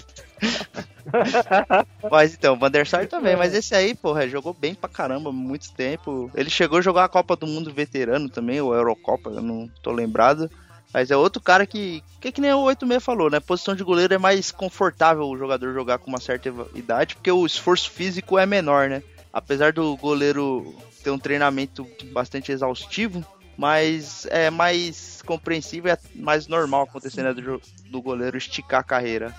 Mas 2.10 2.34
então, 2.34 2.54
o 2.54 2.58
Van 2.58 2.70
der 2.70 2.86
Sar 2.86 3.06
também, 3.06 3.36
mas 3.36 3.54
esse 3.54 3.74
aí, 3.74 3.94
porra, 3.94 4.28
jogou 4.28 4.52
bem 4.52 4.74
pra 4.74 4.88
caramba, 4.88 5.32
muito 5.32 5.72
tempo. 5.72 6.30
Ele 6.34 6.50
chegou 6.50 6.78
a 6.78 6.82
jogar 6.82 7.04
a 7.04 7.08
Copa 7.08 7.36
do 7.36 7.46
Mundo 7.46 7.72
veterano 7.72 8.28
também, 8.28 8.60
ou 8.60 8.74
Eurocopa, 8.74 9.30
eu 9.30 9.42
não 9.42 9.68
tô 9.82 9.92
lembrado. 9.92 10.50
Mas 10.92 11.10
é 11.10 11.16
outro 11.16 11.42
cara 11.42 11.66
que, 11.66 12.02
que 12.20 12.32
que 12.32 12.40
nem 12.40 12.52
o 12.52 12.60
86 12.62 13.04
falou, 13.04 13.30
né? 13.30 13.40
Posição 13.40 13.74
de 13.74 13.84
goleiro 13.84 14.14
é 14.14 14.18
mais 14.18 14.50
confortável 14.50 15.24
o 15.24 15.36
jogador 15.36 15.74
jogar 15.74 15.98
com 15.98 16.08
uma 16.08 16.20
certa 16.20 16.52
idade, 16.74 17.16
porque 17.16 17.30
o 17.30 17.44
esforço 17.44 17.90
físico 17.90 18.38
é 18.38 18.46
menor, 18.46 18.88
né? 18.88 19.02
Apesar 19.32 19.72
do 19.72 19.96
goleiro 19.96 20.74
ter 21.02 21.10
um 21.10 21.18
treinamento 21.18 21.86
bastante 22.12 22.50
exaustivo, 22.50 23.24
mas 23.56 24.26
é 24.30 24.50
mais 24.50 25.22
compreensível, 25.26 25.92
é 25.92 25.98
mais 26.14 26.46
normal 26.46 26.82
acontecer, 26.82 27.22
né? 27.22 27.32
Do, 27.32 27.60
do 27.90 28.02
goleiro 28.02 28.36
esticar 28.36 28.80
a 28.80 28.84
carreira. 28.84 29.34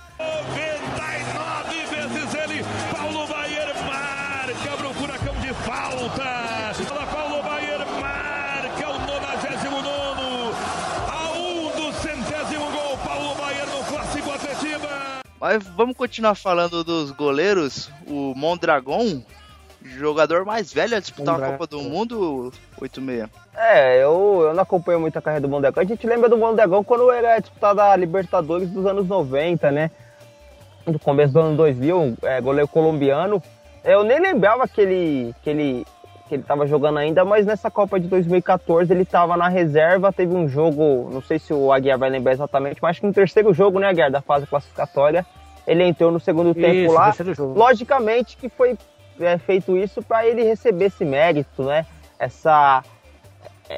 Mas 15.40 15.64
vamos 15.64 15.96
continuar 15.96 16.36
falando 16.36 16.84
dos 16.84 17.12
goleiros. 17.12 17.92
O 18.08 18.34
Mondragon, 18.36 19.22
jogador 19.84 20.46
mais 20.46 20.74
velho 20.74 20.98
a 20.98 21.00
disputar 21.00 21.36
a 21.36 21.38
Mondragon. 21.38 21.58
Copa 21.58 21.68
do 21.68 21.82
Mundo, 21.82 22.54
86. 22.82 23.30
É, 23.56 24.04
eu, 24.04 24.44
eu 24.48 24.54
não 24.54 24.64
acompanho 24.64 25.00
muito 25.00 25.18
a 25.18 25.22
carreira 25.22 25.42
do 25.42 25.50
Mondegão. 25.50 25.82
A 25.82 25.86
gente 25.86 26.06
lembra 26.06 26.30
do 26.30 26.38
Mondegão 26.38 26.84
quando 26.84 27.12
era 27.12 27.40
disputado 27.40 27.82
a 27.82 27.96
Libertadores 27.96 28.70
dos 28.70 28.86
anos 28.86 29.08
90, 29.08 29.72
né? 29.72 29.92
No 30.86 31.00
começo 31.00 31.34
do 31.34 31.40
ano 31.40 31.58
2000, 31.58 32.18
é, 32.24 32.42
goleiro 32.42 32.68
colombiano. 32.68 33.42
Eu 33.84 34.04
nem 34.04 34.20
lembrava 34.20 34.68
que 34.68 34.82
ele, 34.82 35.36
que 35.44 35.50
ele 35.50 35.86
que 36.28 36.36
ele 36.36 36.44
tava 36.44 36.68
jogando 36.68 37.00
ainda, 37.00 37.24
mas 37.26 37.46
nessa 37.46 37.72
Copa 37.72 38.00
de 38.00 38.08
2014 38.08 38.92
ele 38.94 39.06
tava 39.06 39.38
na 39.38 39.48
reserva, 39.48 40.12
teve 40.12 40.36
um 40.36 40.48
jogo, 40.48 41.10
não 41.12 41.22
sei 41.22 41.40
se 41.40 41.54
o 41.54 41.72
Aguiar 41.72 41.98
vai 41.98 42.10
lembrar 42.10 42.34
exatamente, 42.34 42.80
mas 42.82 42.92
acho 42.92 43.02
que 43.02 43.08
no 43.08 43.14
terceiro 43.14 43.54
jogo, 43.54 43.80
né, 43.80 43.88
Aguiar, 43.88 44.12
da 44.12 44.22
fase 44.22 44.46
classificatória, 44.46 45.26
ele 45.66 45.84
entrou 45.84 46.12
no 46.12 46.20
segundo 46.20 46.54
tempo 46.54 46.86
Isso, 46.86 46.94
lá. 46.94 47.06
terceiro 47.06 47.34
jogo. 47.34 47.60
Logicamente 47.60 48.38
que 48.38 48.48
foi 48.48 48.78
é, 49.20 49.38
feito 49.38 49.76
isso 49.76 50.02
para 50.02 50.26
ele 50.26 50.44
receber 50.44 50.86
esse 50.86 51.04
mérito, 51.04 51.64
né? 51.64 51.86
Essa, 52.18 52.84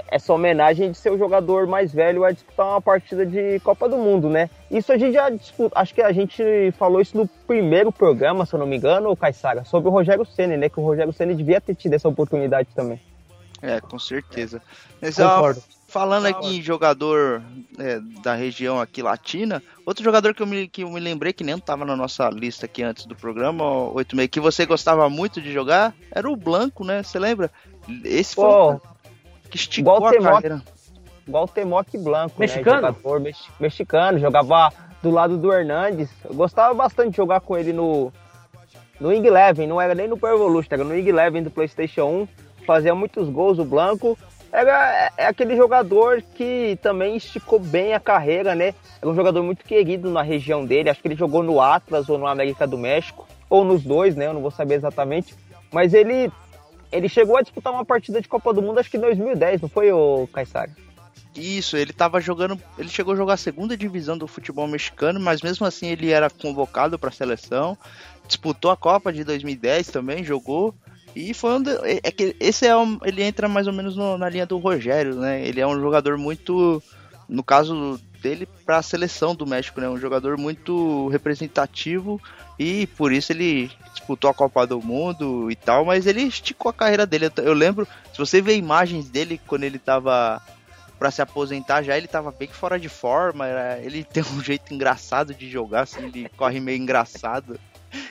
essa 0.07 0.33
homenagem 0.33 0.91
de 0.91 0.97
ser 0.97 1.11
o 1.11 1.17
jogador 1.17 1.67
mais 1.67 1.91
velho 1.91 2.23
a 2.23 2.31
disputar 2.31 2.67
uma 2.67 2.81
partida 2.81 3.25
de 3.25 3.59
Copa 3.61 3.89
do 3.89 3.97
Mundo, 3.97 4.29
né? 4.29 4.49
Isso 4.69 4.91
a 4.91 4.97
gente 4.97 5.13
já 5.13 5.29
disputa, 5.29 5.79
acho 5.79 5.93
que 5.93 6.01
a 6.01 6.11
gente 6.11 6.43
falou 6.77 7.01
isso 7.01 7.17
no 7.17 7.27
primeiro 7.27 7.91
programa, 7.91 8.45
se 8.45 8.53
eu 8.53 8.59
não 8.59 8.67
me 8.67 8.77
engano, 8.77 9.15
Caissara, 9.15 9.65
sobre 9.65 9.89
o 9.89 9.91
Rogério 9.91 10.25
Ceni, 10.25 10.57
né? 10.57 10.69
Que 10.69 10.79
o 10.79 10.83
Rogério 10.83 11.13
Ceni 11.13 11.35
devia 11.35 11.59
ter 11.59 11.75
tido 11.75 11.93
essa 11.93 12.07
oportunidade 12.07 12.69
também. 12.75 12.99
É, 13.61 13.81
com 13.81 13.99
certeza. 13.99 14.61
Mas, 15.01 15.19
ó, 15.19 15.35
Concordo. 15.35 15.63
falando 15.87 16.27
aqui 16.27 16.57
em 16.57 16.61
jogador 16.61 17.41
é, 17.77 17.99
da 18.23 18.33
região 18.33 18.79
aqui 18.79 19.01
latina, 19.01 19.61
outro 19.85 20.03
jogador 20.03 20.33
que 20.33 20.41
eu, 20.41 20.47
me, 20.47 20.67
que 20.67 20.83
eu 20.83 20.89
me 20.89 20.99
lembrei 20.99 21.33
que 21.33 21.43
nem 21.43 21.57
tava 21.59 21.83
na 21.83 21.95
nossa 21.95 22.29
lista 22.29 22.65
aqui 22.65 22.83
antes 22.83 23.05
do 23.05 23.15
programa, 23.15 23.63
ó, 23.63 23.91
86, 23.95 24.29
que 24.29 24.39
você 24.39 24.65
gostava 24.65 25.09
muito 25.09 25.41
de 25.41 25.51
jogar, 25.51 25.93
era 26.11 26.29
o 26.29 26.35
Blanco, 26.37 26.85
né? 26.85 27.03
Você 27.03 27.19
lembra? 27.19 27.51
Esse 28.05 28.35
foi 28.35 28.45
Pô, 28.45 28.73
o 28.73 28.81
que 29.49 29.57
esticou 29.57 29.95
igual 29.97 30.09
a 30.09 30.11
Temoc. 30.13 30.33
carreira. 30.33 30.61
igual 31.27 31.43
o 31.43 31.47
Temoc 31.47 31.87
Blanco, 31.97 32.35
Mexicano? 32.39 32.81
né? 32.81 32.87
Jogador 32.93 33.19
mex- 33.19 33.47
mexicano, 33.59 34.19
jogava 34.19 34.71
do 35.01 35.09
lado 35.11 35.37
do 35.37 35.51
Hernandes. 35.53 36.09
Eu 36.23 36.33
gostava 36.35 36.73
bastante 36.73 37.11
de 37.11 37.17
jogar 37.17 37.39
com 37.41 37.57
ele 37.57 37.73
no 37.73 38.11
no 38.99 39.13
Ing 39.13 39.25
Eleven, 39.25 39.65
não 39.65 39.79
era 39.79 39.95
nem 39.95 40.09
no 40.09 40.17
Pro 40.17 40.27
Evolution, 40.29 40.67
era 40.71 40.83
no 40.83 40.93
Ing 40.97 41.07
Eleven 41.07 41.41
do 41.41 41.49
PlayStation 41.49 42.03
1. 42.05 42.27
Fazia 42.65 42.93
muitos 42.93 43.29
gols 43.29 43.57
o 43.57 43.63
Blanco. 43.63 44.17
Era 44.51 45.05
é, 45.05 45.09
é 45.17 45.25
aquele 45.27 45.55
jogador 45.55 46.21
que 46.35 46.77
também 46.81 47.15
esticou 47.15 47.59
bem 47.59 47.93
a 47.93 47.99
carreira, 47.99 48.53
né? 48.55 48.73
Era 49.01 49.09
um 49.09 49.15
jogador 49.15 49.41
muito 49.41 49.63
querido 49.63 50.09
na 50.11 50.21
região 50.21 50.65
dele. 50.65 50.89
Acho 50.89 51.01
que 51.01 51.07
ele 51.07 51.15
jogou 51.15 51.41
no 51.43 51.61
Atlas 51.61 52.09
ou 52.09 52.17
no 52.17 52.27
América 52.27 52.67
do 52.67 52.77
México, 52.77 53.25
ou 53.49 53.63
nos 53.63 53.83
dois, 53.83 54.15
né? 54.17 54.25
Eu 54.27 54.33
não 54.33 54.41
vou 54.41 54.51
saber 54.51 54.75
exatamente. 54.75 55.33
Mas 55.71 55.93
ele 55.93 56.29
ele 56.91 57.07
chegou 57.09 57.37
a 57.37 57.41
disputar 57.41 57.71
uma 57.73 57.85
partida 57.85 58.21
de 58.21 58.27
Copa 58.27 58.53
do 58.53 58.61
Mundo, 58.61 58.79
acho 58.79 58.89
que 58.89 58.97
em 58.97 59.01
2010, 59.01 59.61
não 59.61 59.69
foi, 59.69 59.91
o 59.91 60.27
Caissara? 60.31 60.71
Isso, 61.35 61.77
ele 61.77 61.93
tava 61.93 62.19
jogando. 62.19 62.59
Ele 62.77 62.89
chegou 62.89 63.13
a 63.13 63.17
jogar 63.17 63.33
a 63.35 63.37
segunda 63.37 63.77
divisão 63.77 64.17
do 64.17 64.27
futebol 64.27 64.67
mexicano, 64.67 65.19
mas 65.19 65.41
mesmo 65.41 65.65
assim 65.65 65.87
ele 65.87 66.09
era 66.09 66.29
convocado 66.29 66.97
para 66.97 67.09
a 67.09 67.13
seleção. 67.13 67.77
Disputou 68.27 68.71
a 68.71 68.77
Copa 68.77 69.13
de 69.13 69.23
2010 69.23 69.87
também, 69.87 70.23
jogou. 70.23 70.73
E 71.15 71.33
foi 71.33 71.51
um. 71.59 71.63
É 71.83 71.99
é 72.03 72.11
que 72.11 72.35
esse 72.39 72.65
é 72.65 72.75
um, 72.75 72.99
ele 73.03 73.23
entra 73.23 73.47
mais 73.47 73.67
ou 73.67 73.73
menos 73.73 73.95
no- 73.95 74.17
na 74.17 74.27
linha 74.29 74.45
do 74.45 74.57
Rogério, 74.57 75.15
né? 75.15 75.45
Ele 75.47 75.61
é 75.61 75.67
um 75.67 75.79
jogador 75.79 76.17
muito. 76.17 76.81
No 77.27 77.43
caso 77.43 77.99
dele, 78.21 78.47
para 78.65 78.77
a 78.77 78.81
seleção 78.83 79.35
do 79.35 79.45
México, 79.45 79.79
né? 79.79 79.87
Um 79.87 79.99
jogador 79.99 80.35
muito 80.37 81.07
representativo 81.09 82.19
e 82.59 82.85
por 82.85 83.11
isso 83.13 83.31
ele 83.31 83.71
disputou 83.93 84.29
a 84.29 84.33
Copa 84.33 84.67
do 84.67 84.81
Mundo 84.81 85.49
e 85.49 85.55
tal, 85.55 85.85
mas 85.85 86.05
ele 86.05 86.23
esticou 86.23 86.69
a 86.69 86.73
carreira 86.73 87.05
dele. 87.05 87.31
Eu, 87.37 87.43
eu 87.45 87.53
lembro, 87.53 87.87
se 88.11 88.17
você 88.17 88.41
vê 88.41 88.55
imagens 88.57 89.09
dele 89.09 89.39
quando 89.47 89.63
ele 89.63 89.79
tava 89.79 90.41
para 90.99 91.09
se 91.11 91.21
aposentar 91.21 91.81
já, 91.81 91.97
ele 91.97 92.07
tava 92.09 92.29
bem 92.29 92.49
fora 92.49 92.77
de 92.77 92.89
forma, 92.89 93.47
era- 93.47 93.79
ele 93.79 94.03
tem 94.03 94.21
um 94.21 94.43
jeito 94.43 94.73
engraçado 94.73 95.33
de 95.33 95.49
jogar, 95.49 95.83
assim, 95.83 96.03
ele 96.05 96.27
corre 96.35 96.59
meio 96.59 96.77
engraçado. 96.77 97.57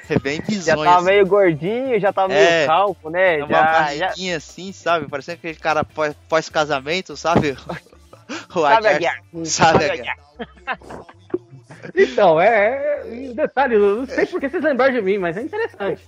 É 0.09 0.19
bem 0.19 0.39
Já 0.41 0.47
bizonho. 0.47 0.85
tava 0.85 0.97
assim. 0.97 1.05
meio 1.05 1.27
gordinho, 1.27 2.01
já 2.01 2.13
tava 2.13 2.29
meio 2.29 2.41
É. 2.41 2.67
calco, 2.67 3.11
né? 3.11 3.39
É 3.41 3.45
uma 3.45 3.49
Já, 3.59 3.95
já, 3.95 4.07
barriguinha 4.07 4.37
assim, 4.39 4.73
sabe? 4.73 5.07
Parecendo 5.07 5.37
aquele 5.37 5.55
cara 5.55 5.85
pós- 5.85 6.17
pós-casamento, 6.29 7.17
sabe? 7.17 7.55
O 8.55 8.61
sabe. 8.61 8.89
Aguiar? 8.89 9.17
Sabe, 9.45 9.85
Aguiar. 9.91 10.17
Então, 11.95 12.41
é. 12.41 13.01
é 13.05 13.33
detalhe, 13.35 13.75
eu 13.77 13.97
não 13.97 14.07
sei 14.07 14.27
porque 14.27 14.49
vocês 14.49 14.63
lembraram 14.63 14.95
de 14.95 15.03
mim, 15.03 15.19
mas 15.19 15.37
é 15.37 15.43
interessante. 15.43 16.03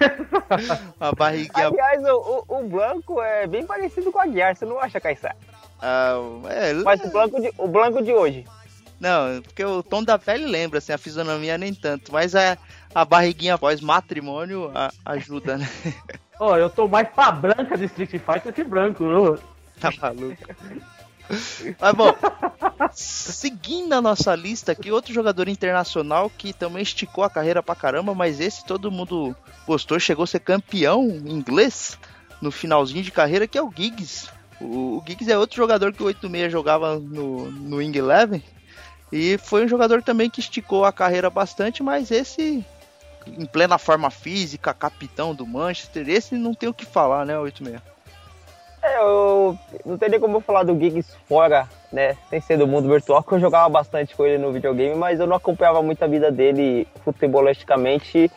A 1.00 1.12
barriguinha. 1.12 1.68
Aliás, 1.68 2.02
o, 2.04 2.44
o, 2.48 2.58
o 2.60 2.68
Blanco 2.68 3.20
é 3.22 3.46
bem 3.46 3.64
parecido 3.66 4.10
com 4.12 4.18
o 4.18 4.22
Aguiar, 4.22 4.54
você 4.56 4.64
não 4.64 4.78
acha, 4.78 5.00
Caissara? 5.00 5.36
ah, 5.80 6.16
é, 6.50 6.72
Mas 6.74 7.00
o 7.02 7.08
Blanco 7.10 7.40
de, 7.40 7.52
o 7.58 7.68
Blanco 7.68 8.02
de 8.02 8.12
hoje. 8.12 8.44
Não, 9.00 9.42
porque 9.42 9.64
o 9.64 9.82
tom 9.82 10.02
da 10.02 10.18
pele 10.18 10.46
lembra, 10.46 10.78
assim, 10.78 10.92
a 10.92 10.98
fisionomia 10.98 11.58
nem 11.58 11.74
tanto. 11.74 12.12
Mas 12.12 12.34
é, 12.34 12.56
a 12.94 13.04
barriguinha 13.04 13.58
pós-matrimônio 13.58 14.70
a- 14.74 14.90
ajuda, 15.04 15.58
né? 15.58 15.68
Ó, 16.40 16.56
eu 16.56 16.70
tô 16.70 16.88
mais 16.88 17.08
pra 17.08 17.30
branca 17.32 17.76
de 17.76 17.84
Street 17.86 18.10
Fighter 18.12 18.52
que 18.52 18.64
branco. 18.64 19.04
eu- 19.04 19.38
Tá 19.80 19.90
maluco. 20.00 20.36
Mas 21.80 21.94
bom, 21.94 22.14
seguindo 22.92 23.92
a 23.94 24.02
nossa 24.02 24.34
lista 24.34 24.72
aqui, 24.72 24.90
outro 24.90 25.12
jogador 25.12 25.48
internacional 25.48 26.30
que 26.30 26.52
também 26.52 26.82
esticou 26.82 27.24
a 27.24 27.30
carreira 27.30 27.62
pra 27.62 27.74
caramba, 27.74 28.14
mas 28.14 28.40
esse 28.40 28.64
todo 28.64 28.90
mundo 28.90 29.34
gostou, 29.66 29.98
chegou 29.98 30.24
a 30.24 30.26
ser 30.26 30.40
campeão 30.40 31.04
inglês 31.26 31.98
no 32.40 32.50
finalzinho 32.50 33.02
de 33.02 33.10
carreira, 33.10 33.46
que 33.46 33.56
é 33.56 33.62
o 33.62 33.72
Giggs. 33.74 34.28
O, 34.60 35.02
Giggs 35.06 35.30
é 35.30 35.38
outro 35.38 35.56
jogador 35.56 35.92
que 35.92 36.02
o 36.02 36.06
86 36.06 36.52
jogava 36.52 36.98
no, 36.98 37.50
no 37.50 37.76
Wing 37.76 37.96
Eleven. 37.96 38.42
E 39.10 39.38
foi 39.38 39.64
um 39.64 39.68
jogador 39.68 40.02
também 40.02 40.28
que 40.28 40.40
esticou 40.40 40.84
a 40.84 40.92
carreira 40.92 41.30
bastante, 41.30 41.82
mas 41.82 42.10
esse, 42.10 42.64
em 43.26 43.46
plena 43.46 43.78
forma 43.78 44.10
física, 44.10 44.74
capitão 44.74 45.34
do 45.34 45.46
Manchester, 45.46 46.08
esse 46.08 46.34
não 46.34 46.52
tem 46.52 46.68
o 46.68 46.74
que 46.74 46.84
falar, 46.84 47.24
né, 47.24 47.38
86? 47.38 47.93
É, 48.84 48.98
eu 48.98 49.58
não 49.86 49.96
teria 49.96 50.20
como 50.20 50.36
eu 50.36 50.40
falar 50.42 50.62
do 50.62 50.78
Giggs 50.78 51.16
fora, 51.26 51.66
né? 51.90 52.18
Sem 52.28 52.38
ser 52.38 52.58
do 52.58 52.66
mundo 52.66 52.86
virtual, 52.86 53.22
porque 53.22 53.36
eu 53.36 53.40
jogava 53.40 53.66
bastante 53.70 54.14
com 54.14 54.26
ele 54.26 54.36
no 54.36 54.52
videogame, 54.52 54.94
mas 54.94 55.18
eu 55.18 55.26
não 55.26 55.36
acompanhava 55.36 55.82
muito 55.82 56.02
a 56.02 56.06
vida 56.06 56.30
dele 56.30 56.86
futebolisticamente 57.02 58.30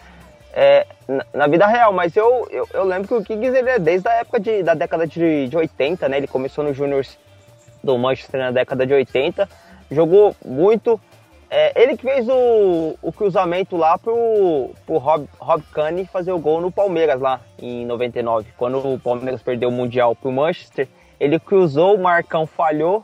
é, 0.53 0.87
na, 1.05 1.25
na 1.33 1.47
vida 1.47 1.67
real. 1.67 1.91
Mas 1.91 2.15
eu, 2.15 2.47
eu, 2.49 2.65
eu 2.73 2.85
lembro 2.85 3.09
que 3.09 3.13
o 3.13 3.21
Giggs 3.21 3.57
ele 3.57 3.69
é 3.69 3.77
desde 3.77 4.07
a 4.07 4.13
época 4.13 4.39
de, 4.39 4.63
da 4.63 4.73
década 4.73 5.05
de, 5.05 5.49
de 5.49 5.57
80, 5.57 6.07
né? 6.07 6.15
Ele 6.15 6.27
começou 6.27 6.63
no 6.63 6.73
Juniors 6.73 7.17
do 7.83 7.97
Manchester 7.97 8.39
na 8.39 8.51
década 8.51 8.87
de 8.87 8.93
80, 8.93 9.49
jogou 9.91 10.33
muito. 10.45 10.97
É, 11.49 11.81
ele 11.81 11.95
que 11.95 12.03
fez 12.03 12.27
o, 12.27 12.97
o 13.01 13.11
cruzamento 13.11 13.77
lá 13.77 13.97
pro, 13.97 14.71
pro 14.85 14.97
Rob, 14.97 15.27
Rob 15.39 15.63
Keane 15.73 16.05
fazer 16.05 16.31
o 16.31 16.39
gol 16.39 16.59
no 16.59 16.71
Palmeiras 16.71 17.21
lá 17.21 17.39
em 17.57 17.85
99. 17.85 18.49
Quando 18.57 18.77
o 18.79 18.99
Palmeiras 18.99 19.41
perdeu 19.41 19.69
o 19.69 19.71
Mundial 19.71 20.13
pro 20.15 20.31
Manchester, 20.31 20.87
ele 21.19 21.39
cruzou, 21.39 21.95
o 21.95 22.01
Marcão 22.01 22.45
falhou 22.45 23.03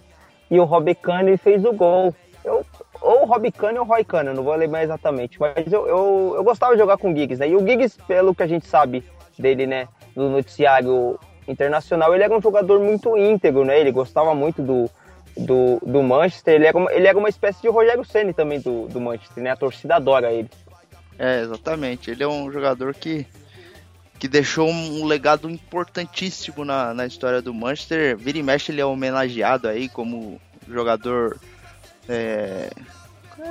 e 0.51 0.59
o 0.59 0.65
Rob 0.65 0.93
Keane 0.93 1.37
fez 1.37 1.63
o 1.63 1.71
gol. 1.71 2.13
Eu, 2.43 2.65
ou 3.01 3.23
o 3.23 3.25
Rob 3.25 3.49
Keane 3.51 3.79
ou 3.79 3.85
o 3.85 3.87
Roy 3.87 4.05
eu 4.11 4.33
não 4.33 4.43
vou 4.43 4.55
lembrar 4.55 4.83
exatamente, 4.83 5.39
mas 5.39 5.71
eu, 5.71 5.87
eu, 5.87 6.33
eu 6.35 6.43
gostava 6.43 6.73
de 6.73 6.79
jogar 6.79 6.97
com 6.97 7.11
o 7.11 7.15
Giggs, 7.15 7.39
né? 7.39 7.49
E 7.49 7.55
o 7.55 7.65
Giggs, 7.65 7.97
pelo 8.07 8.35
que 8.35 8.43
a 8.43 8.47
gente 8.47 8.67
sabe 8.67 9.03
dele, 9.37 9.65
né, 9.65 9.87
do 10.15 10.29
noticiário 10.29 11.19
internacional, 11.47 12.13
ele 12.13 12.23
era 12.23 12.37
um 12.37 12.41
jogador 12.41 12.79
muito 12.79 13.17
íntegro, 13.17 13.65
né? 13.65 13.79
Ele 13.79 13.91
gostava 13.91 14.33
muito 14.35 14.61
do, 14.61 14.89
do, 15.37 15.79
do 15.85 16.01
Manchester. 16.03 16.55
Ele 16.55 16.67
era, 16.67 16.77
uma, 16.77 16.93
ele 16.93 17.07
era 17.07 17.17
uma 17.17 17.29
espécie 17.29 17.61
de 17.61 17.67
Rogério 17.67 18.05
Ceni 18.05 18.33
também 18.33 18.59
do, 18.59 18.87
do 18.87 19.01
Manchester, 19.01 19.43
né? 19.43 19.51
A 19.51 19.55
torcida 19.55 19.95
adora 19.95 20.31
ele. 20.31 20.49
É, 21.17 21.41
exatamente. 21.41 22.11
Ele 22.11 22.23
é 22.23 22.27
um 22.27 22.51
jogador 22.51 22.93
que, 22.93 23.25
que 24.19 24.27
deixou 24.27 24.69
um 24.69 25.05
legado 25.05 25.49
importantíssimo 25.49 26.63
na, 26.65 26.93
na 26.93 27.05
história 27.05 27.41
do 27.41 27.53
Manchester. 27.53 28.17
Vira 28.17 28.37
e 28.37 28.43
mexe, 28.43 28.71
ele 28.71 28.81
é 28.81 28.85
homenageado 28.85 29.67
aí 29.67 29.89
como 29.89 30.39
jogador. 30.67 31.37
é, 32.07 32.69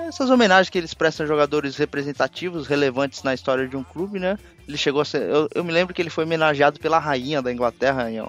essas 0.09 0.31
homenagens 0.31 0.71
que 0.71 0.79
eles 0.79 0.95
prestam 0.95 1.25
a 1.25 1.29
jogadores 1.29 1.77
representativos, 1.77 2.67
relevantes 2.67 3.23
na 3.23 3.35
história 3.35 3.69
de 3.69 3.77
um 3.77 3.83
clube, 3.83 4.19
né? 4.19 4.39
Ele 4.67 4.77
chegou 4.77 5.03
a 5.03 5.05
ser. 5.05 5.23
Eu, 5.23 5.49
eu 5.55 5.65
me 5.65 5.73
lembro 5.73 5.93
que 5.93 6.01
ele 6.01 6.11
foi 6.11 6.25
homenageado 6.25 6.79
pela 6.79 6.99
rainha 6.99 7.43
da 7.43 7.53
Inglaterra 7.53 8.11
em, 8.11 8.21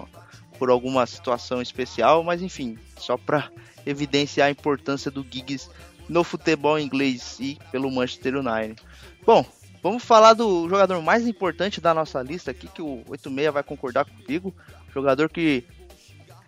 por 0.63 0.69
alguma 0.69 1.05
situação 1.05 1.61
especial, 1.61 2.23
mas 2.23 2.41
enfim, 2.41 2.79
só 2.97 3.17
para 3.17 3.51
evidenciar 3.85 4.47
a 4.47 4.51
importância 4.51 5.11
do 5.11 5.21
Giggs 5.29 5.69
no 6.07 6.23
futebol 6.23 6.79
inglês 6.79 7.37
e 7.37 7.59
pelo 7.69 7.91
Manchester 7.91 8.37
United. 8.37 8.81
Bom, 9.25 9.45
vamos 9.81 10.05
falar 10.05 10.31
do 10.35 10.69
jogador 10.69 11.01
mais 11.01 11.27
importante 11.27 11.81
da 11.81 11.93
nossa 11.93 12.21
lista 12.23 12.51
aqui, 12.51 12.69
que 12.69 12.81
o 12.81 13.03
86 13.09 13.53
vai 13.53 13.61
concordar 13.61 14.05
comigo. 14.05 14.55
Jogador 14.93 15.29
que 15.29 15.65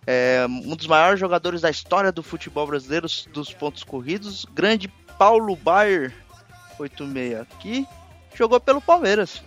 é 0.06 0.46
um 0.48 0.74
dos 0.74 0.86
maiores 0.86 1.20
jogadores 1.20 1.60
da 1.60 1.68
história 1.68 2.10
do 2.10 2.22
futebol 2.22 2.66
brasileiro 2.66 3.06
dos 3.34 3.52
pontos 3.52 3.84
corridos, 3.84 4.46
grande 4.46 4.88
Paulo 5.18 5.54
Baier 5.54 6.10
86, 6.78 7.46
que 7.60 7.86
jogou 8.34 8.58
pelo 8.60 8.80
Palmeiras. 8.80 9.42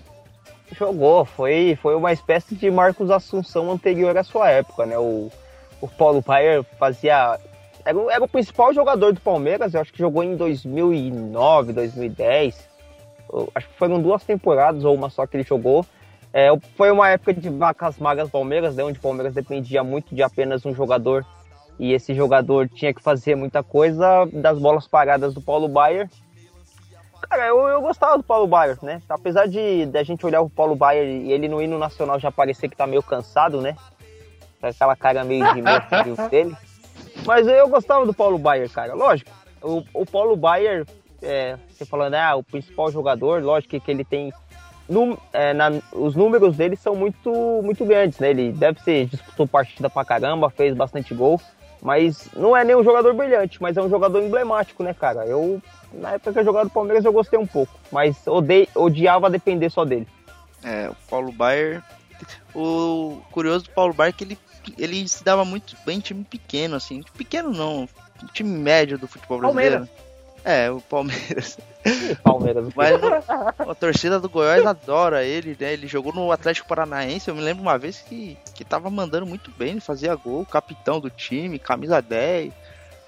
Jogou, 0.71 1.25
foi, 1.25 1.77
foi 1.81 1.95
uma 1.95 2.11
espécie 2.13 2.55
de 2.55 2.69
Marcos 2.69 3.09
Assunção 3.09 3.71
anterior 3.71 4.15
à 4.17 4.23
sua 4.23 4.49
época, 4.49 4.85
né? 4.85 4.97
O, 4.97 5.29
o 5.81 5.87
Paulo 5.87 6.21
Baier 6.21 6.63
fazia. 6.77 7.39
Era, 7.83 7.97
o- 7.97 8.09
era 8.09 8.23
o 8.23 8.27
principal 8.27 8.73
jogador 8.73 9.13
do 9.13 9.19
Palmeiras, 9.21 9.73
eu 9.73 9.81
acho 9.81 9.91
que 9.91 9.99
jogou 9.99 10.23
em 10.23 10.35
2009, 10.35 11.73
2010. 11.73 12.69
Eu 13.31 13.49
acho 13.55 13.67
que 13.67 13.77
foram 13.77 14.01
duas 14.01 14.23
temporadas 14.23 14.83
ou 14.85 14.93
uma 14.95 15.09
só 15.09 15.25
que 15.25 15.37
ele 15.37 15.43
jogou. 15.43 15.85
É, 16.31 16.49
foi 16.77 16.91
uma 16.91 17.09
época 17.09 17.33
de 17.33 17.49
vacas 17.49 17.97
magras 17.97 18.29
Palmeiras, 18.29 18.75
né, 18.75 18.83
onde 18.83 18.99
o 18.99 19.01
Palmeiras 19.01 19.33
dependia 19.33 19.83
muito 19.83 20.13
de 20.13 20.21
apenas 20.21 20.63
um 20.65 20.73
jogador 20.75 21.25
e 21.79 21.93
esse 21.93 22.13
jogador 22.13 22.69
tinha 22.69 22.93
que 22.93 23.01
fazer 23.01 23.35
muita 23.35 23.63
coisa 23.63 24.27
das 24.31 24.59
bolas 24.59 24.87
paradas 24.87 25.33
do 25.33 25.41
Paulo 25.41 25.67
Baier. 25.67 26.07
Cara, 27.27 27.47
eu, 27.47 27.67
eu 27.67 27.81
gostava 27.81 28.17
do 28.17 28.23
Paulo 28.23 28.47
Baier, 28.47 28.77
né? 28.81 29.01
Apesar 29.09 29.47
de, 29.47 29.85
de 29.85 29.97
a 29.97 30.03
gente 30.03 30.25
olhar 30.25 30.41
o 30.41 30.49
Paulo 30.49 30.75
Baier 30.75 31.05
e 31.07 31.31
ele 31.31 31.47
no 31.47 31.61
hino 31.61 31.77
nacional 31.77 32.19
já 32.19 32.31
parecer 32.31 32.69
que 32.69 32.75
tá 32.77 32.87
meio 32.87 33.03
cansado, 33.03 33.61
né? 33.61 33.75
Aquela 34.61 34.95
cara 34.95 35.23
meio 35.23 35.53
de 35.53 35.61
morto 35.61 35.87
dele. 36.29 36.55
Mas 37.25 37.47
eu 37.47 37.67
gostava 37.67 38.05
do 38.05 38.13
Paulo 38.13 38.37
Baier, 38.37 38.69
cara. 38.71 38.93
Lógico, 38.93 39.29
o, 39.61 39.83
o 39.93 40.05
Paulo 40.05 40.35
Baier, 40.35 40.85
é, 41.21 41.57
você 41.69 41.85
falando, 41.85 42.15
ah, 42.15 42.35
o 42.35 42.43
principal 42.43 42.91
jogador, 42.91 43.43
lógico 43.43 43.79
que 43.79 43.91
ele 43.91 44.03
tem. 44.03 44.31
num- 44.87 45.17
é, 45.33 45.53
na- 45.53 45.71
os 45.93 46.15
números 46.15 46.55
dele 46.57 46.75
são 46.75 46.95
muito, 46.95 47.31
muito 47.63 47.85
grandes, 47.85 48.19
né? 48.19 48.29
Ele 48.31 48.51
deve 48.51 48.79
ser, 48.81 49.05
disputou 49.07 49.47
partida 49.47 49.89
pra 49.89 50.05
caramba, 50.05 50.49
fez 50.49 50.73
bastante 50.75 51.13
gol. 51.13 51.39
Mas 51.81 52.29
não 52.35 52.55
é 52.57 52.63
nem 52.65 52.75
um 52.75 52.83
jogador 52.83 53.13
brilhante, 53.13 53.61
mas 53.61 53.77
é 53.77 53.81
um 53.81 53.89
jogador 53.89 54.21
emblemático, 54.21 54.83
né, 54.83 54.93
cara? 54.93 55.25
Eu, 55.25 55.61
na 55.93 56.11
época 56.11 56.33
que 56.33 56.39
eu 56.39 56.45
jogava 56.45 56.65
no 56.65 56.71
Palmeiras, 56.71 57.05
eu 57.05 57.13
gostei 57.13 57.37
um 57.39 57.47
pouco. 57.47 57.73
Mas 57.91 58.25
odei, 58.27 58.67
odiava 58.75 59.29
depender 59.29 59.69
só 59.69 59.85
dele. 59.85 60.07
É, 60.63 60.89
o 60.89 60.95
Paulo 61.09 61.31
Baier. 61.31 61.83
O 62.53 63.21
curioso 63.31 63.65
do 63.65 63.71
Paulo 63.71 63.93
Baier 63.93 64.13
é 64.13 64.17
que 64.17 64.23
ele, 64.23 64.37
ele 64.77 65.07
se 65.07 65.23
dava 65.23 65.45
muito 65.45 65.75
bem 65.85 65.97
em 65.97 66.01
time 66.01 66.23
pequeno, 66.23 66.75
assim. 66.75 67.01
Pequeno 67.17 67.51
não, 67.51 67.87
time 68.33 68.49
médio 68.49 68.97
do 68.97 69.07
futebol 69.07 69.39
brasileiro. 69.39 69.87
É, 70.43 70.71
o 70.71 70.79
Palmeiras. 70.81 71.57
Palmeiras. 72.23 72.65
Mas 72.75 73.01
a 73.59 73.75
torcida 73.75 74.19
do 74.19 74.29
Goiás 74.29 74.65
adora 74.65 75.23
ele, 75.23 75.55
né? 75.59 75.73
Ele 75.73 75.87
jogou 75.87 76.13
no 76.13 76.31
Atlético 76.31 76.67
Paranaense. 76.67 77.29
Eu 77.29 77.35
me 77.35 77.41
lembro 77.41 77.61
uma 77.61 77.77
vez 77.77 77.99
que, 77.99 78.37
que 78.53 78.63
tava 78.63 78.89
mandando 78.89 79.25
muito 79.25 79.51
bem, 79.51 79.71
ele 79.71 79.81
fazia 79.81 80.15
gol, 80.15 80.45
capitão 80.45 80.99
do 80.99 81.09
time, 81.09 81.59
camisa 81.59 82.01
10. 82.01 82.53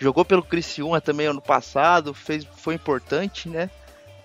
Jogou 0.02 0.26
pelo 0.26 0.42
Criciúma 0.42 1.00
também 1.00 1.28
ano 1.28 1.40
passado, 1.40 2.12
fez, 2.12 2.44
foi 2.58 2.74
importante, 2.74 3.48
né? 3.48 3.70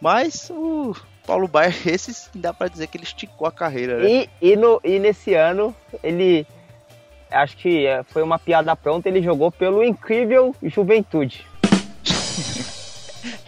Mas 0.00 0.50
o, 0.50 0.96
Paulo 1.26 1.46
Baier, 1.46 1.76
esse 1.86 2.30
dá 2.34 2.54
pra 2.54 2.66
dizer 2.66 2.86
que 2.86 2.96
ele 2.96 3.04
esticou 3.04 3.46
a 3.46 3.52
carreira, 3.52 3.98
né? 3.98 4.08
E, 4.08 4.30
e, 4.40 4.56
no, 4.56 4.80
e 4.82 4.98
nesse 4.98 5.34
ano, 5.34 5.76
ele. 6.02 6.46
Acho 7.30 7.56
que 7.58 7.84
é, 7.84 8.02
foi 8.04 8.22
uma 8.22 8.38
piada 8.38 8.74
pronta, 8.74 9.08
ele 9.08 9.20
jogou 9.20 9.52
pelo 9.52 9.84
incrível 9.84 10.54
Juventude. 10.62 11.46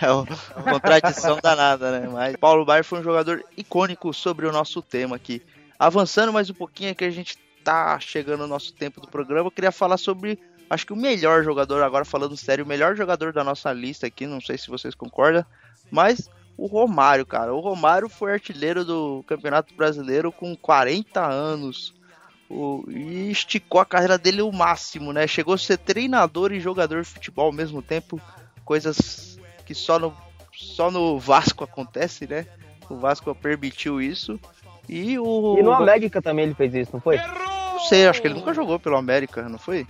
É 0.01 0.13
uma 0.13 0.25
contradição 0.65 1.39
danada, 1.43 1.99
né? 1.99 2.09
Mas 2.09 2.37
Paulo 2.37 2.65
Baier 2.65 2.85
foi 2.85 3.01
um 3.01 3.03
jogador 3.03 3.45
icônico 3.57 4.15
sobre 4.15 4.47
o 4.47 4.53
nosso 4.53 4.81
tema 4.81 5.17
aqui. 5.17 5.43
Avançando 5.77 6.33
mais 6.33 6.49
um 6.49 6.55
pouquinho, 6.55 6.91
é 6.91 6.95
que 6.95 7.05
a 7.05 7.11
gente 7.11 7.37
tá 7.65 7.99
chegando 7.99 8.41
no 8.41 8.47
nosso 8.47 8.73
tempo 8.73 9.01
do 9.01 9.09
programa, 9.09 9.49
eu 9.49 9.51
queria 9.51 9.73
falar 9.73 9.97
sobre, 9.97 10.39
acho 10.69 10.87
que 10.87 10.93
o 10.93 10.97
melhor 10.97 11.43
jogador, 11.43 11.83
agora 11.83 12.05
falando 12.05 12.37
sério, 12.37 12.65
o 12.65 12.69
melhor 12.69 12.95
jogador 12.95 13.33
da 13.33 13.43
nossa 13.43 13.73
lista 13.73 14.07
aqui, 14.07 14.27
não 14.27 14.41
sei 14.41 14.59
se 14.59 14.69
vocês 14.69 14.95
concordam, 14.95 15.45
mas 15.91 16.31
o 16.57 16.67
Romário, 16.67 17.25
cara. 17.25 17.55
O 17.55 17.61
Romário 17.61 18.09
foi 18.09 18.33
artilheiro 18.33 18.85
do 18.85 19.25
Campeonato 19.27 19.73
Brasileiro 19.75 20.33
com 20.33 20.57
40 20.57 21.25
anos. 21.25 21.95
O, 22.51 22.85
e 22.89 23.31
esticou 23.31 23.81
a 23.81 23.87
carreira 23.87 24.19
dele 24.19 24.43
o 24.43 24.51
máximo, 24.51 25.13
né? 25.13 25.27
Chegou 25.27 25.55
a 25.55 25.59
ser 25.59 25.77
treinador 25.77 26.53
e 26.53 26.59
jogador 26.59 27.03
de 27.03 27.09
futebol 27.09 27.47
ao 27.47 27.53
mesmo 27.53 27.83
tempo, 27.83 28.21
coisas 28.65 29.39
que 29.65 29.75
só 29.75 29.99
no, 29.99 30.17
só 30.53 30.91
no 30.91 31.19
Vasco 31.19 31.63
acontece, 31.63 32.27
né? 32.27 32.47
O 32.89 32.97
Vasco 32.97 33.33
permitiu 33.35 34.01
isso. 34.01 34.41
E 34.89 35.19
o. 35.19 35.57
E 35.59 35.63
no 35.63 35.73
América 35.73 36.23
também 36.23 36.47
ele 36.47 36.55
fez 36.55 36.75
isso, 36.75 36.91
não 36.95 37.01
foi? 37.01 37.19
Não 37.19 37.81
sei, 37.81 38.09
acho 38.09 38.21
que 38.21 38.27
ele 38.27 38.35
nunca 38.35 38.55
jogou 38.55 38.81
pelo 38.81 38.97
América, 38.97 39.49
não 39.49 39.59
foi? 39.59 39.87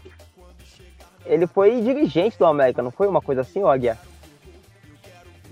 Ele 1.28 1.46
foi 1.46 1.80
dirigente 1.80 2.38
do 2.38 2.46
América, 2.46 2.82
não 2.82 2.90
foi 2.90 3.06
uma 3.06 3.20
coisa 3.20 3.42
assim, 3.42 3.62
ô 3.62 3.68
Aguiar? 3.68 3.98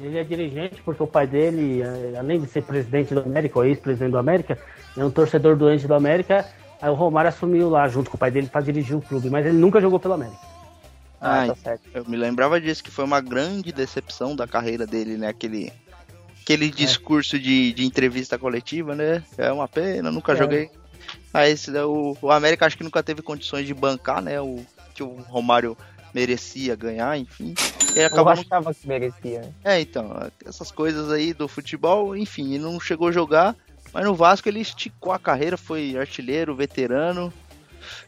Ele 0.01 0.19
é 0.19 0.25
dirigente 0.25 0.83
porque 0.85 1.03
o 1.03 1.07
pai 1.07 1.27
dele, 1.27 1.81
eh, 1.83 2.17
além 2.19 2.41
de 2.41 2.47
ser 2.49 2.63
presidente 2.63 3.15
do 3.15 3.21
América, 3.21 3.59
ou 3.59 3.65
ex-presidente 3.65 4.11
do 4.11 4.19
América, 4.19 4.59
é 4.97 5.05
um 5.05 5.11
torcedor 5.11 5.57
doente 5.57 5.87
do 5.87 5.95
América. 5.95 6.45
Aí 6.83 6.91
o 6.91 6.95
Romário 6.95 7.29
assumiu 7.29 7.71
lá 7.71 7.89
junto 7.89 8.11
com 8.11 8.17
o 8.17 8.21
pai 8.21 8.31
dele 8.31 8.47
para 8.47 8.61
dirigir 8.61 8.95
o 8.95 9.01
clube, 9.01 9.31
mas 9.31 9.47
ele 9.47 9.57
nunca 9.57 9.81
jogou 9.81 9.99
pelo 9.99 10.15
América. 10.15 10.39
Ah, 11.19 11.45
Ah, 11.45 11.47
tá 11.47 11.55
certo. 11.55 11.83
Eu 11.95 12.05
me 12.05 12.17
lembrava 12.17 12.61
disso, 12.61 12.85
que 12.85 12.91
foi 12.91 13.05
uma 13.07 13.23
grande 13.23 13.73
decepção 13.73 14.37
da 14.37 14.47
carreira 14.47 14.87
dele, 14.87 15.17
né? 15.17 15.29
Aquele, 15.29 15.73
aquele 16.43 16.71
discurso 16.71 17.39
de, 17.39 17.73
de 17.73 17.87
entrevista 17.87 18.39
coletiva, 18.39 18.95
né? 18.95 19.23
É 19.39 19.51
uma 19.51 19.67
pena, 19.67 20.11
nunca 20.11 20.33
É. 20.33 20.37
joguei. 20.37 20.71
Aí 21.33 21.55
o, 21.87 22.17
o 22.21 22.31
América 22.31 22.67
acho 22.67 22.77
que 22.77 22.85
nunca 22.85 23.03
teve 23.03 23.23
condições 23.23 23.67
de 23.67 23.73
bancar, 23.73 24.21
né? 24.21 24.39
O 24.43 24.63
que 24.97 25.03
o 25.03 25.17
Romário 25.29 25.77
merecia 26.15 26.75
ganhar, 26.75 27.19
enfim. 27.19 27.55
E 27.95 28.01
Eu 28.01 28.07
acabou. 28.07 28.33
achava 28.33 28.73
que 28.73 28.89
merecia. 28.89 29.53
É, 29.63 29.79
então, 29.81 30.31
essas 30.45 30.71
coisas 30.71 31.11
aí 31.11 31.35
do 31.35 31.47
futebol, 31.47 32.17
enfim, 32.17 32.55
ele 32.55 32.65
não 32.65 32.81
chegou 32.81 33.09
a 33.09 33.13
jogar, 33.13 33.55
mas 33.93 34.05
no 34.05 34.15
Vasco 34.15 34.49
ele 34.49 34.61
esticou 34.61 35.13
a 35.13 35.19
carreira, 35.19 35.57
foi 35.57 35.97
artilheiro, 35.97 36.57
veterano. 36.57 37.33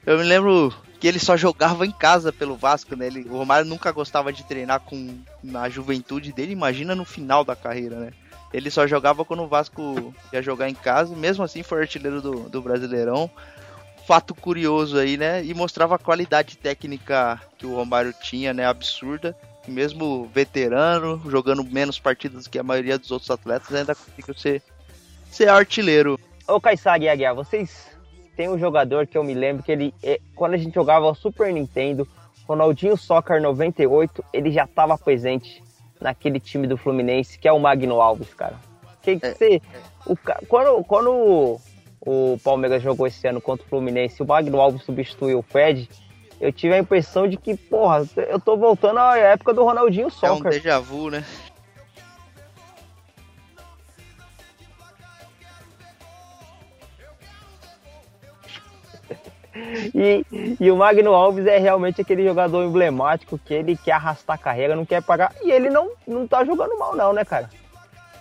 Eu 0.07 0.19
me 0.19 0.25
lembro 0.25 0.75
que 0.99 1.07
ele 1.07 1.19
só 1.19 1.37
jogava 1.37 1.87
em 1.87 1.93
casa 1.93 2.33
pelo 2.33 2.57
Vasco, 2.57 2.97
né? 2.97 3.07
Ele, 3.07 3.29
o 3.29 3.37
Romário 3.37 3.69
nunca 3.69 3.93
gostava 3.93 4.33
de 4.33 4.43
treinar 4.43 4.81
com 4.81 5.19
na 5.43 5.69
juventude 5.69 6.33
dele, 6.33 6.53
imagina 6.53 6.95
no 6.95 7.05
final 7.05 7.45
da 7.45 7.55
carreira, 7.55 7.97
né? 7.97 8.13
Ele 8.53 8.71
só 8.71 8.87
jogava 8.87 9.25
quando 9.25 9.43
o 9.43 9.47
Vasco 9.49 10.15
ia 10.33 10.41
jogar 10.43 10.69
em 10.71 10.75
casa, 10.75 11.15
mesmo 11.15 11.45
assim 11.45 11.63
foi 11.63 11.83
artilheiro 11.83 12.23
do, 12.23 12.49
do 12.49 12.63
Brasileirão. 12.63 13.31
Fato 14.09 14.35
curioso 14.35 14.97
aí, 14.99 15.19
né? 15.19 15.45
E 15.45 15.53
mostrava 15.53 15.97
a 15.97 15.99
qualidade 15.99 16.57
técnica 16.57 17.39
que 17.59 17.67
o 17.67 17.75
Romário 17.75 18.15
tinha, 18.23 18.55
né? 18.55 18.65
Absurda. 18.65 19.37
E 19.67 19.71
mesmo 19.71 20.25
veterano, 20.33 21.21
jogando 21.27 21.63
menos 21.63 22.01
partidas 22.01 22.47
que 22.47 22.59
a 22.59 22.63
maioria 22.63 22.99
dos 22.99 23.11
outros 23.11 23.31
atletas, 23.31 23.75
ainda 23.75 23.95
conseguiu 23.95 24.33
ser, 24.35 24.63
ser 25.31 25.51
artilheiro. 25.51 26.19
Ô 26.49 26.59
Kaysari 26.59 27.05
e 27.05 27.09
Aguiar, 27.11 27.35
vocês 27.35 27.87
têm 28.35 28.49
um 28.49 28.59
jogador 28.59 29.07
que 29.07 29.19
eu 29.19 29.23
me 29.23 29.35
lembro 29.35 29.63
que 29.63 29.71
ele, 29.71 29.93
eh, 30.03 30.19
quando 30.35 30.55
a 30.55 30.57
gente 30.57 30.75
jogava 30.75 31.05
o 31.05 31.15
Super 31.15 31.53
Nintendo, 31.53 32.09
Ronaldinho 32.47 32.97
Soccer 32.97 33.43
98, 33.43 34.25
ele 34.33 34.51
já 34.51 34.65
estava 34.65 34.97
presente 34.97 35.63
naquele 36.01 36.41
time 36.41 36.67
do 36.67 36.79
Fluminense, 36.79 37.39
que 37.39 37.47
é 37.47 37.53
o 37.53 37.59
Magno 37.59 38.01
Alves, 38.01 38.33
cara. 38.33 38.57
Que 39.03 39.21
que 39.21 39.35
você, 39.35 39.61
o, 40.07 40.17
ca- 40.17 40.41
quando, 40.49 40.83
quando 40.85 41.61
o, 42.01 42.39
Palmeiras 42.43 42.83
jogou 42.83 43.07
esse 43.07 43.27
ano 43.27 43.41
contra 43.41 43.65
o 43.65 43.69
Fluminense, 43.69 44.23
o 44.23 44.27
Magno 44.27 44.61
Alves 44.61 44.83
substituiu 44.85 45.39
o 45.39 45.43
Fred, 45.43 45.89
eu 46.41 46.53
tive 46.53 46.75
a 46.75 46.79
impressão 46.79 47.27
de 47.29 47.37
que, 47.37 47.57
porra, 47.57 48.07
eu 48.29 48.39
tô 48.39 48.57
voltando 48.57 48.99
à 48.99 49.19
época 49.19 49.53
do 49.53 49.65
Ronaldinho 49.65 50.05
É 50.05 50.07
um 50.07 50.11
Soccer. 50.37 50.51
déjà 50.51 50.79
vu, 50.79 51.11
né? 51.11 51.25
E, 59.95 60.25
e 60.61 60.71
o 60.71 60.77
Magno 60.77 61.13
Alves 61.13 61.47
é 61.47 61.59
realmente 61.59 62.01
aquele 62.01 62.25
jogador 62.25 62.65
emblemático 62.65 63.39
que 63.39 63.53
ele 63.55 63.77
quer 63.77 63.93
arrastar 63.93 64.37
a 64.37 64.39
carreira, 64.39 64.77
não 64.77 64.87
quer 64.87 65.03
pagar. 65.03 65.33
E 65.43 65.51
ele 65.51 65.69
não, 65.71 65.91
não 66.07 66.27
tá 66.29 66.45
jogando 66.45 66.79
mal, 66.79 66.95
não, 66.95 67.13
né, 67.13 67.25
cara? 67.25 67.51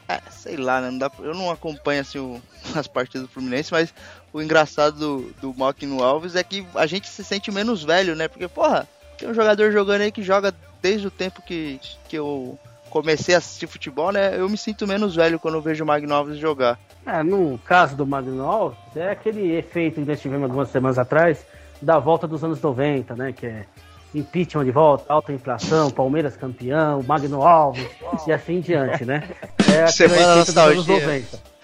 É, 0.08 0.20
sei 0.32 0.56
lá, 0.58 0.82
né? 0.82 0.90
Não 0.90 0.98
dá, 0.98 1.12
eu 1.20 1.34
não 1.36 1.52
acompanho 1.52 2.02
assim 2.02 2.18
o- 2.18 2.42
as 2.80 2.88
partidas 2.88 3.24
do 3.24 3.34
Fluminense, 3.34 3.72
mas 3.72 3.94
o 4.32 4.42
engraçado 4.42 4.98
do, 4.98 5.32
do 5.42 5.58
Malquino 5.58 6.04
Alves 6.04 6.36
é 6.36 6.44
que 6.44 6.66
a 6.76 6.86
gente 6.86 7.08
se 7.08 7.24
sente 7.24 7.52
menos 7.52 7.84
velho, 7.84 8.16
né? 8.16 8.28
Porque, 8.28 8.48
porra, 8.48 8.88
tem 9.18 9.30
um 9.30 9.34
jogador 9.34 9.72
jogando 9.72 10.02
aí 10.02 10.12
que 10.12 10.22
joga 10.22 10.54
desde 10.82 11.08
o 11.08 11.12
tempo 11.12 11.42
que, 11.42 11.80
que 12.08 12.18
eu 12.18 12.58
comecei 12.90 13.36
a 13.36 13.38
assistir 13.40 13.68
futebol, 13.68 14.12
né? 14.12 14.40
Eu 14.40 14.50
me 14.50 14.58
sinto 14.58 14.88
menos 14.88 15.16
velho 15.16 15.40
quando 15.40 15.56
eu 15.56 15.62
vejo 15.62 15.84
o 15.84 15.88
Magno 15.88 16.14
Alves 16.14 16.38
jogar. 16.38 16.80
É, 17.06 17.24
no 17.24 17.60
caso 17.66 17.96
do 17.96 18.06
Magno 18.06 18.44
Alves, 18.44 18.78
é 18.96 19.12
aquele 19.12 19.56
efeito 19.56 20.02
que 20.02 20.08
nós 20.08 20.22
tivemos 20.22 20.44
algumas 20.44 20.70
semanas 20.70 20.98
atrás, 20.98 21.46
da 21.82 22.00
volta 22.00 22.28
dos 22.28 22.44
anos 22.44 22.62
90, 22.62 23.16
né? 23.16 23.34
Que 23.34 23.46
é 23.46 23.66
impeachment 24.14 24.66
de 24.66 24.72
volta, 24.72 25.06
alta 25.12 25.34
inflação, 25.34 25.92
Palmeiras 25.92 26.36
campeão, 26.36 27.04
Magno 27.04 27.44
Alves 27.44 27.88
e 28.26 28.32
assim 28.32 28.56
em 28.56 28.62
diante, 28.62 29.06
né? 29.06 29.24
É 29.70 29.84
aquele 29.84 29.92
Semana 29.92 30.22
efeito 30.22 30.46
dos 30.46 30.58
anos 30.58 30.76
nostalgia. 30.76 31.08
90. 31.08 31.57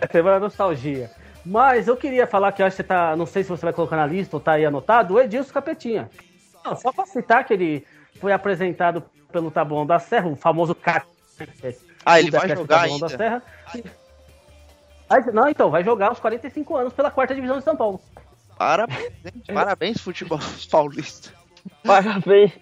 É 0.00 0.06
semana 0.06 0.40
nostalgia. 0.40 1.10
Mas 1.44 1.88
eu 1.88 1.96
queria 1.96 2.26
falar 2.26 2.52
que 2.52 2.62
eu 2.62 2.66
acho 2.66 2.76
que 2.76 2.82
você 2.82 2.88
tá. 2.88 3.14
Não 3.16 3.26
sei 3.26 3.42
se 3.42 3.50
você 3.50 3.66
vai 3.66 3.72
colocar 3.72 3.96
na 3.96 4.06
lista 4.06 4.36
ou 4.36 4.40
tá 4.40 4.52
aí 4.52 4.64
anotado, 4.64 5.14
o 5.14 5.20
Edilson 5.20 5.52
Capetinha. 5.52 6.08
Não, 6.64 6.74
só 6.74 6.90
pra 6.90 7.04
citar 7.04 7.44
que 7.44 7.52
ele 7.52 7.86
foi 8.18 8.32
apresentado 8.32 9.02
pelo 9.30 9.50
Taboão 9.50 9.84
da 9.84 9.98
Serra, 9.98 10.28
o 10.28 10.36
famoso 10.36 10.74
CAT. 10.74 11.06
Ah, 12.06 12.20
ele 12.20 12.30
vai 12.30 12.48
jogar 12.48 12.80
Taboão 12.80 12.98
da 12.98 13.06
ainda? 13.06 13.16
Serra. 13.16 13.42
Mas, 15.08 15.26
não, 15.34 15.48
então, 15.48 15.70
vai 15.70 15.84
jogar 15.84 16.08
aos 16.08 16.20
45 16.20 16.76
anos 16.76 16.92
pela 16.92 17.10
quarta 17.10 17.34
divisão 17.34 17.58
de 17.58 17.64
São 17.64 17.76
Paulo. 17.76 18.00
Parabéns, 18.56 19.12
parabéns, 19.52 20.00
futebol 20.00 20.38
paulista. 20.70 21.30
Parabéns, 21.82 22.52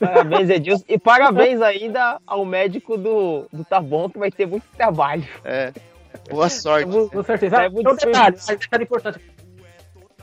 parabéns, 0.00 0.50
Edilson. 0.50 0.84
E 0.88 0.98
parabéns 0.98 1.60
ainda 1.60 2.20
ao 2.26 2.44
médico 2.44 2.96
do, 2.96 3.46
do 3.52 3.64
Tá 3.64 3.80
Bom, 3.80 4.08
que 4.08 4.18
vai 4.18 4.30
ter 4.30 4.46
muito 4.46 4.64
trabalho. 4.76 5.26
É, 5.44 5.72
boa 6.32 6.48
sorte. 6.48 6.90
Com 7.10 7.22
certeza. 7.22 7.62
É 7.64 7.68
muito 7.68 7.90
um 7.90 7.94
detalhe, 7.96 8.36
um 8.36 8.56
detalhe 8.56 8.84
importante. 8.84 9.20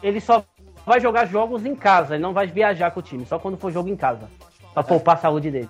Ele 0.03 0.20
só 0.22 0.43
vai 0.86 0.99
jogar 0.99 1.26
jogos 1.28 1.66
em 1.66 1.76
casa, 1.76 2.16
ele 2.16 2.24
não 2.24 2.34
vai 2.34 2.47
viajar 2.47 2.91
com 2.91 2.99
o 2.99 3.03
time, 3.03 3.26
só 3.26 3.38
quando 3.39 3.57
for 3.57 3.72
jogo 3.72 3.89
em 3.89 3.95
casa. 3.95 4.30
Pra 4.74 4.84
poupar 4.84 5.16
a 5.16 5.20
saúde 5.20 5.49
dele. 5.51 5.70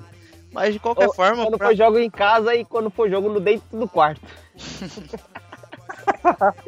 Mas 0.52 0.74
de 0.74 0.80
qualquer 0.80 1.08
Ou- 1.08 1.14
forma, 1.14 1.44
quando 1.44 1.58
pra- 1.58 1.68
for 1.68 1.76
jogo 1.76 2.00
em 2.00 2.10
casa 2.10 2.56
e 2.56 2.66
quando 2.66 2.90
for 2.90 3.10
jogo 3.10 3.30
no 3.30 3.40
dentro 3.40 3.78
do 3.78 3.88
quarto. 3.88 4.22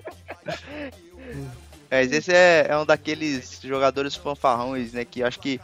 Mas 1.90 2.12
esse 2.12 2.32
é, 2.34 2.68
é 2.70 2.78
um 2.78 2.86
daqueles 2.86 3.60
jogadores 3.62 4.16
fanfarrões, 4.16 4.94
né? 4.94 5.04
Que 5.04 5.24
acho 5.24 5.40
que 5.40 5.60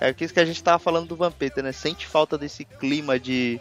é 0.00 0.14
isso 0.20 0.32
que 0.34 0.40
a 0.40 0.44
gente 0.44 0.62
tava 0.62 0.78
falando 0.78 1.08
do 1.08 1.16
Vampeta, 1.16 1.62
né? 1.62 1.72
Sente 1.72 2.06
falta 2.06 2.38
desse 2.38 2.64
clima 2.64 3.18
de, 3.18 3.60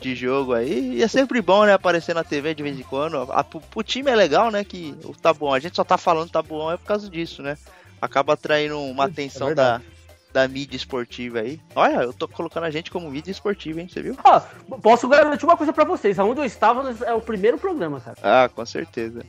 de 0.00 0.14
jogo 0.14 0.54
aí. 0.54 0.96
E 0.96 1.02
é 1.02 1.08
sempre 1.08 1.40
bom, 1.40 1.64
né? 1.64 1.72
Aparecer 1.72 2.14
na 2.14 2.24
TV 2.24 2.54
de 2.54 2.62
vez 2.62 2.78
em 2.78 2.82
quando. 2.82 3.16
A, 3.32 3.44
pro, 3.44 3.82
time 3.82 4.10
é 4.10 4.14
legal, 4.16 4.50
né? 4.50 4.64
Que 4.64 4.94
o 5.04 5.14
tá 5.14 5.32
bom. 5.32 5.52
A 5.52 5.58
gente 5.58 5.76
só 5.76 5.84
tá 5.84 5.98
falando 5.98 6.30
tá 6.30 6.42
bom 6.42 6.70
é 6.72 6.76
por 6.76 6.86
causa 6.86 7.08
disso, 7.08 7.42
né? 7.42 7.56
Acaba 8.00 8.34
atraindo 8.34 8.78
uma 8.80 9.04
atenção 9.06 9.54
da, 9.54 9.78
verdade. 9.78 9.84
da 10.32 10.48
mídia 10.48 10.76
esportiva 10.76 11.40
aí. 11.40 11.60
Olha, 11.74 12.02
eu 12.02 12.12
tô 12.12 12.28
colocando 12.28 12.64
a 12.64 12.70
gente 12.70 12.90
como 12.90 13.10
mídia 13.10 13.32
esportiva, 13.32 13.80
hein? 13.80 13.88
Você 13.88 14.00
viu? 14.00 14.16
Ó, 14.22 14.40
posso 14.80 15.08
garantir 15.08 15.44
uma 15.44 15.56
coisa 15.56 15.72
pra 15.72 15.84
vocês, 15.84 16.18
aonde 16.18 16.40
eu 16.40 16.44
estava 16.44 16.94
é 17.04 17.12
o 17.12 17.20
primeiro 17.20 17.58
programa, 17.58 18.00
cara. 18.00 18.16
Ah, 18.22 18.48
com 18.48 18.64
certeza. 18.64 19.24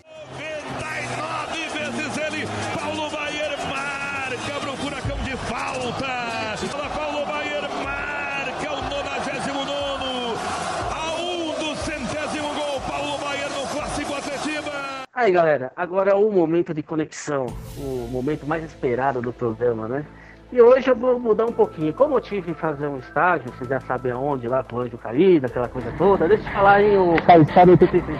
Aí, 15.19 15.33
galera, 15.33 15.69
agora 15.75 16.11
é 16.11 16.15
o 16.15 16.31
momento 16.31 16.73
de 16.73 16.81
conexão, 16.81 17.47
o 17.77 18.07
momento 18.09 18.47
mais 18.47 18.63
esperado 18.63 19.21
do 19.21 19.33
programa, 19.33 19.85
né? 19.85 20.05
E 20.49 20.61
hoje 20.61 20.89
eu 20.89 20.95
vou 20.95 21.19
mudar 21.19 21.45
um 21.45 21.51
pouquinho. 21.51 21.93
Como 21.93 22.15
eu 22.15 22.21
tive 22.21 22.53
que 22.53 22.53
fazer 22.53 22.87
um 22.87 22.99
estágio, 22.99 23.51
vocês 23.51 23.69
já 23.69 23.81
sabem 23.81 24.13
aonde, 24.13 24.47
lá 24.47 24.63
pro 24.63 24.79
Anjo 24.79 24.97
Caído, 24.97 25.47
aquela 25.47 25.67
coisa 25.67 25.93
toda, 25.97 26.25
deixa 26.25 26.47
eu 26.47 26.53
falar 26.53 26.81
em 26.81 26.97
o 26.97 27.21
Caissara 27.23 27.69
83. 27.71 28.17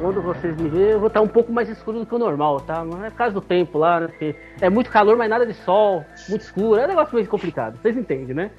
Quando 0.00 0.22
vocês 0.22 0.56
me 0.56 0.68
verem, 0.68 0.92
eu 0.92 0.98
vou 0.98 1.08
estar 1.08 1.20
um 1.20 1.28
pouco 1.28 1.52
mais 1.52 1.68
escuro 1.68 1.98
do 1.98 2.06
que 2.06 2.14
o 2.14 2.18
normal, 2.18 2.58
tá? 2.60 2.82
Mas 2.82 3.04
é 3.04 3.10
por 3.10 3.16
causa 3.16 3.34
do 3.34 3.40
tempo 3.40 3.76
lá, 3.76 4.00
né? 4.00 4.06
Porque 4.08 4.34
é 4.58 4.70
muito 4.70 4.90
calor, 4.90 5.14
mas 5.14 5.28
nada 5.28 5.44
de 5.44 5.52
sol, 5.52 6.04
muito 6.28 6.40
escuro, 6.40 6.80
é 6.80 6.86
um 6.86 6.88
negócio 6.88 7.14
meio 7.14 7.28
complicado, 7.28 7.78
vocês 7.80 7.94
entendem, 7.96 8.34
né? 8.34 8.50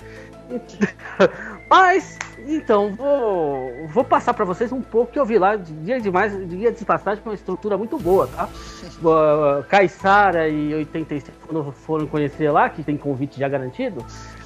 Mas, 1.69 2.19
então, 2.45 2.93
vou, 2.93 3.87
vou 3.87 4.03
passar 4.03 4.33
pra 4.33 4.43
vocês 4.43 4.69
um 4.73 4.81
pouco 4.81 5.13
que 5.13 5.17
eu 5.17 5.25
vi 5.25 5.39
lá, 5.39 5.55
de 5.55 5.71
dia 5.71 6.01
de 6.01 6.11
mais, 6.11 6.33
de 6.33 6.57
dia 6.57 6.71
de 6.73 6.83
passagem, 6.83 7.23
com 7.23 7.29
uma 7.29 7.35
estrutura 7.35 7.77
muito 7.77 7.97
boa, 7.97 8.27
tá? 8.27 8.47
Uh, 9.01 9.63
Caissara 9.63 10.47
e 10.47 10.75
86, 10.75 11.35
quando 11.47 11.71
foram 11.71 12.05
conhecer 12.05 12.51
lá, 12.51 12.69
que 12.69 12.83
tem 12.83 12.95
convite 12.95 13.39
já 13.39 13.49
garantido, 13.49 14.05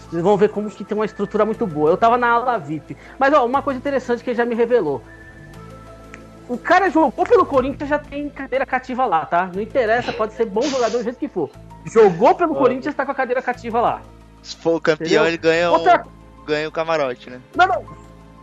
vocês 0.10 0.24
vão 0.24 0.38
ver 0.38 0.48
como 0.48 0.70
que 0.70 0.86
tem 0.86 0.96
uma 0.98 1.04
estrutura 1.04 1.44
muito 1.44 1.68
boa. 1.68 1.90
Eu 1.90 1.98
tava 1.98 2.18
na 2.18 2.30
ala 2.30 2.58
VIP. 2.58 2.96
Mas, 3.20 3.34
ó, 3.34 3.46
uma 3.46 3.62
coisa 3.62 3.78
interessante 3.78 4.24
que 4.24 4.30
ele 4.30 4.38
já 4.38 4.46
me 4.46 4.56
revelou. 4.56 5.02
O 6.48 6.58
cara 6.58 6.90
jogou 6.90 7.26
pelo 7.26 7.46
Corinthians 7.46 7.90
já 7.90 7.98
tem 7.98 8.30
cadeira 8.30 8.66
cativa 8.66 9.06
lá, 9.06 9.26
tá? 9.26 9.50
Não 9.54 9.62
interessa, 9.62 10.14
pode 10.14 10.34
ser 10.34 10.46
bom 10.46 10.62
jogador 10.62 10.98
do 11.00 11.04
jeito 11.04 11.18
que 11.18 11.28
for. 11.28 11.50
Jogou 11.86 12.36
pelo 12.36 12.54
Corinthians, 12.56 12.94
tá 12.94 13.06
com 13.06 13.12
a 13.12 13.16
cadeira 13.16 13.42
cativa 13.42 13.82
lá. 13.82 14.02
Se 14.44 14.56
for 14.58 14.76
o 14.76 14.82
campeão, 14.82 15.06
Entendeu? 15.08 15.28
ele 15.28 15.38
ganha, 15.38 15.72
Outra- 15.72 16.06
um, 16.42 16.46
ganha 16.46 16.68
o 16.68 16.72
camarote, 16.72 17.30
né? 17.30 17.40
Não, 17.56 17.66
não. 17.68 17.86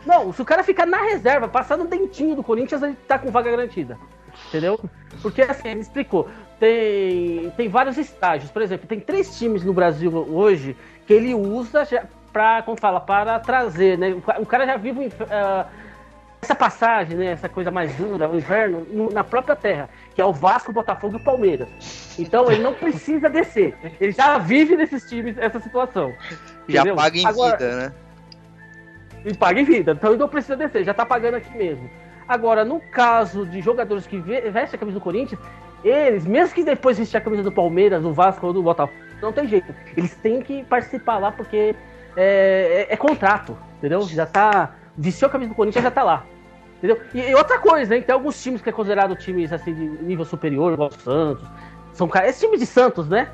Não, 0.04 0.32
se 0.32 0.42
o 0.42 0.44
cara 0.44 0.64
ficar 0.64 0.84
na 0.84 0.96
reserva, 1.00 1.46
passar 1.46 1.76
no 1.76 1.86
dentinho 1.86 2.34
do 2.34 2.42
Corinthians, 2.42 2.82
ele 2.82 2.96
tá 3.06 3.18
com 3.20 3.30
vaga 3.30 3.50
garantida. 3.52 3.96
Entendeu? 4.48 4.80
Porque 5.20 5.42
assim, 5.42 5.68
ele 5.68 5.80
explicou. 5.80 6.28
Tem, 6.58 7.50
tem 7.56 7.68
vários 7.68 7.96
estágios. 7.98 8.50
Por 8.50 8.62
exemplo, 8.62 8.86
tem 8.88 8.98
três 8.98 9.38
times 9.38 9.62
no 9.64 9.72
Brasil 9.72 10.12
hoje 10.12 10.76
que 11.06 11.12
ele 11.12 11.34
usa 11.34 11.84
já 11.84 12.04
pra, 12.32 12.62
como 12.62 12.76
fala, 12.80 12.98
para 13.00 13.38
trazer, 13.38 13.96
né? 13.98 14.10
O 14.14 14.20
ca- 14.22 14.38
O 14.40 14.46
cara 14.46 14.66
já 14.66 14.76
vive 14.76 15.06
o 15.06 15.12
ah, 15.30 15.66
essa 16.42 16.56
passagem, 16.56 17.16
né? 17.16 17.26
Essa 17.26 17.48
coisa 17.48 17.70
mais 17.70 17.94
dura, 17.94 18.28
o 18.28 18.36
inverno, 18.36 18.84
no- 18.90 19.10
na 19.12 19.22
própria 19.22 19.54
terra, 19.54 19.88
que 20.12 20.20
é 20.20 20.24
o 20.24 20.32
Vasco, 20.32 20.72
Botafogo 20.72 21.16
e 21.16 21.20
o 21.20 21.24
Palmeiras. 21.24 21.68
Então 22.18 22.50
ele 22.50 22.60
não 22.62 22.74
precisa 22.74 23.30
descer. 23.30 23.76
Ele 24.00 24.10
já 24.10 24.38
vive 24.38 24.76
nesses 24.76 25.08
times 25.08 25.38
essa 25.38 25.60
situação. 25.60 26.12
Já 26.68 26.80
entendeu? 26.80 26.96
paga 26.96 27.16
em 27.16 27.24
Agora- 27.26 27.56
vida, 27.56 27.76
né? 27.76 27.92
e 29.24 29.32
paga 29.34 29.60
em 29.60 29.64
vida. 29.64 29.92
Então 29.92 30.10
ele 30.10 30.18
não 30.18 30.28
precisa 30.28 30.56
descer, 30.56 30.82
já 30.84 30.92
tá 30.92 31.06
pagando 31.06 31.34
aqui 31.36 31.56
mesmo. 31.56 31.88
Agora, 32.26 32.64
no 32.64 32.80
caso 32.80 33.46
de 33.46 33.60
jogadores 33.60 34.04
que 34.04 34.18
ve- 34.18 34.40
vestem 34.50 34.76
a 34.76 34.80
camisa 34.80 34.98
do 34.98 35.02
Corinthians, 35.02 35.40
eles, 35.84 36.26
mesmo 36.26 36.52
que 36.56 36.64
depois 36.64 36.98
vestir 36.98 37.18
a 37.18 37.20
camisa 37.20 37.44
do 37.44 37.52
Palmeiras, 37.52 38.02
do 38.02 38.12
Vasco 38.12 38.44
ou 38.48 38.52
do 38.52 38.62
Botafogo, 38.64 38.98
não 39.20 39.32
tem 39.32 39.46
jeito. 39.46 39.72
Eles 39.96 40.12
têm 40.16 40.42
que 40.42 40.64
participar 40.64 41.18
lá 41.18 41.30
porque 41.30 41.76
é, 42.16 42.86
é- 42.90 42.94
é 42.94 42.96
contrato, 42.96 43.56
entendeu? 43.78 44.02
Já 44.02 44.26
tá. 44.26 44.74
Vestiu 44.98 45.26
a 45.26 45.30
camisa 45.30 45.48
do 45.50 45.54
Corinthians, 45.54 45.82
já 45.82 45.90
tá 45.90 46.02
lá. 46.02 46.24
Entendeu? 46.82 47.00
E, 47.14 47.20
e 47.20 47.34
outra 47.36 47.60
coisa, 47.60 47.94
hein? 47.94 48.02
Tem 48.02 48.12
alguns 48.12 48.42
times 48.42 48.60
que 48.60 48.68
é 48.68 48.72
considerado 48.72 49.14
times 49.14 49.52
assim 49.52 49.72
de 49.72 49.84
nível 50.02 50.24
superior, 50.24 50.72
igual 50.72 50.88
o 50.88 51.00
Santos. 51.00 51.46
São 51.92 52.10
esse 52.24 52.40
time 52.40 52.58
de 52.58 52.66
Santos, 52.66 53.08
né? 53.08 53.30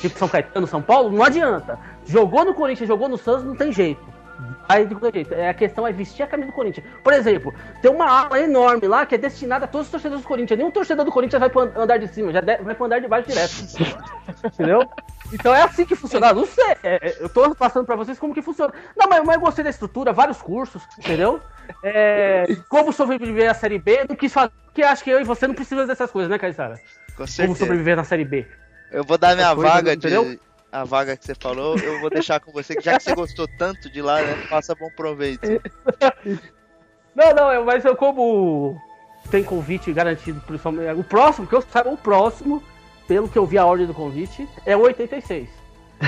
Tipo 0.00 0.18
São 0.18 0.26
Caetano, 0.26 0.66
São 0.66 0.80
Paulo, 0.80 1.10
não 1.10 1.22
adianta. 1.22 1.78
Jogou 2.06 2.44
no 2.44 2.54
Corinthians, 2.54 2.88
jogou 2.88 3.08
no 3.08 3.18
Santos, 3.18 3.44
não 3.44 3.54
tem 3.54 3.70
jeito. 3.70 4.02
Aí 4.68 4.84
de 4.86 4.94
qualquer 4.94 5.14
jeito. 5.24 5.34
É, 5.34 5.48
a 5.48 5.54
questão 5.54 5.86
é 5.86 5.92
vestir 5.92 6.22
a 6.22 6.26
camisa 6.26 6.50
do 6.50 6.54
Corinthians. 6.54 6.86
Por 7.02 7.12
exemplo, 7.12 7.54
tem 7.80 7.90
uma 7.90 8.04
ala 8.08 8.40
enorme 8.40 8.86
lá 8.88 9.06
que 9.06 9.14
é 9.14 9.18
destinada 9.18 9.64
a 9.64 9.68
todos 9.68 9.86
os 9.86 9.90
torcedores 9.90 10.22
do 10.22 10.28
Corinthians. 10.28 10.58
Nenhum 10.58 10.70
torcedor 10.70 11.04
do 11.04 11.12
Corinthians 11.12 11.40
vai 11.40 11.48
pro 11.48 11.60
an- 11.60 11.72
andar 11.76 11.98
de 11.98 12.08
cima, 12.08 12.32
já 12.32 12.40
de- 12.40 12.56
vai 12.58 12.74
pro 12.74 12.84
andar 12.86 13.00
de 13.00 13.08
baixo 13.08 13.28
direto. 13.28 13.52
Entendeu? 14.44 14.88
Então 15.32 15.54
é 15.54 15.62
assim 15.62 15.84
que 15.84 15.94
funciona. 15.96 16.32
Não 16.32 16.44
sei. 16.46 16.64
é- 16.82 17.08
é, 17.08 17.16
eu 17.20 17.28
tô 17.28 17.54
passando 17.54 17.86
pra 17.86 17.96
vocês 17.96 18.18
como 18.18 18.34
que 18.34 18.42
funciona. 18.42 18.72
Não, 18.96 19.08
mas, 19.08 19.24
mas 19.24 19.34
eu 19.36 19.40
gostei 19.40 19.62
da 19.64 19.70
estrutura, 19.70 20.12
vários 20.12 20.42
cursos, 20.42 20.82
entendeu? 20.98 21.40
É, 21.82 22.44
como 22.68 22.92
sobreviver 22.92 23.50
à 23.50 23.54
Série 23.54 23.78
B, 23.78 24.04
não 24.08 24.16
quis 24.16 24.32
fazer, 24.32 24.52
porque 24.66 24.82
acho 24.82 25.02
que 25.02 25.10
eu 25.10 25.20
e 25.20 25.24
você 25.24 25.46
não 25.46 25.54
precisamos 25.54 25.88
dessas 25.88 26.10
coisas, 26.10 26.30
né, 26.30 26.38
Caissara? 26.38 26.80
Com 27.16 27.24
Como 27.24 27.56
sobreviver 27.56 27.96
na 27.96 28.04
Série 28.04 28.24
B. 28.24 28.46
Eu 28.92 29.02
vou 29.04 29.16
dar 29.18 29.34
minha 29.34 29.54
coisa, 29.54 29.70
vaga 29.72 29.94
entendeu? 29.94 30.24
de. 30.24 30.40
A 30.76 30.84
vaga 30.84 31.16
que 31.16 31.24
você 31.24 31.34
falou, 31.34 31.78
eu 31.78 31.98
vou 32.00 32.10
deixar 32.10 32.38
com 32.38 32.52
você, 32.52 32.76
que 32.76 32.84
já 32.84 32.98
que 32.98 33.04
você 33.04 33.14
gostou 33.14 33.48
tanto 33.48 33.88
de 33.88 34.02
lá, 34.02 34.20
né? 34.20 34.36
Faça 34.46 34.74
bom 34.74 34.90
proveito. 34.94 35.40
Não, 37.16 37.34
não, 37.34 37.50
é- 37.50 37.58
mas 37.64 37.82
eu 37.82 37.96
como 37.96 38.78
tem 39.30 39.42
convite 39.42 39.90
garantido, 39.90 40.38
principalmente. 40.46 41.00
O 41.00 41.02
próximo, 41.02 41.46
que 41.46 41.54
eu 41.54 41.62
saiba, 41.62 41.88
o 41.88 41.96
próximo, 41.96 42.62
pelo 43.08 43.26
que 43.26 43.38
eu 43.38 43.46
vi 43.46 43.56
a 43.56 43.64
ordem 43.64 43.86
do 43.86 43.94
convite, 43.94 44.46
é 44.66 44.76
o 44.76 44.80
86. 44.80 45.48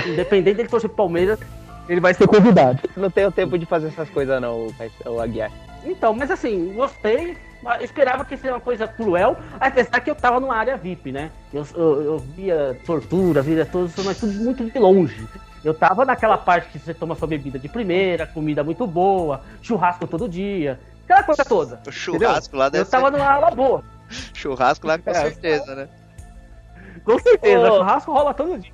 Independente 0.05 0.57
dele 0.57 0.69
torcer 0.69 0.87
pro 0.87 0.97
Palmeiras, 0.97 1.39
ele 1.87 1.99
vai 1.99 2.13
ser 2.13 2.27
convidado. 2.27 2.79
Não 2.95 3.09
tenho 3.09 3.31
tempo 3.31 3.57
de 3.57 3.65
fazer 3.65 3.87
essas 3.87 4.07
coisas 4.11 4.39
não, 4.39 4.67
o 5.07 5.19
Aguiar. 5.19 5.51
Então, 5.83 6.13
mas 6.13 6.29
assim, 6.29 6.73
gostei. 6.75 7.35
Eu 7.63 7.81
esperava 7.83 8.23
que 8.25 8.37
seria 8.37 8.53
uma 8.53 8.61
coisa 8.61 8.87
cruel, 8.87 9.37
apesar 9.59 9.99
que 9.99 10.09
eu 10.09 10.15
tava 10.15 10.39
numa 10.39 10.55
área 10.55 10.77
VIP, 10.77 11.11
né? 11.11 11.29
Eu, 11.53 11.65
eu, 11.75 12.01
eu 12.03 12.19
via 12.19 12.79
tortura, 12.85 13.41
via 13.41 13.65
tudo, 13.65 13.91
mas 14.03 14.19
tudo 14.19 14.33
muito 14.33 14.63
de 14.63 14.79
longe. 14.79 15.27
Eu 15.63 15.73
tava 15.73 16.05
naquela 16.05 16.37
parte 16.37 16.69
que 16.69 16.79
você 16.79 16.93
toma 16.93 17.15
sua 17.15 17.27
bebida 17.27 17.59
de 17.59 17.67
primeira, 17.67 18.25
comida 18.25 18.63
muito 18.63 18.87
boa, 18.87 19.41
churrasco 19.61 20.07
todo 20.07 20.29
dia, 20.29 20.79
aquela 21.03 21.23
coisa 21.23 21.43
toda. 21.43 21.81
O 21.85 21.91
churrasco 21.91 22.55
lá 22.55 22.69
deve 22.69 22.83
Eu 22.85 22.89
tava 22.89 23.11
ser. 23.11 23.17
numa 23.17 23.29
ala 23.29 23.51
boa. 23.51 23.83
Churrasco 24.33 24.87
lá 24.87 24.97
com 24.97 25.09
É, 25.09 25.13
certeza, 25.13 25.75
né? 25.75 25.87
Com 27.03 27.19
certeza, 27.19 27.71
Ô. 27.71 27.77
churrasco 27.77 28.11
rola 28.11 28.33
todo 28.33 28.57
dia. 28.57 28.71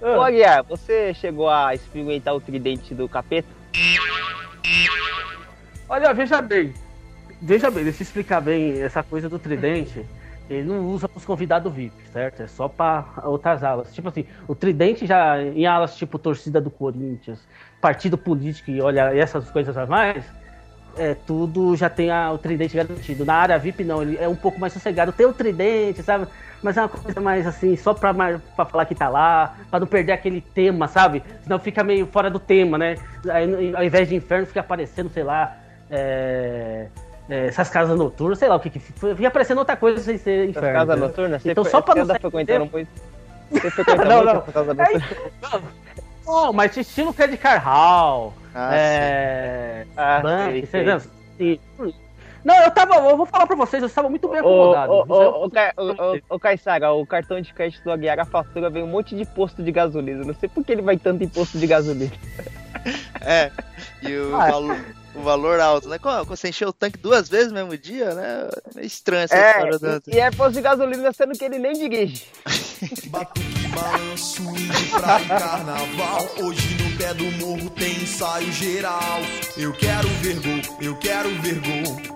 Ô 0.00 0.20
Aguiar, 0.20 0.64
você 0.64 1.14
chegou 1.14 1.48
a 1.48 1.74
experimentar 1.74 2.34
o 2.34 2.40
tridente 2.40 2.92
do 2.94 3.08
capeta? 3.08 3.48
Olha, 5.88 6.12
veja 6.12 6.42
bem. 6.42 6.74
Veja 7.40 7.70
bem, 7.70 7.84
deixa 7.84 8.02
eu 8.02 8.04
explicar 8.04 8.40
bem 8.40 8.80
essa 8.80 9.02
coisa 9.02 9.28
do 9.28 9.38
tridente. 9.38 10.04
Ele 10.48 10.62
não 10.68 10.86
usa 10.86 11.08
para 11.08 11.18
os 11.18 11.24
convidados 11.24 11.72
VIP, 11.72 11.92
certo? 12.12 12.42
É 12.42 12.46
só 12.46 12.68
para 12.68 13.04
outras 13.24 13.64
alas. 13.64 13.92
Tipo 13.92 14.08
assim, 14.08 14.24
o 14.46 14.54
tridente 14.54 15.04
já 15.06 15.42
em 15.42 15.66
alas 15.66 15.96
tipo 15.96 16.18
torcida 16.18 16.60
do 16.60 16.70
Corinthians, 16.70 17.40
partido 17.80 18.16
político 18.16 18.70
e 18.70 18.80
olha 18.80 19.12
essas 19.16 19.50
coisas 19.50 19.76
a 19.76 19.86
mais, 19.86 20.24
é 20.96 21.14
tudo 21.14 21.76
já 21.76 21.90
tem 21.90 22.10
a- 22.10 22.30
o 22.32 22.38
tridente 22.38 22.76
garantido. 22.76 23.24
Na 23.24 23.34
área 23.34 23.58
VIP 23.58 23.82
não, 23.84 24.02
ele 24.02 24.16
é 24.18 24.28
um 24.28 24.36
pouco 24.36 24.58
mais 24.58 24.72
sossegado. 24.72 25.12
Tem 25.12 25.26
o 25.26 25.32
tridente, 25.32 26.00
sabe? 26.02 26.26
Mas 26.62 26.76
é 26.76 26.80
uma 26.82 26.88
coisa 26.88 27.20
mais 27.20 27.46
assim, 27.46 27.76
só 27.76 27.92
pra, 27.92 28.14
pra 28.14 28.64
falar 28.64 28.86
que 28.86 28.94
tá 28.94 29.08
lá, 29.08 29.56
pra 29.68 29.80
não 29.80 29.86
perder 29.86 30.12
aquele 30.12 30.40
tema, 30.40 30.86
sabe? 30.88 31.22
Senão 31.42 31.58
fica 31.58 31.82
meio 31.84 32.06
fora 32.06 32.30
do 32.30 32.38
tema, 32.38 32.78
né? 32.78 32.94
Aí, 33.28 33.74
ao 33.74 33.84
invés 33.84 34.08
de 34.08 34.14
inferno, 34.14 34.46
fica 34.46 34.60
aparecendo, 34.60 35.10
sei 35.10 35.22
lá, 35.24 35.56
é, 35.90 36.86
é, 37.28 37.46
essas 37.46 37.68
casas 37.68 37.98
noturnas, 37.98 38.38
sei 38.38 38.48
lá 38.48 38.56
o 38.56 38.60
que 38.60 38.70
que 38.70 38.78
fica. 38.78 39.26
Aparecendo 39.28 39.58
outra 39.58 39.76
coisa 39.76 39.98
sem 40.00 40.16
ser 40.18 40.44
Essas 40.44 40.50
inferno. 40.50 40.72
casas 40.72 40.88
entendeu? 40.96 41.08
noturnas? 41.08 41.46
Então, 41.46 41.64
foi- 41.64 41.70
só 41.70 41.80
pra 41.80 41.94
não 41.94 42.06
frequentando 42.14 42.66
do 42.66 42.72
muito? 42.72 42.88
Você 43.50 43.70
frequenta 43.70 44.04
Não, 44.06 44.24
não. 44.24 44.40
casa 44.42 44.70
É 44.72 44.74
noturna? 44.74 45.62
Não, 46.26 46.52
mas 46.52 46.76
estilo 46.76 47.12
Fred 47.12 47.36
Carhal, 47.36 48.34
Ah, 48.54 48.74
é... 48.74 49.86
Ah, 49.96 50.20
Bank, 50.20 50.66
sei, 50.66 50.84
sei. 51.38 51.60
Não, 52.44 52.54
eu 52.62 52.70
tava, 52.70 52.94
eu 52.96 53.16
vou 53.16 53.26
falar 53.26 53.44
pra 53.46 53.56
vocês, 53.56 53.82
eu 53.82 53.88
estava 53.88 54.08
muito 54.08 54.28
bem 54.28 54.38
acomodado. 54.38 54.92
ô, 54.92 55.02
Isso 55.02 55.12
ô, 55.12 55.22
é- 55.22 55.28
ô, 55.28 55.50
Ca- 55.50 55.72
ô, 55.76 55.82
ô, 55.82 56.34
ô, 56.36 56.38
Caissara, 56.38 56.92
o 56.92 57.04
cartão 57.04 57.40
de 57.40 57.52
crédito 57.52 57.82
do 57.82 57.90
Aguiar, 57.90 58.18
a 58.20 58.24
fatura 58.24 58.70
vem 58.70 58.84
um 58.84 58.86
monte 58.88 59.16
de 59.16 59.24
posto 59.24 59.62
de 59.64 59.72
gasolina. 59.72 60.24
Não 60.24 60.34
sei 60.34 60.48
por 60.48 60.64
que 60.64 60.70
ele 60.72 60.82
vai 60.82 60.96
tanto 60.96 61.24
em 61.24 61.28
posto 61.28 61.58
de 61.58 61.66
gasolina. 61.66 62.12
É. 63.20 63.50
E 64.00 64.14
o, 64.16 64.36
Ah. 64.36 64.48
valor, 64.48 64.76
o 65.16 65.22
valor 65.22 65.58
alto, 65.60 65.88
né? 65.88 65.98
Quando 65.98 66.24
você 66.26 66.48
encheu 66.48 66.68
o 66.68 66.72
tanque 66.72 66.98
duas 66.98 67.28
vezes 67.28 67.48
no 67.48 67.54
mesmo 67.54 67.76
dia, 67.76 68.14
né? 68.14 68.48
É 68.76 68.84
estranho 68.84 69.24
essa 69.24 69.36
É, 69.36 69.50
história 69.50 69.78
do 69.78 70.10
e, 70.10 70.14
e 70.16 70.20
é 70.20 70.30
posto 70.30 70.52
de 70.54 70.60
gasolina 70.60 71.12
sendo 71.12 71.32
que 71.32 71.44
ele 71.44 71.58
nem 71.58 71.72
dirige. 71.72 72.24
Batuque, 73.08 73.68
balanço, 73.74 74.42
indo 74.42 74.90
pra 75.00 75.16
um 75.16 75.28
carnaval. 75.28 76.26
Hoje 76.42 76.74
no 76.82 76.98
pé 76.98 77.14
do 77.14 77.24
morro 77.32 77.70
tem 77.70 77.92
ensaio 78.02 78.52
geral. 78.52 79.20
Eu 79.56 79.72
quero 79.72 80.08
ver 80.20 80.34
gol, 80.40 80.76
eu 80.80 80.96
quero 80.98 81.28
ver 81.40 81.60
gol. 81.60 82.15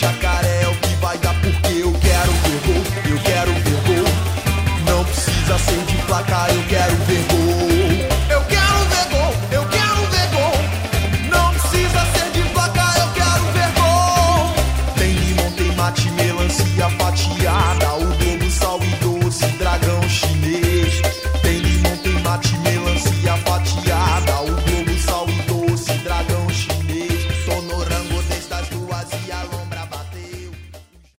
na 0.00 0.27